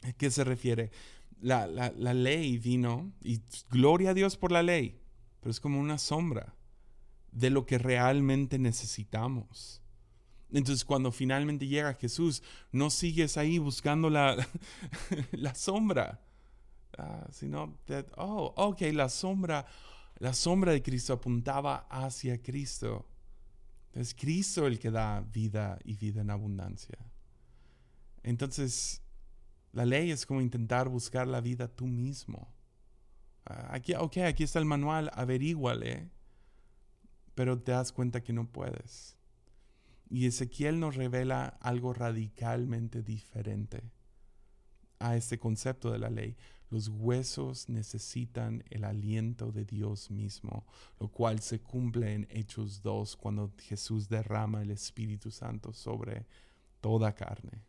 ¿A 0.02 0.12
qué 0.12 0.30
se 0.30 0.44
refiere? 0.44 0.90
La, 1.40 1.66
la, 1.66 1.92
la 1.96 2.14
ley 2.14 2.58
vino, 2.58 3.12
y 3.22 3.40
gloria 3.70 4.10
a 4.10 4.14
Dios 4.14 4.36
por 4.36 4.52
la 4.52 4.62
ley, 4.62 5.00
pero 5.40 5.50
es 5.50 5.60
como 5.60 5.80
una 5.80 5.98
sombra 5.98 6.54
de 7.32 7.50
lo 7.50 7.66
que 7.66 7.78
realmente 7.78 8.58
necesitamos. 8.58 9.80
Entonces 10.52 10.84
cuando 10.84 11.10
finalmente 11.12 11.66
llega 11.66 11.94
Jesús, 11.94 12.42
no 12.70 12.90
sigues 12.90 13.36
ahí 13.36 13.58
buscando 13.58 14.10
la, 14.10 14.36
la 15.32 15.54
sombra, 15.54 16.20
ah, 16.98 17.26
sino, 17.30 17.78
oh, 18.16 18.52
ok, 18.56 18.82
la 18.92 19.08
sombra, 19.08 19.66
la 20.18 20.34
sombra 20.34 20.72
de 20.72 20.82
Cristo 20.82 21.14
apuntaba 21.14 21.86
hacia 21.90 22.40
Cristo. 22.42 23.06
Es 23.92 24.14
Cristo 24.14 24.66
el 24.66 24.78
que 24.78 24.90
da 24.90 25.20
vida 25.20 25.78
y 25.84 25.96
vida 25.96 26.22
en 26.22 26.30
abundancia. 26.30 26.98
Entonces, 28.22 29.02
la 29.72 29.84
ley 29.84 30.10
es 30.10 30.26
como 30.26 30.40
intentar 30.40 30.88
buscar 30.88 31.26
la 31.26 31.40
vida 31.40 31.68
tú 31.68 31.86
mismo. 31.86 32.54
Ah, 33.44 33.68
aquí, 33.72 33.94
ok, 33.94 34.18
aquí 34.18 34.44
está 34.44 34.58
el 34.58 34.64
manual, 34.64 35.10
averíguale. 35.14 36.10
Pero 37.34 37.60
te 37.60 37.72
das 37.72 37.92
cuenta 37.92 38.22
que 38.22 38.32
no 38.32 38.46
puedes. 38.46 39.16
Y 40.08 40.26
Ezequiel 40.26 40.78
nos 40.78 40.96
revela 40.96 41.46
algo 41.60 41.94
radicalmente 41.94 43.02
diferente 43.02 43.82
a 44.98 45.16
este 45.16 45.38
concepto 45.38 45.90
de 45.90 45.98
la 45.98 46.10
ley. 46.10 46.36
Los 46.72 46.88
huesos 46.88 47.68
necesitan 47.68 48.64
el 48.70 48.82
aliento 48.84 49.52
de 49.52 49.64
Dios 49.64 50.10
mismo, 50.10 50.66
lo 50.98 51.08
cual 51.08 51.40
se 51.40 51.60
cumple 51.60 52.14
en 52.14 52.26
Hechos 52.30 52.82
2 52.82 53.16
cuando 53.16 53.52
Jesús 53.58 54.08
derrama 54.08 54.62
el 54.62 54.72
Espíritu 54.72 55.30
Santo 55.30 55.72
sobre 55.72 56.26
toda 56.80 57.14
carne. 57.14 57.62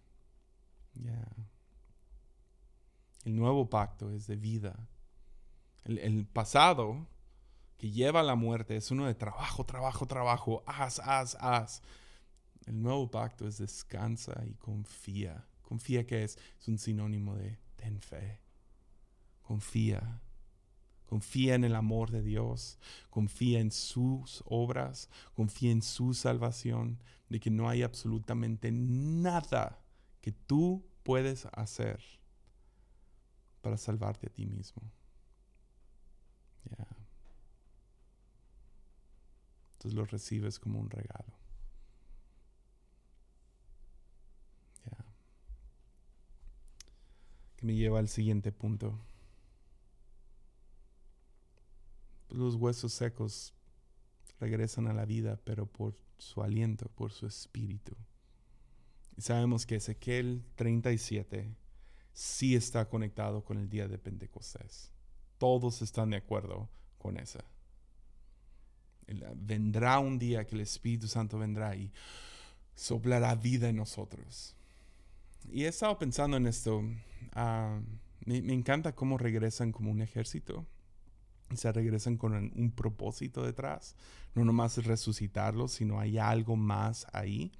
El 3.26 3.36
nuevo 3.36 3.70
pacto 3.70 4.10
es 4.10 4.26
de 4.26 4.38
vida 4.38 4.90
el, 5.86 6.26
pasado 6.26 7.08
que 7.78 7.92
lleva 7.92 8.22
a 8.22 8.24
la 8.24 8.36
muerte 8.36 8.78
es 8.78 8.92
uno 8.92 9.06
de 9.06 9.16
trabajo, 9.16 9.66
trabajo, 9.66 10.06
trabajo, 10.06 10.64
haz, 10.66 11.00
haz, 11.00 11.36
haz. 11.40 11.82
El 12.66 12.82
nuevo 12.82 13.12
pacto 13.12 13.48
es 13.48 13.58
descansa 13.58 14.42
y 14.46 14.54
confía. 14.54 15.46
Confía 15.62 16.06
que 16.06 16.24
es, 16.24 16.38
es 16.60 16.68
un 16.68 16.78
sinónimo 16.78 17.36
de 17.36 17.60
ten 17.76 18.00
fe. 18.00 18.40
Confía. 19.44 20.22
Confía 21.06 21.54
en 21.54 21.64
el 21.64 21.76
amor 21.76 22.10
de 22.10 22.24
Dios, 22.24 22.80
confía 23.12 23.60
en 23.60 23.70
sus 23.70 24.44
obras, 24.48 25.10
confía 25.36 25.72
en 25.72 25.84
su 25.84 26.16
salvación, 26.16 26.98
de 27.30 27.40
que 27.40 27.52
no 27.52 27.70
hay 27.70 27.84
absolutamente 27.84 28.72
nada 28.72 29.80
que 30.22 30.32
tú 30.32 30.84
puedes 31.04 31.46
hacer 31.54 32.02
para 33.62 33.78
salvarte 33.78 34.28
a 34.28 34.30
ti 34.32 34.46
mismo. 34.46 34.82
Entonces 39.74 39.94
lo 39.94 40.06
recibes 40.06 40.60
como 40.60 40.80
un 40.80 40.90
regalo. 40.90 41.34
Que 47.58 47.66
me 47.66 47.76
lleva 47.76 48.00
al 48.00 48.08
siguiente 48.08 48.54
punto. 48.54 48.98
Los 52.30 52.56
huesos 52.56 52.94
secos 52.94 53.54
regresan 54.40 54.88
a 54.88 54.94
la 54.94 55.06
vida, 55.06 55.40
pero 55.44 55.66
por 55.66 55.96
su 56.18 56.42
aliento, 56.42 56.90
por 56.90 57.12
su 57.12 57.28
espíritu. 57.28 57.96
Y 59.16 59.22
sabemos 59.22 59.66
que 59.66 59.76
Ezequiel 59.76 60.44
37 60.56 61.56
sí 62.14 62.56
está 62.56 62.90
conectado 62.90 63.44
con 63.44 63.58
el 63.58 63.70
día 63.70 63.88
de 63.88 63.98
Pentecostés 63.98 64.94
todos 65.44 65.82
están 65.82 66.12
de 66.12 66.16
acuerdo 66.16 66.70
con 66.98 67.18
esa. 67.18 67.44
Vendrá 69.36 70.00
un 70.00 70.18
día 70.18 70.48
que 70.48 70.56
el 70.56 70.62
Espíritu 70.62 71.10
Santo 71.10 71.38
vendrá 71.38 71.76
y 71.76 71.92
soplará 72.76 73.36
vida 73.36 73.68
en 73.68 73.76
nosotros. 73.76 74.56
Y 75.52 75.66
he 75.66 75.68
estado 75.68 76.00
pensando 76.00 76.38
en 76.38 76.48
esto. 76.48 76.82
Ah, 77.34 77.78
me, 78.26 78.38
encanta 78.38 78.96
cómo 78.96 79.18
regresan 79.18 79.74
como 79.74 79.92
un 79.92 80.02
ejército. 80.02 80.66
Se 81.58 81.72
regresan 81.72 82.18
con 82.18 82.34
un, 82.34 82.72
propósito 82.72 83.44
detrás. 83.44 83.96
No 84.36 84.46
nomás 84.46 84.78
es 84.78 84.86
resucitarlos, 84.86 85.72
sino 85.72 86.00
hay 86.00 86.18
algo 86.18 86.56
más 86.56 87.08
ahí. 87.14 87.52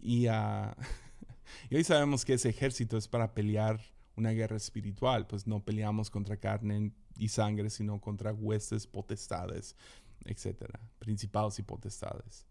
Y, 0.00 0.28
uh, 0.28 0.72
y 1.70 1.76
hoy 1.76 1.84
sabemos 1.84 2.24
que 2.24 2.34
ese 2.34 2.48
ejército 2.48 2.96
es 2.96 3.08
para 3.08 3.34
pelear 3.34 3.80
una 4.16 4.30
guerra 4.30 4.56
espiritual. 4.56 5.26
Pues 5.26 5.46
no 5.46 5.64
peleamos 5.64 6.10
contra 6.10 6.36
carne 6.36 6.92
y 7.16 7.28
sangre, 7.28 7.70
sino 7.70 8.00
contra 8.00 8.32
huestes, 8.32 8.86
potestades, 8.86 9.76
etcétera, 10.24 10.80
principados 10.98 11.58
y 11.58 11.62
potestades. 11.62 12.46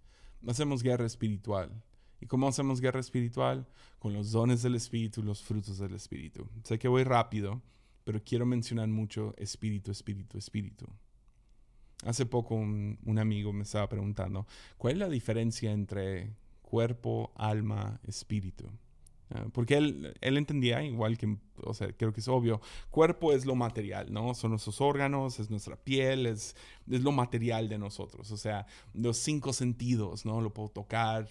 Hacemos 0.47 0.83
guerra 0.83 1.05
espiritual. 1.05 1.83
¿Y 2.19 2.25
cómo 2.25 2.47
hacemos 2.47 2.81
guerra 2.81 2.99
espiritual? 2.99 3.67
Con 3.99 4.13
los 4.13 4.31
dones 4.31 4.63
del 4.63 4.75
Espíritu 4.75 5.21
los 5.21 5.43
frutos 5.43 5.77
del 5.77 5.93
Espíritu. 5.93 6.47
Sé 6.63 6.79
que 6.79 6.87
voy 6.87 7.03
rápido, 7.03 7.61
pero 8.07 8.23
quiero 8.23 8.45
mencionar 8.45 8.87
mucho 8.87 9.33
Espíritu, 9.37 9.91
Espíritu, 9.91 10.37
Espíritu. 10.37 10.87
Hace 12.05 12.25
poco 12.25 12.55
un, 12.55 12.97
un 13.03 13.19
amigo 13.19 13.51
me 13.51 13.63
estaba 13.63 13.89
preguntando, 13.89 14.47
¿cuál 14.77 14.93
es 14.93 14.99
la 14.99 15.09
diferencia 15.09 15.73
entre 15.73 16.33
cuerpo, 16.61 17.33
alma, 17.35 17.99
espíritu? 18.07 18.71
Ah, 19.31 19.47
porque 19.51 19.75
él, 19.75 20.15
él 20.21 20.37
entendía, 20.37 20.81
igual 20.85 21.17
que, 21.17 21.37
o 21.57 21.73
sea, 21.73 21.91
creo 21.91 22.13
que 22.13 22.21
es 22.21 22.29
obvio, 22.29 22.61
cuerpo 22.91 23.33
es 23.33 23.45
lo 23.45 23.55
material, 23.55 24.13
¿no? 24.13 24.33
Son 24.35 24.51
nuestros 24.51 24.79
órganos, 24.79 25.41
es 25.41 25.49
nuestra 25.49 25.75
piel, 25.75 26.27
es, 26.27 26.55
es 26.89 27.01
lo 27.01 27.11
material 27.11 27.67
de 27.67 27.77
nosotros. 27.77 28.31
O 28.31 28.37
sea, 28.37 28.67
los 28.93 29.17
cinco 29.17 29.51
sentidos, 29.51 30.25
¿no? 30.25 30.39
Lo 30.39 30.53
puedo 30.53 30.69
tocar, 30.69 31.27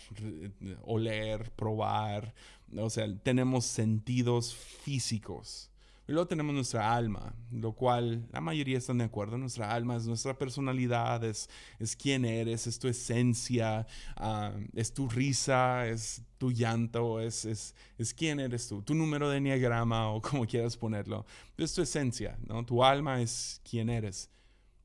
oler, 0.82 1.50
probar. 1.52 2.34
O 2.76 2.90
sea, 2.90 3.06
tenemos 3.22 3.64
sentidos 3.64 4.54
físicos. 4.54 5.70
Y 6.08 6.12
luego 6.12 6.28
tenemos 6.28 6.54
nuestra 6.54 6.94
alma, 6.94 7.34
lo 7.50 7.72
cual 7.72 8.28
la 8.30 8.40
mayoría 8.40 8.78
están 8.78 8.98
de 8.98 9.04
acuerdo. 9.04 9.38
Nuestra 9.38 9.72
alma 9.72 9.96
es 9.96 10.06
nuestra 10.06 10.38
personalidad, 10.38 11.24
es, 11.24 11.50
es 11.80 11.96
quién 11.96 12.24
eres, 12.24 12.68
es 12.68 12.78
tu 12.78 12.86
esencia, 12.86 13.88
ah, 14.14 14.52
es 14.74 14.94
tu 14.94 15.08
risa, 15.08 15.88
es 15.88 16.22
tu 16.38 16.52
llanto, 16.52 17.20
es, 17.20 17.44
es, 17.44 17.74
es, 17.98 18.14
quién 18.14 18.38
eres 18.38 18.68
tú, 18.68 18.82
tu 18.82 18.94
número 18.94 19.28
de 19.30 19.38
enneagrama 19.38 20.10
o 20.12 20.20
como 20.22 20.46
quieras 20.46 20.76
ponerlo. 20.76 21.26
Es 21.58 21.74
tu 21.74 21.82
esencia, 21.82 22.38
¿no? 22.46 22.64
Tu 22.64 22.84
alma 22.84 23.20
es 23.20 23.60
quién 23.68 23.88
eres. 23.88 24.30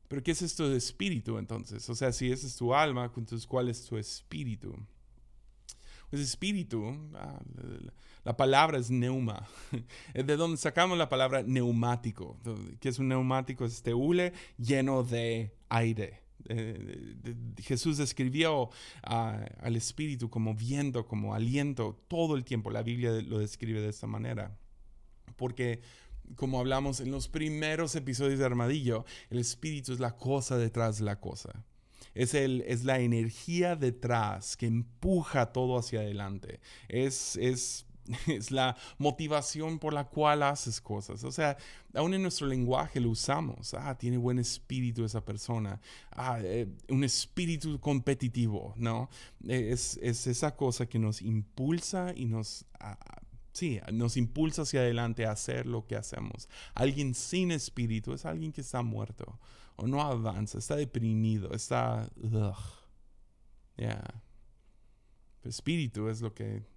Pero 0.07 0.23
¿qué 0.23 0.31
es 0.31 0.41
esto 0.41 0.69
de 0.69 0.77
espíritu 0.77 1.37
entonces? 1.37 1.87
O 1.87 1.93
sea, 1.93 2.11
si 2.11 2.31
ese 2.31 2.47
es 2.47 2.55
tu 2.55 2.73
alma, 2.73 3.11
entonces 3.15 3.45
¿cuál 3.45 3.69
es 3.69 3.85
tu 3.85 3.95
espíritu? 3.95 4.75
Pues 6.09 6.21
espíritu, 6.23 6.83
ah, 7.13 7.39
la 8.23 8.37
palabra 8.37 8.77
es 8.77 8.91
neuma, 8.91 9.47
de 10.13 10.35
donde 10.35 10.57
sacamos 10.57 10.97
la 10.97 11.09
palabra 11.09 11.43
neumático. 11.43 12.37
que 12.79 12.89
es 12.89 12.99
un 12.99 13.07
neumático? 13.07 13.65
Es 13.65 13.73
este 13.73 13.93
hule 13.93 14.33
lleno 14.57 15.03
de 15.03 15.55
aire. 15.69 16.21
Jesús 17.61 17.97
describió 17.97 18.69
al 19.03 19.75
espíritu 19.75 20.29
como 20.29 20.55
viento, 20.55 21.07
como 21.07 21.33
aliento 21.33 21.99
todo 22.07 22.35
el 22.35 22.43
tiempo. 22.43 22.71
La 22.71 22.83
Biblia 22.83 23.11
lo 23.21 23.39
describe 23.39 23.81
de 23.81 23.89
esta 23.89 24.07
manera. 24.07 24.57
Porque 25.35 25.81
como 26.35 26.59
hablamos 26.59 26.99
en 26.99 27.11
los 27.11 27.27
primeros 27.27 27.95
episodios 27.95 28.39
de 28.39 28.45
Armadillo, 28.45 29.05
el 29.29 29.39
espíritu 29.39 29.93
es 29.93 29.99
la 29.99 30.15
cosa 30.15 30.57
detrás 30.57 30.99
de 30.99 31.05
la 31.05 31.19
cosa. 31.19 31.63
Es, 32.13 32.33
el, 32.33 32.61
es 32.67 32.83
la 32.83 32.99
energía 32.99 33.75
detrás 33.75 34.57
que 34.57 34.65
empuja 34.65 35.53
todo 35.53 35.77
hacia 35.77 36.01
adelante. 36.01 36.59
Es, 36.89 37.37
es, 37.37 37.85
es 38.27 38.51
la 38.51 38.75
motivación 38.97 39.79
por 39.79 39.93
la 39.93 40.05
cual 40.05 40.43
haces 40.43 40.81
cosas. 40.81 41.23
O 41.23 41.31
sea, 41.31 41.57
aún 41.93 42.13
en 42.13 42.21
nuestro 42.21 42.47
lenguaje 42.47 42.99
lo 42.99 43.09
usamos. 43.09 43.73
Ah, 43.73 43.97
tiene 43.97 44.17
buen 44.17 44.39
espíritu 44.39 45.05
esa 45.05 45.23
persona. 45.23 45.79
Ah, 46.11 46.39
eh, 46.41 46.67
un 46.89 47.03
espíritu 47.03 47.79
competitivo, 47.79 48.73
¿no? 48.77 49.09
Es, 49.47 49.99
es, 50.01 50.27
esa 50.27 50.55
cosa 50.55 50.87
que 50.87 50.99
nos 50.99 51.21
impulsa 51.21 52.13
y 52.15 52.25
nos... 52.25 52.65
sí, 53.53 53.79
nos 53.91 54.17
impulsa 54.17 54.63
hacia 54.63 54.81
adelante 54.81 55.25
a 55.25 55.31
hacer 55.31 55.65
lo 55.65 55.85
que 55.85 55.95
hacemos. 55.95 56.49
Alguien 56.73 57.13
sin 57.13 57.51
espíritu 57.51 58.13
es 58.13 58.25
alguien 58.25 58.51
que 58.51 58.61
está 58.61 58.81
muerto 58.81 59.39
o 59.75 59.87
no 59.87 60.01
avanza, 60.01 60.57
está 60.57 60.75
deprimido, 60.75 61.53
está... 61.53 62.09
Ya. 63.77 64.03
espíritu 65.43 66.07
es 66.07 66.21
lo 66.21 66.35
que 66.35 66.70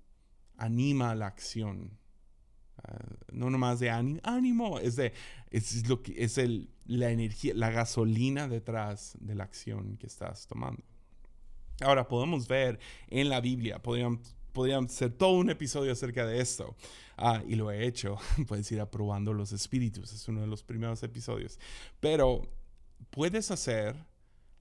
anima 0.56 1.14
la 1.14 1.26
acción. 1.26 1.98
Ah, 2.82 2.98
no 3.32 3.50
nomás 3.50 3.80
de 3.80 3.90
ánimo, 3.90 4.78
es, 4.78 4.96
de, 4.96 5.12
es, 5.50 5.88
lo 5.88 6.02
que, 6.02 6.14
es 6.22 6.38
el, 6.38 6.70
la 6.86 7.10
energía, 7.10 7.54
la 7.54 7.70
gasolina 7.70 8.48
detrás 8.48 9.16
de 9.20 9.34
la 9.34 9.44
acción 9.44 9.96
que 9.96 10.06
estás 10.06 10.46
tomando. 10.46 10.82
Ahora 11.80 12.06
podemos 12.06 12.46
ver 12.46 12.78
en 13.08 13.28
la 13.28 13.40
Biblia, 13.40 13.82
podríamos, 13.82 14.36
podríamos 14.52 14.92
hacer 14.92 15.12
todo 15.12 15.32
un 15.32 15.50
episodio 15.50 15.92
acerca 15.92 16.26
de 16.26 16.40
esto. 16.40 16.76
Ah, 17.16 17.42
y 17.46 17.54
lo 17.54 17.70
he 17.70 17.86
hecho, 17.86 18.16
puedes 18.48 18.70
ir 18.72 18.80
aprobando 18.80 19.32
los 19.32 19.52
espíritus, 19.52 20.12
es 20.12 20.28
uno 20.28 20.40
de 20.40 20.46
los 20.46 20.62
primeros 20.62 21.02
episodios. 21.02 21.58
Pero 22.00 22.42
puedes 23.10 23.50
hacer 23.50 23.96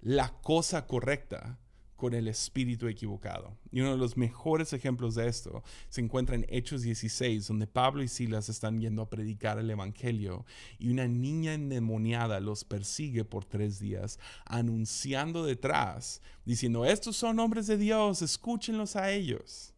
la 0.02 0.34
cosa 0.42 0.86
correcta 0.86 1.60
con 2.04 2.14
el 2.14 2.28
espíritu 2.28 2.90
equivocado. 2.90 3.58
Y 3.72 3.80
uno 3.80 3.92
de 3.92 3.98
los 3.98 4.18
mejores 4.18 4.74
ejemplos 4.74 5.16
de 5.16 5.30
esto 5.30 5.64
se 5.88 6.02
encuentra 6.02 6.36
en 6.36 6.46
Hechos 6.50 6.82
16, 6.82 7.48
donde 7.48 7.66
Pablo 7.66 8.04
y 8.04 8.10
Silas 8.10 8.50
están 8.50 8.82
yendo 8.82 9.04
a 9.04 9.10
predicar 9.10 9.58
el 9.58 9.72
Evangelio 9.72 10.46
y 10.78 10.90
una 10.90 11.08
niña 11.08 11.54
endemoniada 11.54 12.42
los 12.42 12.66
persigue 12.66 13.24
por 13.24 13.46
tres 13.46 13.80
días, 13.80 14.20
anunciando 14.44 15.46
detrás, 15.46 16.22
diciendo, 16.44 16.84
estos 16.84 17.16
son 17.16 17.40
hombres 17.40 17.68
de 17.68 17.78
Dios, 17.78 18.22
escúchenlos 18.22 18.98
a 18.98 19.10
ellos. 19.10 19.74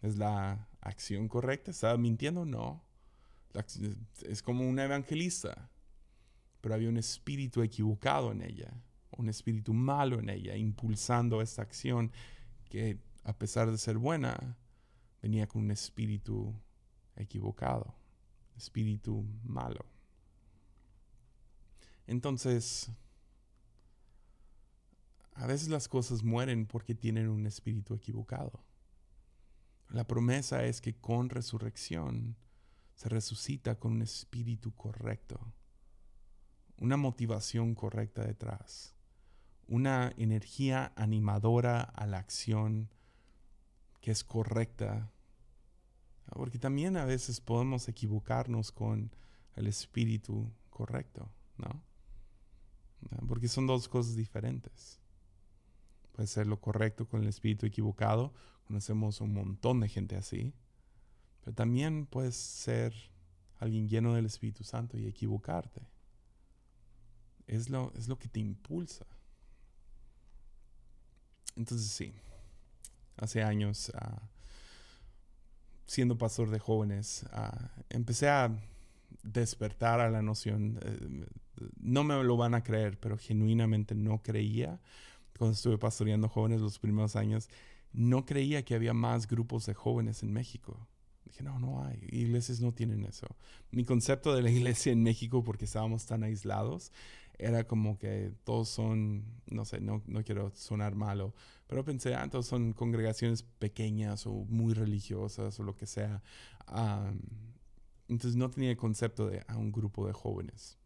¿Es 0.00 0.16
la 0.16 0.66
acción 0.80 1.28
correcta? 1.28 1.70
¿Estaba 1.70 1.96
mintiendo? 1.98 2.44
No. 2.44 2.82
Es 4.22 4.42
como 4.42 4.68
una 4.68 4.86
evangelista 4.86 5.70
pero 6.62 6.76
había 6.76 6.88
un 6.88 6.96
espíritu 6.96 7.60
equivocado 7.60 8.30
en 8.30 8.40
ella, 8.40 8.72
un 9.16 9.28
espíritu 9.28 9.72
malo 9.72 10.18
en 10.18 10.28
ella, 10.28 10.56
impulsando 10.56 11.40
esta 11.40 11.62
acción 11.62 12.12
que 12.68 12.98
a 13.24 13.36
pesar 13.36 13.70
de 13.70 13.78
ser 13.78 13.98
buena, 13.98 14.56
venía 15.20 15.46
con 15.46 15.62
un 15.62 15.70
espíritu 15.70 16.54
equivocado, 17.16 17.94
espíritu 18.56 19.24
malo. 19.44 19.84
Entonces, 22.06 22.90
a 25.34 25.46
veces 25.46 25.68
las 25.68 25.88
cosas 25.88 26.22
mueren 26.22 26.66
porque 26.66 26.94
tienen 26.94 27.28
un 27.28 27.46
espíritu 27.46 27.94
equivocado. 27.94 28.64
La 29.88 30.06
promesa 30.06 30.64
es 30.64 30.80
que 30.80 30.94
con 30.94 31.28
resurrección 31.28 32.36
se 32.96 33.08
resucita 33.08 33.78
con 33.78 33.92
un 33.92 34.02
espíritu 34.02 34.74
correcto 34.74 35.52
una 36.82 36.96
motivación 36.96 37.76
correcta 37.76 38.24
detrás, 38.24 38.92
una 39.68 40.12
energía 40.16 40.92
animadora 40.96 41.80
a 41.80 42.06
la 42.06 42.18
acción 42.18 42.90
que 44.00 44.10
es 44.10 44.24
correcta. 44.24 45.10
Porque 46.34 46.58
también 46.58 46.96
a 46.96 47.04
veces 47.04 47.40
podemos 47.40 47.88
equivocarnos 47.88 48.72
con 48.72 49.14
el 49.54 49.66
espíritu 49.66 50.50
correcto, 50.70 51.30
¿no? 51.56 51.82
Porque 53.26 53.48
son 53.48 53.66
dos 53.66 53.88
cosas 53.88 54.16
diferentes. 54.16 55.00
Puede 56.12 56.26
ser 56.26 56.46
lo 56.46 56.60
correcto 56.60 57.08
con 57.08 57.22
el 57.22 57.28
espíritu 57.28 57.66
equivocado. 57.66 58.32
Conocemos 58.66 59.20
un 59.20 59.34
montón 59.34 59.80
de 59.80 59.88
gente 59.88 60.16
así. 60.16 60.54
Pero 61.40 61.54
también 61.54 62.06
puedes 62.06 62.36
ser 62.36 62.94
alguien 63.58 63.88
lleno 63.88 64.14
del 64.14 64.26
Espíritu 64.26 64.62
Santo 64.64 64.96
y 64.96 65.06
equivocarte 65.06 65.92
es 67.46 67.68
lo, 67.68 67.92
es 67.94 68.08
lo 68.08 68.18
que 68.18 68.28
te 68.28 68.40
impulsa. 68.40 69.06
Entonces 71.56 71.88
sí, 71.88 72.12
hace 73.16 73.42
años, 73.42 73.92
ah, 73.94 74.22
siendo 75.86 76.16
pastor 76.16 76.50
de 76.50 76.58
jóvenes, 76.58 77.26
ah, 77.32 77.70
empecé 77.90 78.28
a 78.28 78.50
despertar 79.22 80.00
a 80.00 80.10
la 80.10 80.22
noción, 80.22 80.78
eh, 80.82 81.26
no 81.80 82.04
me 82.04 82.22
lo 82.24 82.36
van 82.36 82.54
a 82.54 82.62
creer, 82.62 82.98
pero 82.98 83.18
genuinamente 83.18 83.94
no 83.94 84.22
creía, 84.22 84.80
cuando 85.38 85.54
estuve 85.54 85.78
pastoreando 85.78 86.28
jóvenes 86.28 86.60
los 86.60 86.78
primeros 86.78 87.16
años, 87.16 87.48
no 87.92 88.24
creía 88.24 88.64
que 88.64 88.74
había 88.74 88.94
más 88.94 89.26
grupos 89.26 89.66
de 89.66 89.74
jóvenes 89.74 90.22
en 90.22 90.32
México. 90.32 90.88
Dije, 91.24 91.42
no, 91.42 91.58
no 91.58 91.84
hay. 91.84 91.98
Iglesias 92.10 92.60
no 92.60 92.72
tienen 92.72 93.04
eso. 93.04 93.26
Mi 93.70 93.84
concepto 93.84 94.34
de 94.34 94.42
la 94.42 94.50
iglesia 94.52 94.92
en 94.92 95.02
México, 95.02 95.44
porque 95.44 95.64
estábamos 95.64 96.06
tan 96.06 96.22
aislados, 96.22 96.92
era 97.38 97.64
como 97.64 97.98
que 97.98 98.32
todos 98.44 98.68
son, 98.68 99.24
no 99.46 99.64
sé, 99.64 99.80
no, 99.80 100.02
no 100.06 100.22
quiero 100.24 100.50
sonar 100.54 100.94
malo, 100.94 101.34
pero 101.66 101.84
pensé, 101.84 102.14
ah, 102.14 102.28
todos 102.30 102.46
son 102.46 102.72
congregaciones 102.72 103.42
pequeñas 103.42 104.26
o 104.26 104.32
muy 104.48 104.74
religiosas 104.74 105.58
o 105.58 105.62
lo 105.62 105.74
que 105.76 105.86
sea. 105.86 106.22
entonces 108.08 108.36
no 108.36 108.50
tenía 108.50 108.70
el 108.70 108.76
concepto 108.76 109.28
de 109.28 109.44
a 109.48 109.56
un 109.56 109.72
grupo 109.72 110.06
de 110.06 110.12
jóvenes. 110.12 110.78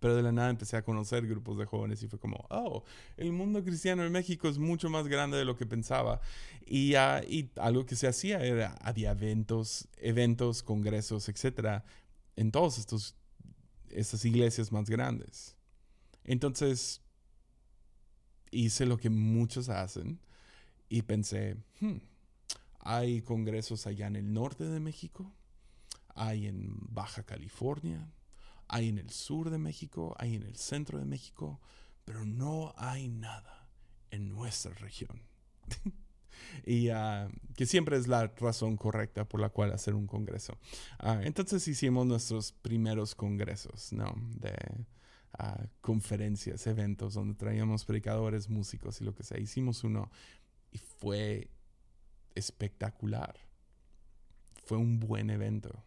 Pero 0.00 0.14
de 0.14 0.22
la 0.22 0.30
nada 0.30 0.50
empecé 0.50 0.76
a 0.76 0.84
conocer 0.84 1.26
grupos 1.26 1.58
de 1.58 1.64
jóvenes 1.64 2.02
y 2.02 2.08
fue 2.08 2.20
como, 2.20 2.46
oh, 2.50 2.84
el 3.16 3.32
mundo 3.32 3.64
cristiano 3.64 4.04
en 4.04 4.12
México 4.12 4.48
es 4.48 4.58
mucho 4.58 4.90
más 4.90 5.08
grande 5.08 5.36
de 5.36 5.44
lo 5.44 5.56
que 5.56 5.66
pensaba. 5.66 6.20
Y, 6.64 6.94
uh, 6.94 7.22
y 7.28 7.50
algo 7.56 7.84
que 7.84 7.96
se 7.96 8.06
hacía 8.06 8.38
era, 8.44 8.76
había 8.80 9.10
eventos, 9.10 9.88
eventos, 9.96 10.62
congresos, 10.62 11.28
etcétera, 11.28 11.84
en 12.36 12.52
todos 12.52 12.78
estos 12.78 13.16
estas 13.90 14.24
iglesias 14.24 14.72
más 14.72 14.88
grandes. 14.88 15.56
Entonces, 16.24 17.02
hice 18.50 18.86
lo 18.86 18.98
que 18.98 19.10
muchos 19.10 19.68
hacen 19.68 20.20
y 20.88 21.02
pensé, 21.02 21.56
hmm, 21.80 21.98
hay 22.80 23.22
congresos 23.22 23.86
allá 23.86 24.06
en 24.06 24.16
el 24.16 24.32
norte 24.32 24.64
de 24.64 24.80
México, 24.80 25.32
hay 26.14 26.46
en 26.46 26.74
Baja 26.78 27.22
California, 27.22 28.12
hay 28.66 28.88
en 28.88 28.98
el 28.98 29.10
sur 29.10 29.50
de 29.50 29.58
México, 29.58 30.14
hay 30.18 30.36
en 30.36 30.42
el 30.42 30.56
centro 30.56 30.98
de 30.98 31.04
México, 31.04 31.60
pero 32.04 32.24
no 32.24 32.74
hay 32.76 33.08
nada 33.08 33.70
en 34.10 34.28
nuestra 34.28 34.72
región. 34.74 35.22
y 36.64 36.88
ah, 36.90 37.28
que 37.56 37.66
siempre 37.66 37.96
es 37.96 38.08
la 38.08 38.26
razón 38.26 38.76
correcta 38.76 39.26
por 39.26 39.40
la 39.40 39.48
cual 39.48 39.72
hacer 39.72 39.94
un 39.94 40.06
congreso. 40.06 40.56
Ah, 40.98 41.20
entonces 41.22 41.66
hicimos 41.68 42.06
nuestros 42.06 42.52
primeros 42.52 43.14
congresos, 43.14 43.92
¿no? 43.92 44.14
De 44.36 44.54
ah, 45.38 45.64
conferencias, 45.80 46.66
eventos 46.66 47.14
donde 47.14 47.34
traíamos 47.34 47.84
predicadores, 47.84 48.48
músicos 48.48 49.00
y 49.00 49.04
lo 49.04 49.14
que 49.14 49.24
sea. 49.24 49.38
Hicimos 49.38 49.84
uno 49.84 50.10
y 50.72 50.78
fue 50.78 51.50
espectacular. 52.34 53.36
Fue 54.64 54.78
un 54.78 55.00
buen 55.00 55.30
evento. 55.30 55.82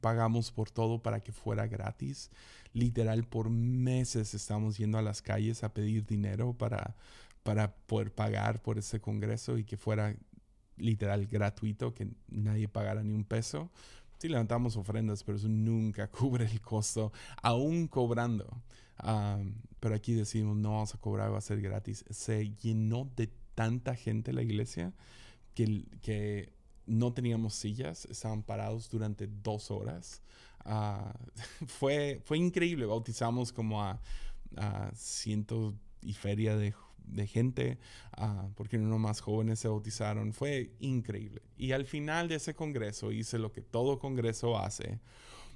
Pagamos 0.00 0.52
por 0.52 0.70
todo 0.70 1.02
para 1.02 1.20
que 1.20 1.32
fuera 1.32 1.66
gratis. 1.66 2.30
Literal, 2.72 3.24
por 3.24 3.50
meses 3.50 4.34
estamos 4.34 4.78
yendo 4.78 4.98
a 4.98 5.02
las 5.02 5.22
calles 5.22 5.64
a 5.64 5.74
pedir 5.74 6.06
dinero 6.06 6.52
para 6.52 6.94
para 7.42 7.74
poder 7.74 8.12
pagar 8.12 8.62
por 8.62 8.78
ese 8.78 9.00
congreso 9.00 9.58
y 9.58 9.64
que 9.64 9.76
fuera 9.76 10.14
literal 10.76 11.26
gratuito, 11.26 11.94
que 11.94 12.08
nadie 12.28 12.68
pagara 12.68 13.02
ni 13.02 13.12
un 13.12 13.24
peso, 13.24 13.70
sí 14.18 14.28
levantamos 14.28 14.76
ofrendas, 14.76 15.24
pero 15.24 15.38
eso 15.38 15.48
nunca 15.48 16.08
cubre 16.10 16.44
el 16.46 16.60
costo, 16.60 17.12
aún 17.42 17.88
cobrando. 17.88 18.62
pero 19.80 19.94
aquí 19.94 20.14
decimos, 20.14 20.56
no 20.56 20.72
vamos 20.72 20.94
a 20.94 20.98
cobrar, 20.98 21.32
va 21.32 21.38
a 21.38 21.42
ser 21.42 21.60
gratis. 21.60 22.04
Se 22.10 22.54
llenó 22.56 23.10
de 23.16 23.30
tanta 23.54 23.94
gente 23.94 24.32
la 24.32 24.42
iglesia 24.42 24.92
que, 25.54 25.84
que 26.02 26.52
no 26.86 27.12
teníamos 27.12 27.54
sillas, 27.54 28.06
estaban 28.06 28.42
parados 28.42 28.90
durante 28.90 29.26
dos 29.26 29.70
horas. 29.70 30.22
Ah, 30.64 31.14
fue, 31.66 32.20
fue 32.24 32.38
increíble, 32.38 32.84
bautizamos 32.84 33.52
como 33.52 33.82
a, 33.82 34.00
a 34.56 34.90
cientos 34.94 35.74
y 36.02 36.12
feria 36.12 36.56
de, 36.56 36.74
de 37.04 37.26
gente, 37.26 37.78
uh, 38.18 38.52
porque 38.54 38.76
unos 38.78 39.00
más 39.00 39.20
jóvenes 39.20 39.58
se 39.58 39.68
bautizaron. 39.68 40.32
Fue 40.32 40.74
increíble. 40.80 41.42
Y 41.56 41.72
al 41.72 41.86
final 41.86 42.28
de 42.28 42.36
ese 42.36 42.54
congreso 42.54 43.12
hice 43.12 43.38
lo 43.38 43.52
que 43.52 43.62
todo 43.62 43.98
congreso 43.98 44.58
hace. 44.58 45.00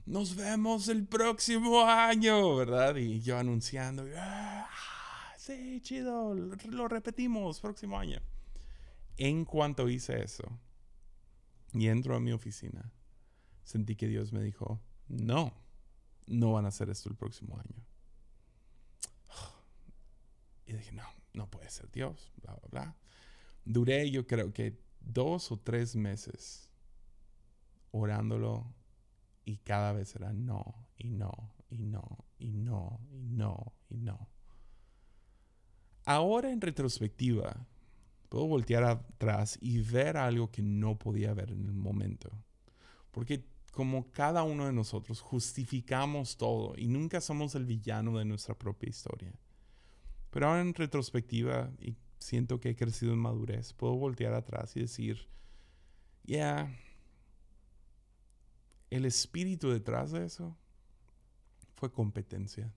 Nos 0.07 0.37
vemos 0.37 0.89
el 0.89 1.07
próximo 1.07 1.87
año, 1.87 2.57
¿verdad? 2.57 2.97
Y 2.97 3.21
yo 3.21 3.39
anunciando, 3.39 4.05
ah, 4.19 4.69
sí, 5.39 5.81
chido, 5.81 6.35
lo 6.35 6.89
repetimos, 6.89 7.61
próximo 7.61 7.99
año. 7.99 8.21
En 9.17 9.45
cuanto 9.45 9.89
hice 9.89 10.23
eso 10.23 10.45
y 11.73 11.89
entro 11.89 12.17
a 12.17 12.21
mi 12.21 12.33
oficina, 12.33 12.93
sentí 13.63 13.97
que 13.97 14.09
Dios 14.09 14.33
me 14.33 14.43
dijo, 14.43 14.81
no, 15.09 15.55
no 16.27 16.53
van 16.53 16.67
a 16.67 16.69
hacer 16.69 16.91
esto 16.91 17.09
el 17.09 17.17
próximo 17.17 17.59
año. 17.59 17.87
Y 20.67 20.73
dije, 20.73 20.93
no, 20.93 21.05
no 21.35 21.51
puede 21.51 21.69
ser 21.69 21.91
Dios, 21.91 22.33
bla, 22.41 22.55
bla, 22.55 22.69
bla. 22.71 22.97
Duré 23.65 24.11
yo 24.11 24.27
creo 24.27 24.53
que 24.53 24.79
dos 25.01 25.53
o 25.53 25.59
tres 25.59 25.97
meses 25.97 26.71
orándolo 27.91 28.75
y 29.45 29.59
cada 29.59 29.93
vez 29.93 30.17
era 30.17 30.33
no, 30.33 30.89
y 30.97 31.11
no, 31.11 31.55
y 31.69 31.85
no, 31.85 32.25
y 32.39 32.53
no, 32.53 33.01
y 33.11 33.23
no, 33.23 33.73
y 33.89 33.99
no. 33.99 34.29
Ahora 36.07 36.51
en 36.51 36.61
retrospectiva, 36.61 37.67
puedo 38.29 38.47
voltear 38.47 38.85
atrás 38.85 39.59
y 39.61 39.79
ver 39.81 40.17
algo 40.17 40.51
que 40.51 40.63
no 40.63 40.99
podía 40.99 41.33
ver 41.35 41.51
en 41.53 41.67
el 41.67 41.75
momento. 41.75 42.31
Porque 43.11 43.47
como 43.71 44.11
cada 44.11 44.43
uno 44.43 44.67
de 44.67 44.73
nosotros 44.73 45.21
justificamos 45.21 46.37
todo 46.37 46.75
y 46.77 46.89
nunca 46.89 47.21
somos 47.21 47.55
el 47.55 47.65
villano 47.65 48.19
de 48.19 48.25
nuestra 48.25 48.57
propia 48.57 48.89
historia. 48.89 49.33
Pero 50.35 50.49
ahora 50.49 50.63
en 50.63 50.75
retrospectiva, 50.75 51.71
y 51.81 51.95
siento 52.19 52.59
que 52.59 52.71
he 52.71 52.75
crecido 52.75 53.13
en 53.13 53.21
madurez, 53.21 53.73
puedo 53.73 53.95
voltear 53.95 54.35
atrás 54.35 54.77
y 54.77 54.81
decir, 54.81 55.29
ya, 56.25 56.77
el 58.91 59.05
espíritu 59.05 59.71
detrás 59.71 60.11
de 60.11 60.25
eso 60.25 60.59
fue 61.77 61.93
competencia. 61.93 62.75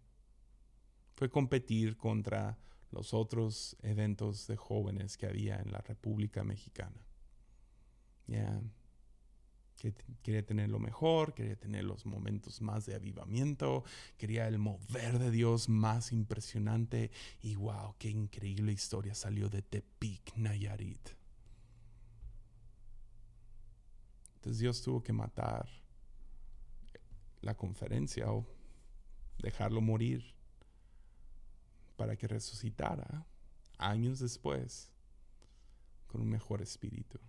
Fue 1.15 1.31
competir 1.31 1.97
contra 1.97 2.59
los 2.91 3.15
otros 3.15 3.75
eventos 3.81 4.45
de 4.45 4.55
jóvenes 4.55 5.17
que 5.17 5.25
había 5.25 5.55
en 5.55 5.71
la 5.71 5.79
República 5.79 6.43
Mexicana. 6.43 7.07
Ya 8.27 8.61
que 9.78 9.93
quería 10.23 10.45
tener 10.45 10.69
lo 10.69 10.80
mejor, 10.80 11.34
quería 11.34 11.55
tener 11.55 11.84
los 11.84 12.05
momentos 12.05 12.61
más 12.61 12.86
de 12.86 12.95
avivamiento, 12.95 13.84
quería 14.17 14.47
el 14.47 14.57
mover 14.57 15.19
de 15.19 15.32
Dios 15.32 15.69
más 15.69 16.11
impresionante 16.11 17.11
y 17.41 17.55
wow, 17.55 17.95
qué 17.99 18.09
increíble 18.09 18.73
historia 18.73 19.13
salió 19.13 19.49
de 19.49 19.61
Tepic, 19.61 20.36
Nayarit. 20.36 21.09
Entonces 24.36 24.59
Dios 24.59 24.82
tuvo 24.82 25.03
que 25.03 25.13
matar 25.13 25.69
la 27.41 27.55
conferencia 27.55 28.32
o 28.32 28.45
dejarlo 29.39 29.82
morir 29.82 30.34
para 31.95 32.15
que 32.15 32.28
resucitara 32.28 33.25
años 33.78 34.19
después 34.19 34.89
con 36.07 36.21
un 36.21 36.30
mejor 36.30 36.61
espíritu. 36.61 37.19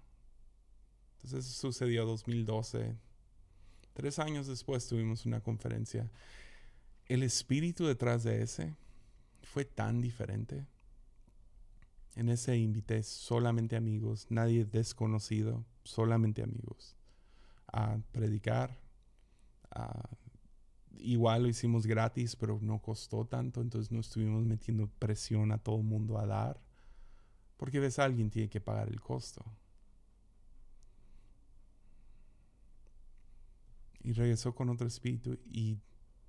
Entonces 1.18 1.50
eso 1.50 1.72
sucedió 1.72 2.06
2012. 2.06 2.96
Tres 3.92 4.18
años 4.18 4.46
después 4.46 4.86
tuvimos 4.86 5.26
una 5.26 5.40
conferencia. 5.40 6.10
El 7.06 7.22
espíritu 7.22 7.86
detrás 7.86 8.22
de 8.22 8.42
ese 8.42 8.76
fue 9.42 9.64
tan 9.64 10.00
diferente. 10.00 10.66
En 12.14 12.28
ese 12.28 12.56
invité 12.56 13.02
solamente 13.02 13.76
amigos, 13.76 14.26
nadie 14.28 14.64
desconocido, 14.64 15.64
solamente 15.84 16.42
amigos, 16.42 16.96
a 17.72 17.98
predicar. 18.12 18.78
igual 20.98 21.42
lo 21.42 21.48
hicimos 21.48 21.86
gratis, 21.86 22.34
pero 22.36 22.58
no 22.60 22.80
costó 22.80 23.24
tanto, 23.24 23.60
entonces 23.60 23.92
no 23.92 24.00
estuvimos 24.00 24.44
metiendo 24.44 24.88
presión 24.98 25.52
a 25.52 25.58
todo 25.58 25.76
el 25.76 25.84
mundo 25.84 26.18
a 26.18 26.26
dar, 26.26 26.60
porque 27.56 27.80
ves, 27.80 27.98
alguien 27.98 28.30
tiene 28.30 28.48
que 28.48 28.60
pagar 28.60 28.88
el 28.88 29.00
costo. 29.00 29.44
Y 34.00 34.12
regresó 34.12 34.54
con 34.54 34.68
otro 34.68 34.86
espíritu. 34.86 35.38
Y, 35.50 35.80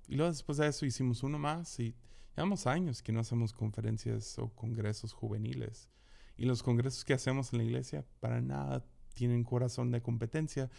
luego 0.08 0.30
después 0.30 0.58
de 0.58 0.66
eso 0.66 0.86
hicimos 0.86 1.22
uno 1.22 1.38
más 1.38 1.78
y 1.80 1.94
llevamos 2.36 2.66
años 2.66 3.02
que 3.02 3.12
no 3.12 3.20
hacemos 3.20 3.52
conferencias 3.52 4.38
o 4.38 4.50
congresos 4.50 5.12
juveniles. 5.12 5.88
Y 6.36 6.46
los 6.46 6.62
congresos 6.62 7.04
que 7.04 7.14
hacemos 7.14 7.52
en 7.52 7.58
la 7.58 7.64
iglesia 7.64 8.04
para 8.20 8.40
nada 8.40 8.84
tienen 9.14 9.44
corazón 9.44 9.90
de 9.90 10.00
competencia 10.00 10.70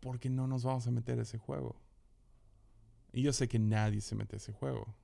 porque 0.00 0.30
no 0.30 0.46
nos 0.46 0.64
vamos 0.64 0.86
a 0.86 0.90
meter 0.90 1.18
a 1.18 1.22
ese 1.22 1.38
juego. 1.38 1.80
Y 3.12 3.22
yo 3.22 3.32
sé 3.32 3.48
que 3.48 3.58
nadie 3.58 4.00
se 4.00 4.14
mete 4.14 4.36
a 4.36 4.38
ese 4.38 4.52
juego, 4.52 4.94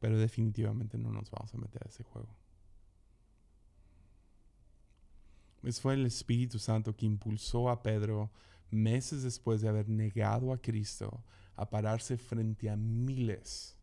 pero 0.00 0.18
definitivamente 0.18 0.98
no 0.98 1.10
nos 1.10 1.30
vamos 1.30 1.52
a 1.54 1.58
meter 1.58 1.82
a 1.84 1.88
ese 1.88 2.02
juego. 2.02 2.36
Pues 5.60 5.80
fue 5.80 5.94
el 5.94 6.06
Espíritu 6.06 6.58
Santo 6.58 6.96
que 6.96 7.06
impulsó 7.06 7.70
a 7.70 7.82
Pedro 7.82 8.30
meses 8.70 9.22
después 9.22 9.60
de 9.60 9.68
haber 9.68 9.88
negado 9.88 10.52
a 10.52 10.60
Cristo, 10.60 11.24
a 11.54 11.68
pararse 11.68 12.16
frente 12.16 12.68
a 12.68 12.76
miles 12.76 13.76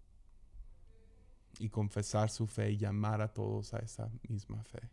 y 1.60 1.70
confesar 1.70 2.30
su 2.30 2.48
fe 2.48 2.72
y 2.72 2.78
llamar 2.78 3.22
a 3.22 3.32
todos 3.32 3.74
a 3.74 3.80
esa 3.80 4.10
misma 4.28 4.64
fe. 4.64 4.90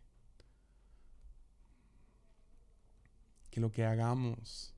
Que 3.49 3.59
lo 3.59 3.71
que 3.71 3.83
hagamos 3.83 4.73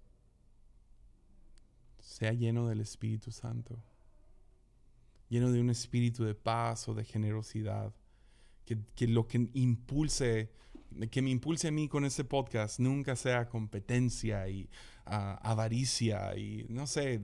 sea 1.99 2.34
lleno 2.34 2.68
del 2.68 2.82
Espíritu 2.82 3.32
Santo, 3.32 3.82
lleno 5.30 5.51
de 5.51 5.59
un 5.59 5.70
espíritu 5.70 6.24
de 6.24 6.36
paz 6.36 6.88
o 6.88 6.93
de 6.93 7.03
generosidad, 7.03 7.93
que, 8.66 8.80
que 8.95 9.07
lo 9.07 9.28
que 9.28 9.49
impulse 9.53 10.51
que 11.09 11.22
me 11.22 11.32
impulse 11.32 11.68
a 11.68 11.72
mí 11.72 11.88
con 11.88 12.05
este 12.05 12.24
podcast 12.24 12.80
nunca 12.80 13.16
sea 13.16 13.49
competencia 13.49 14.47
y 14.47 14.70
avaricia 15.05 16.35
y 16.37 16.65
no 16.69 16.87
sé, 16.87 17.21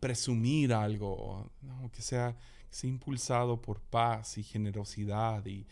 presumir 0.00 0.72
algo, 0.72 1.50
que, 1.92 2.02
sea, 2.02 2.36
impulsado 2.82 3.60
por 3.60 3.80
paz 3.80 4.38
y 4.38 4.42
generosidad 4.42 5.44
y, 5.46 5.66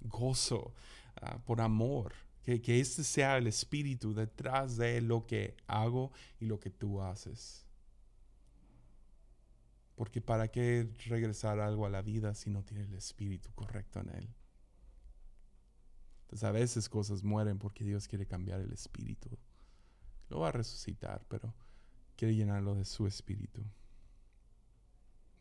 gozo, 0.00 0.74
ah, 1.20 1.38
por 1.44 1.60
amor. 1.60 2.12
Que, 2.42 2.60
que 2.60 2.80
este 2.80 3.04
sea 3.04 3.38
el 3.38 3.46
espíritu 3.46 4.14
detrás 4.14 4.76
de 4.76 5.00
lo 5.00 5.26
que 5.26 5.56
hago 5.68 6.10
y 6.40 6.46
lo 6.46 6.58
que 6.58 6.70
tú 6.70 7.00
haces. 7.00 7.64
Porque 9.94 10.20
para 10.20 10.48
qué 10.48 10.88
regresar 11.06 11.60
algo 11.60 11.86
a 11.86 11.90
la 11.90 12.02
vida 12.02 12.34
si 12.34 12.50
no 12.50 12.64
tiene 12.64 12.82
el 12.82 12.94
espíritu 12.94 13.52
correcto 13.54 14.00
en 14.00 14.08
él. 14.10 14.34
Entonces 16.22 16.48
a 16.48 16.50
veces 16.50 16.88
cosas 16.88 17.22
mueren 17.22 17.58
porque 17.58 17.84
Dios 17.84 18.08
quiere 18.08 18.26
cambiar 18.26 18.60
el 18.60 18.72
espíritu. 18.72 19.38
Lo 20.32 20.40
va 20.40 20.48
a 20.48 20.52
resucitar, 20.52 21.26
pero 21.28 21.52
quiere 22.16 22.34
llenarlo 22.34 22.74
de 22.74 22.86
su 22.86 23.06
espíritu. 23.06 23.62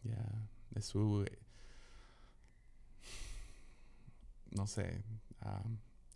Ya, 0.04 0.50
de 0.72 0.82
su, 0.82 1.26
no 4.50 4.68
sé, 4.68 5.02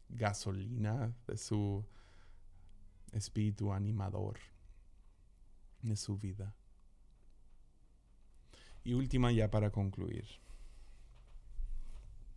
gasolina, 0.10 1.16
de 1.26 1.38
su 1.38 1.86
espíritu 3.14 3.72
animador, 3.72 4.40
de 5.82 5.96
su 5.96 6.18
vida. 6.18 6.54
Y 8.84 8.94
última 8.94 9.32
ya 9.32 9.50
para 9.50 9.72
concluir. 9.72 10.28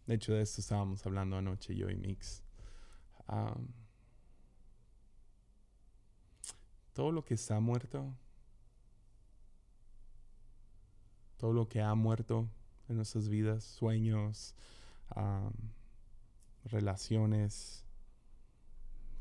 De 0.06 0.14
hecho, 0.14 0.34
de 0.34 0.42
esto 0.42 0.60
estábamos 0.60 1.04
hablando 1.04 1.36
anoche 1.36 1.74
yo 1.74 1.90
y 1.90 1.96
Mix. 1.96 2.44
Todo 6.98 7.12
lo 7.12 7.24
que 7.24 7.34
está 7.34 7.60
muerto, 7.60 8.12
todo 11.36 11.52
lo 11.52 11.68
que 11.68 11.80
ha 11.80 11.94
muerto 11.94 12.48
en 12.88 12.96
nuestras 12.96 13.28
vidas, 13.28 13.62
sueños, 13.62 14.56
relaciones, 16.64 17.84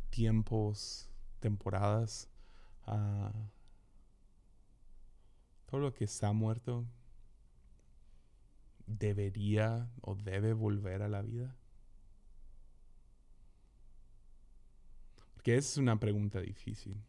tiempos, 0.09 1.07
temporadas. 1.39 2.27
Ah, 2.87 3.31
todo 5.67 5.79
lo 5.79 5.93
que 5.93 6.05
está 6.05 6.33
muerto 6.33 6.83
debería 8.87 9.87
o 10.01 10.15
debe 10.15 10.53
volver 10.53 11.03
a 11.03 11.09
la 11.09 11.21
vida. 11.21 11.55
Porque 15.35 15.57
esa 15.57 15.73
es 15.73 15.77
una 15.77 15.99
pregunta 15.99 16.41
difícil. 16.41 16.99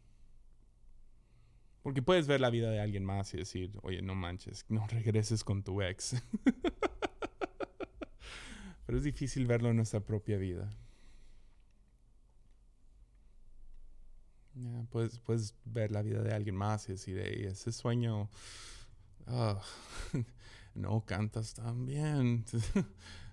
Porque 1.89 2.03
puedes 2.03 2.27
ver 2.27 2.39
la 2.39 2.51
vida 2.51 2.69
de 2.69 2.79
alguien 2.79 3.03
más 3.03 3.33
y 3.33 3.37
decir, 3.37 3.71
oye, 3.81 4.03
no 4.03 4.13
manches, 4.13 4.63
no 4.69 4.85
regreses 4.85 5.43
con 5.43 5.63
tu 5.63 5.81
ex. 5.81 6.21
Pero 8.85 8.95
es 8.95 9.03
difícil 9.03 9.47
verlo 9.47 9.71
en 9.71 9.77
nuestra 9.77 9.99
propia 9.99 10.37
vida. 10.37 10.69
puedes, 14.91 15.17
puedes 15.17 15.55
ver 15.65 15.89
la 15.89 16.03
vida 16.03 16.21
de 16.21 16.31
alguien 16.31 16.55
más 16.55 16.87
y 16.89 16.91
decir, 16.91 17.19
hey, 17.25 17.45
ese 17.47 17.71
sueño, 17.71 18.29
ah, 19.25 19.59
no 20.75 21.03
cantas 21.07 21.55
tan 21.55 21.87
bien. 21.87 22.45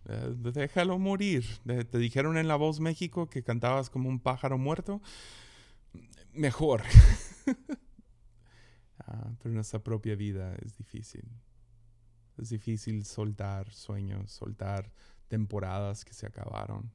Déjalo 0.54 0.98
morir. 0.98 1.44
Te 1.66 1.98
dijeron 1.98 2.38
en 2.38 2.48
La 2.48 2.56
Voz 2.56 2.80
México 2.80 3.28
que 3.28 3.42
cantabas 3.42 3.90
como 3.90 4.08
un 4.08 4.18
pájaro 4.18 4.56
muerto. 4.56 5.02
Mejor. 6.32 6.84
Ah, 9.06 9.32
pero 9.40 9.54
nuestra 9.54 9.78
propia 9.82 10.16
vida 10.16 10.54
es 10.56 10.76
difícil. 10.76 11.24
Es 12.36 12.50
difícil 12.50 13.04
soltar 13.04 13.72
sueños, 13.72 14.30
soltar 14.32 14.92
temporadas 15.28 16.04
que 16.04 16.12
se 16.12 16.26
acabaron. 16.26 16.90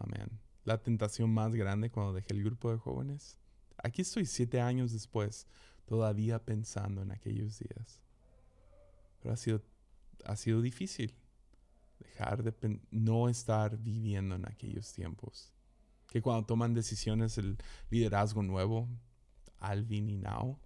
Amén. 0.00 0.28
La 0.64 0.82
tentación 0.82 1.32
más 1.32 1.54
grande 1.54 1.90
cuando 1.90 2.12
dejé 2.12 2.34
el 2.34 2.44
grupo 2.44 2.70
de 2.70 2.78
jóvenes. 2.78 3.38
Aquí 3.82 4.02
estoy 4.02 4.26
siete 4.26 4.60
años 4.60 4.92
después, 4.92 5.46
todavía 5.86 6.44
pensando 6.44 7.00
en 7.02 7.12
aquellos 7.12 7.58
días. 7.58 8.02
Pero 9.20 9.32
ha 9.32 9.36
sido, 9.36 9.62
ha 10.24 10.36
sido 10.36 10.60
difícil 10.60 11.14
dejar 11.98 12.42
de 12.42 12.80
no 12.90 13.28
estar 13.28 13.78
viviendo 13.78 14.34
en 14.34 14.46
aquellos 14.46 14.92
tiempos. 14.92 15.52
Que 16.08 16.20
cuando 16.20 16.44
toman 16.44 16.74
decisiones 16.74 17.38
el 17.38 17.56
liderazgo 17.88 18.42
nuevo, 18.42 18.88
Alvin 19.60 20.10
y 20.10 20.16
Now, 20.16 20.58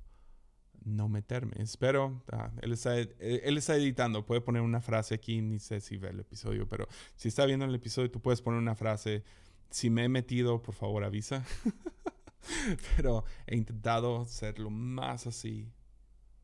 no 0.85 1.09
meterme. 1.09 1.55
Espero, 1.59 2.23
ah, 2.33 2.51
él, 2.63 2.73
está, 2.73 2.99
él 2.99 3.59
está 3.59 3.77
editando, 3.77 4.25
puede 4.25 4.41
poner 4.41 4.63
una 4.63 4.81
frase 4.81 5.15
aquí, 5.15 5.41
ni 5.41 5.59
sé 5.59 5.81
si 5.81 5.97
ve 5.97 6.11
el 6.11 6.21
episodio, 6.21 6.69
pero 6.69 6.87
si 7.17 7.29
está 7.29 7.47
viendo 7.47 7.65
el 7.65 7.75
episodio, 7.75 8.11
tú 8.11 8.21
puedes 8.21 8.43
poner 8.43 8.59
una 8.59 8.75
frase, 8.75 9.25
si 9.71 9.91
me 9.91 10.05
he 10.05 10.09
metido, 10.09 10.63
por 10.63 10.75
favor 10.75 11.05
avisa. 11.05 11.45
pero 12.97 13.25
he 13.47 13.57
intentado 13.57 14.27
ser 14.27 14.61
más 14.61 15.27
así, 15.27 15.73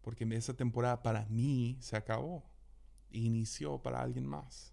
porque 0.00 0.24
esa 0.32 0.54
temporada 0.54 1.02
para 1.02 1.26
mí 1.26 1.76
se 1.80 1.96
acabó, 1.96 2.44
inició 3.10 3.82
para 3.82 4.00
alguien 4.00 4.26
más. 4.26 4.72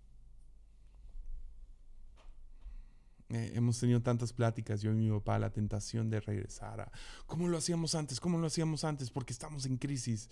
Eh, 3.29 3.51
hemos 3.55 3.77
tenido 3.79 4.01
tantas 4.01 4.31
pláticas, 4.31 4.81
yo 4.81 4.91
y 4.91 4.95
mi 4.95 5.09
papá, 5.09 5.37
la 5.37 5.51
tentación 5.51 6.09
de 6.09 6.21
regresar 6.21 6.79
a 6.79 6.91
cómo 7.25 7.47
lo 7.49 7.57
hacíamos 7.57 7.93
antes, 7.93 8.21
cómo 8.21 8.37
lo 8.37 8.47
hacíamos 8.47 8.83
antes, 8.83 9.09
porque 9.11 9.33
estamos 9.33 9.65
en 9.65 9.77
crisis. 9.77 10.29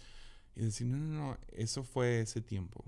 Y 0.56 0.62
decir, 0.62 0.88
no, 0.88 0.98
no, 0.98 1.14
no, 1.14 1.38
eso 1.52 1.84
fue 1.84 2.22
ese 2.22 2.42
tiempo. 2.42 2.86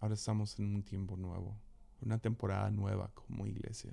Ahora 0.00 0.14
estamos 0.14 0.58
en 0.58 0.74
un 0.74 0.82
tiempo 0.82 1.16
nuevo, 1.16 1.56
una 2.00 2.18
temporada 2.18 2.70
nueva 2.70 3.10
como 3.14 3.46
iglesia. 3.46 3.92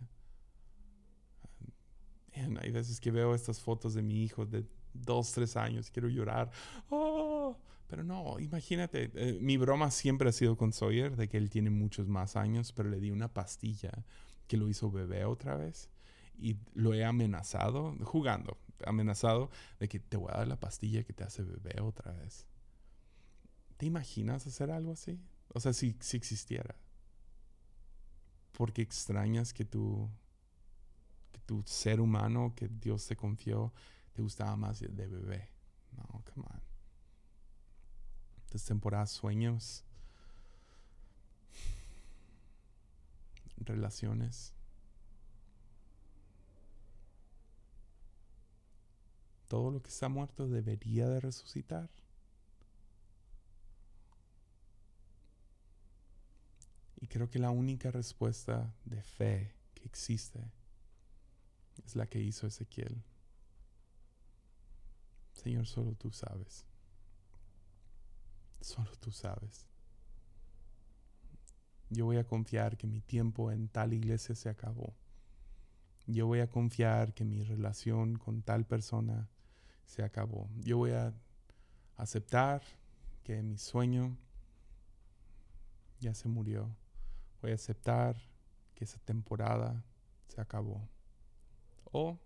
hay 2.62 2.72
veces 2.72 3.00
que 3.00 3.12
veo 3.12 3.34
estas 3.34 3.60
fotos 3.60 3.96
de 3.96 4.04
mi 4.04 4.24
hijo 4.24 4.46
de 4.46 4.66
dos, 4.94 5.32
tres 5.32 5.56
años 5.58 5.90
quiero 5.90 6.10
llorar. 6.10 6.52
Oh, 6.90 7.58
pero 7.88 8.04
no, 8.04 8.40
imagínate, 8.40 9.12
eh, 9.16 9.40
mi 9.42 9.58
broma 9.58 9.90
siempre 9.90 10.30
ha 10.30 10.32
sido 10.32 10.56
con 10.56 10.74
Sawyer, 10.74 11.16
de 11.16 11.28
que 11.28 11.38
él 11.38 11.50
tiene 11.50 11.72
muchos 11.72 12.08
más 12.08 12.36
años, 12.36 12.72
pero 12.72 12.90
le 12.90 13.00
di 13.00 13.10
una 13.10 13.34
pastilla 13.34 14.06
que 14.50 14.58
lo 14.58 14.68
hizo 14.68 14.92
bebé 14.92 15.24
otra 15.26 15.56
vez 15.56 15.90
y 16.38 16.58
lo 16.74 16.94
he 16.94 17.06
amenazado, 17.06 17.96
jugando, 18.04 18.58
amenazado 18.84 19.52
de 19.80 19.88
que 19.88 20.00
te 20.00 20.18
voy 20.18 20.32
a 20.34 20.38
dar 20.38 20.48
la 20.48 20.60
pastilla 20.60 21.04
que 21.04 21.14
te 21.14 21.24
hace 21.24 21.44
bebé 21.44 21.80
otra 21.82 22.12
vez. 22.14 22.48
¿Te 23.78 23.86
imaginas 23.86 24.48
hacer 24.48 24.72
algo 24.72 24.92
así? 24.92 25.22
O 25.54 25.60
sea, 25.60 25.72
si, 25.72 25.96
si 26.00 26.18
existiera. 26.18 26.76
Porque 28.54 28.82
extrañas 28.82 29.54
que 29.54 29.66
tu, 29.66 30.10
tu 31.46 31.62
ser 31.64 32.02
humano 32.02 32.54
que 32.56 32.68
Dios 32.68 33.06
te 33.06 33.16
confió 33.16 33.72
te 34.14 34.24
gustaba 34.24 34.56
más 34.56 34.80
de 34.80 34.88
bebé. 34.88 35.50
No, 35.96 36.24
come 36.34 36.48
on. 36.50 36.62
Estas 38.46 38.66
temporadas 38.66 39.12
sueños 39.12 39.86
relaciones. 43.66 44.54
Todo 49.48 49.72
lo 49.72 49.82
que 49.82 49.90
está 49.90 50.10
muerto 50.10 50.48
debería 50.48 51.08
de 51.08 51.20
resucitar. 51.20 51.90
Y 57.02 57.08
creo 57.08 57.30
que 57.30 57.40
la 57.40 57.50
única 57.50 57.92
respuesta 57.92 58.76
de 58.86 59.02
fe 59.02 59.56
que 59.74 59.86
existe 59.86 60.52
es 61.86 61.96
la 61.96 62.08
que 62.08 62.20
hizo 62.20 62.46
Ezequiel. 62.46 63.02
Señor, 65.34 65.66
solo 65.66 65.96
tú 65.96 66.12
sabes. 66.12 66.66
Solo 68.62 68.92
tú 69.00 69.12
sabes 69.12 69.69
yo 71.90 72.06
voy 72.06 72.18
a 72.18 72.24
confiar 72.28 72.78
que 72.78 72.88
mi 72.88 73.02
tiempo 73.02 73.52
en 73.52 73.68
tal 73.68 73.94
iglesia 73.94 74.36
se 74.36 74.50
acabó. 74.50 74.94
Yo 76.06 76.28
voy 76.28 76.40
a 76.40 76.50
confiar 76.50 77.14
que 77.14 77.26
mi 77.26 77.44
relación 77.44 78.18
con 78.18 78.42
tal 78.42 78.66
persona 78.66 79.30
se 79.86 80.04
acabó. 80.04 80.50
Yo 80.58 80.78
voy 80.78 80.92
a 80.92 81.14
aceptar 81.98 82.62
que 83.24 83.42
mi 83.42 83.58
sueño 83.58 84.18
ya 86.00 86.14
se 86.14 86.30
murió. 86.30 86.70
Voy 87.42 87.52
a 87.52 87.56
aceptar 87.56 88.16
que 88.76 88.86
esa 88.86 89.00
temporada 89.00 89.84
se 90.28 90.42
acabó. 90.42 90.88
O 91.92 92.20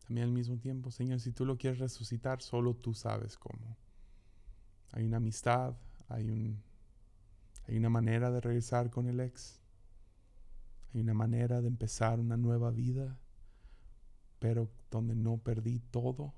también 0.00 0.26
al 0.26 0.32
mismo 0.32 0.58
tiempo, 0.58 0.90
Señor, 0.90 1.20
si 1.20 1.30
tú 1.30 1.44
lo 1.44 1.56
quieres 1.56 1.78
resucitar, 1.78 2.42
solo 2.42 2.74
tú 2.74 2.94
sabes 2.94 3.36
cómo. 3.36 3.76
Hay 4.90 5.04
una 5.04 5.18
amistad, 5.18 5.74
hay 6.08 6.28
un 6.28 6.60
hay 7.70 7.76
una 7.76 7.88
manera 7.88 8.32
de 8.32 8.40
regresar 8.40 8.90
con 8.90 9.06
el 9.06 9.20
ex. 9.20 9.60
Hay 10.92 11.02
una 11.02 11.14
manera 11.14 11.60
de 11.60 11.68
empezar 11.68 12.18
una 12.18 12.36
nueva 12.36 12.72
vida, 12.72 13.16
pero 14.40 14.68
donde 14.90 15.14
no 15.14 15.36
perdí 15.36 15.78
todo. 15.78 16.34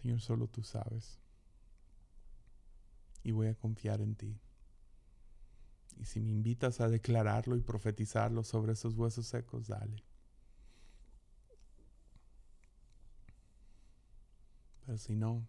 Señor, 0.00 0.20
solo 0.20 0.46
tú 0.46 0.62
sabes. 0.62 1.18
Y 3.24 3.32
voy 3.32 3.48
a 3.48 3.56
confiar 3.56 4.00
en 4.00 4.14
ti. 4.14 4.38
Y 5.96 6.04
si 6.04 6.20
me 6.20 6.30
invitas 6.30 6.80
a 6.80 6.88
declararlo 6.88 7.56
y 7.56 7.60
profetizarlo 7.60 8.44
sobre 8.44 8.74
esos 8.74 8.94
huesos 8.94 9.26
secos, 9.26 9.66
dale. 9.66 10.04
Pero 14.86 14.96
si 14.96 15.16
no, 15.16 15.44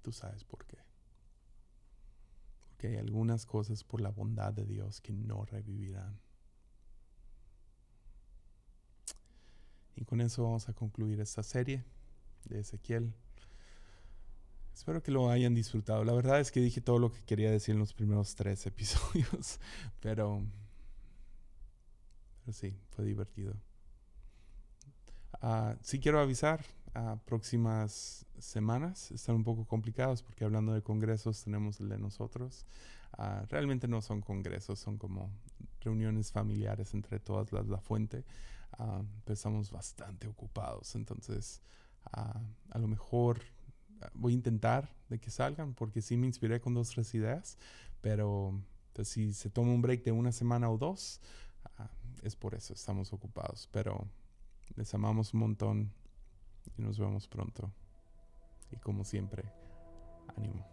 tú 0.00 0.10
sabes 0.10 0.42
por 0.42 0.64
qué 0.64 0.91
que 2.82 2.88
hay 2.88 2.96
algunas 2.96 3.46
cosas 3.46 3.84
por 3.84 4.00
la 4.00 4.10
bondad 4.10 4.52
de 4.52 4.66
Dios 4.66 5.00
que 5.00 5.12
no 5.12 5.44
revivirán. 5.44 6.18
Y 9.94 10.04
con 10.04 10.20
eso 10.20 10.42
vamos 10.42 10.68
a 10.68 10.72
concluir 10.72 11.20
esta 11.20 11.44
serie 11.44 11.84
de 12.44 12.58
Ezequiel. 12.58 13.14
Espero 14.74 15.00
que 15.00 15.12
lo 15.12 15.30
hayan 15.30 15.54
disfrutado. 15.54 16.02
La 16.02 16.12
verdad 16.12 16.40
es 16.40 16.50
que 16.50 16.58
dije 16.58 16.80
todo 16.80 16.98
lo 16.98 17.12
que 17.12 17.22
quería 17.22 17.52
decir 17.52 17.74
en 17.74 17.78
los 17.78 17.94
primeros 17.94 18.34
tres 18.34 18.66
episodios, 18.66 19.60
pero, 20.00 20.44
sí, 22.50 22.76
fue 22.90 23.04
divertido. 23.04 23.54
Uh, 25.40 25.76
sí 25.82 26.00
quiero 26.00 26.18
avisar, 26.18 26.64
a 26.94 27.16
próximas 27.24 28.26
semanas 28.38 29.10
están 29.12 29.36
un 29.36 29.44
poco 29.44 29.64
complicados 29.64 30.22
porque 30.22 30.44
hablando 30.44 30.74
de 30.74 30.82
congresos 30.82 31.42
tenemos 31.44 31.80
el 31.80 31.88
de 31.88 31.98
nosotros. 31.98 32.66
Ah, 33.12 33.44
realmente 33.48 33.88
no 33.88 34.00
son 34.00 34.20
congresos, 34.20 34.78
son 34.78 34.98
como 34.98 35.30
reuniones 35.80 36.32
familiares 36.32 36.94
entre 36.94 37.18
todas 37.18 37.52
las 37.52 37.66
La 37.68 37.78
Fuente, 37.78 38.24
uh, 38.78 39.04
pero 39.24 39.34
estamos 39.34 39.70
bastante 39.70 40.26
ocupados. 40.26 40.94
Entonces, 40.94 41.62
ah, 42.12 42.40
a 42.70 42.78
lo 42.78 42.88
mejor 42.88 43.40
voy 44.14 44.32
a 44.32 44.36
intentar 44.36 44.94
de 45.08 45.18
que 45.18 45.30
salgan 45.30 45.74
porque 45.74 46.02
sí 46.02 46.16
me 46.16 46.26
inspiré 46.26 46.60
con 46.60 46.74
dos, 46.74 46.90
tres 46.90 47.14
ideas, 47.14 47.58
pero 48.00 48.60
pues, 48.92 49.08
si 49.08 49.32
se 49.32 49.50
toma 49.50 49.72
un 49.72 49.82
break 49.82 50.04
de 50.04 50.12
una 50.12 50.32
semana 50.32 50.70
o 50.70 50.78
dos, 50.78 51.20
ah, 51.78 51.90
es 52.22 52.36
por 52.36 52.54
eso, 52.54 52.74
estamos 52.74 53.12
ocupados. 53.12 53.68
Pero 53.72 54.08
les 54.76 54.92
amamos 54.94 55.34
un 55.34 55.40
montón 55.40 55.92
y 56.76 56.82
nos 56.82 56.98
vemos 56.98 57.28
pronto. 57.28 57.70
Y 58.70 58.76
como 58.76 59.04
siempre, 59.04 59.44
ánimo. 60.36 60.71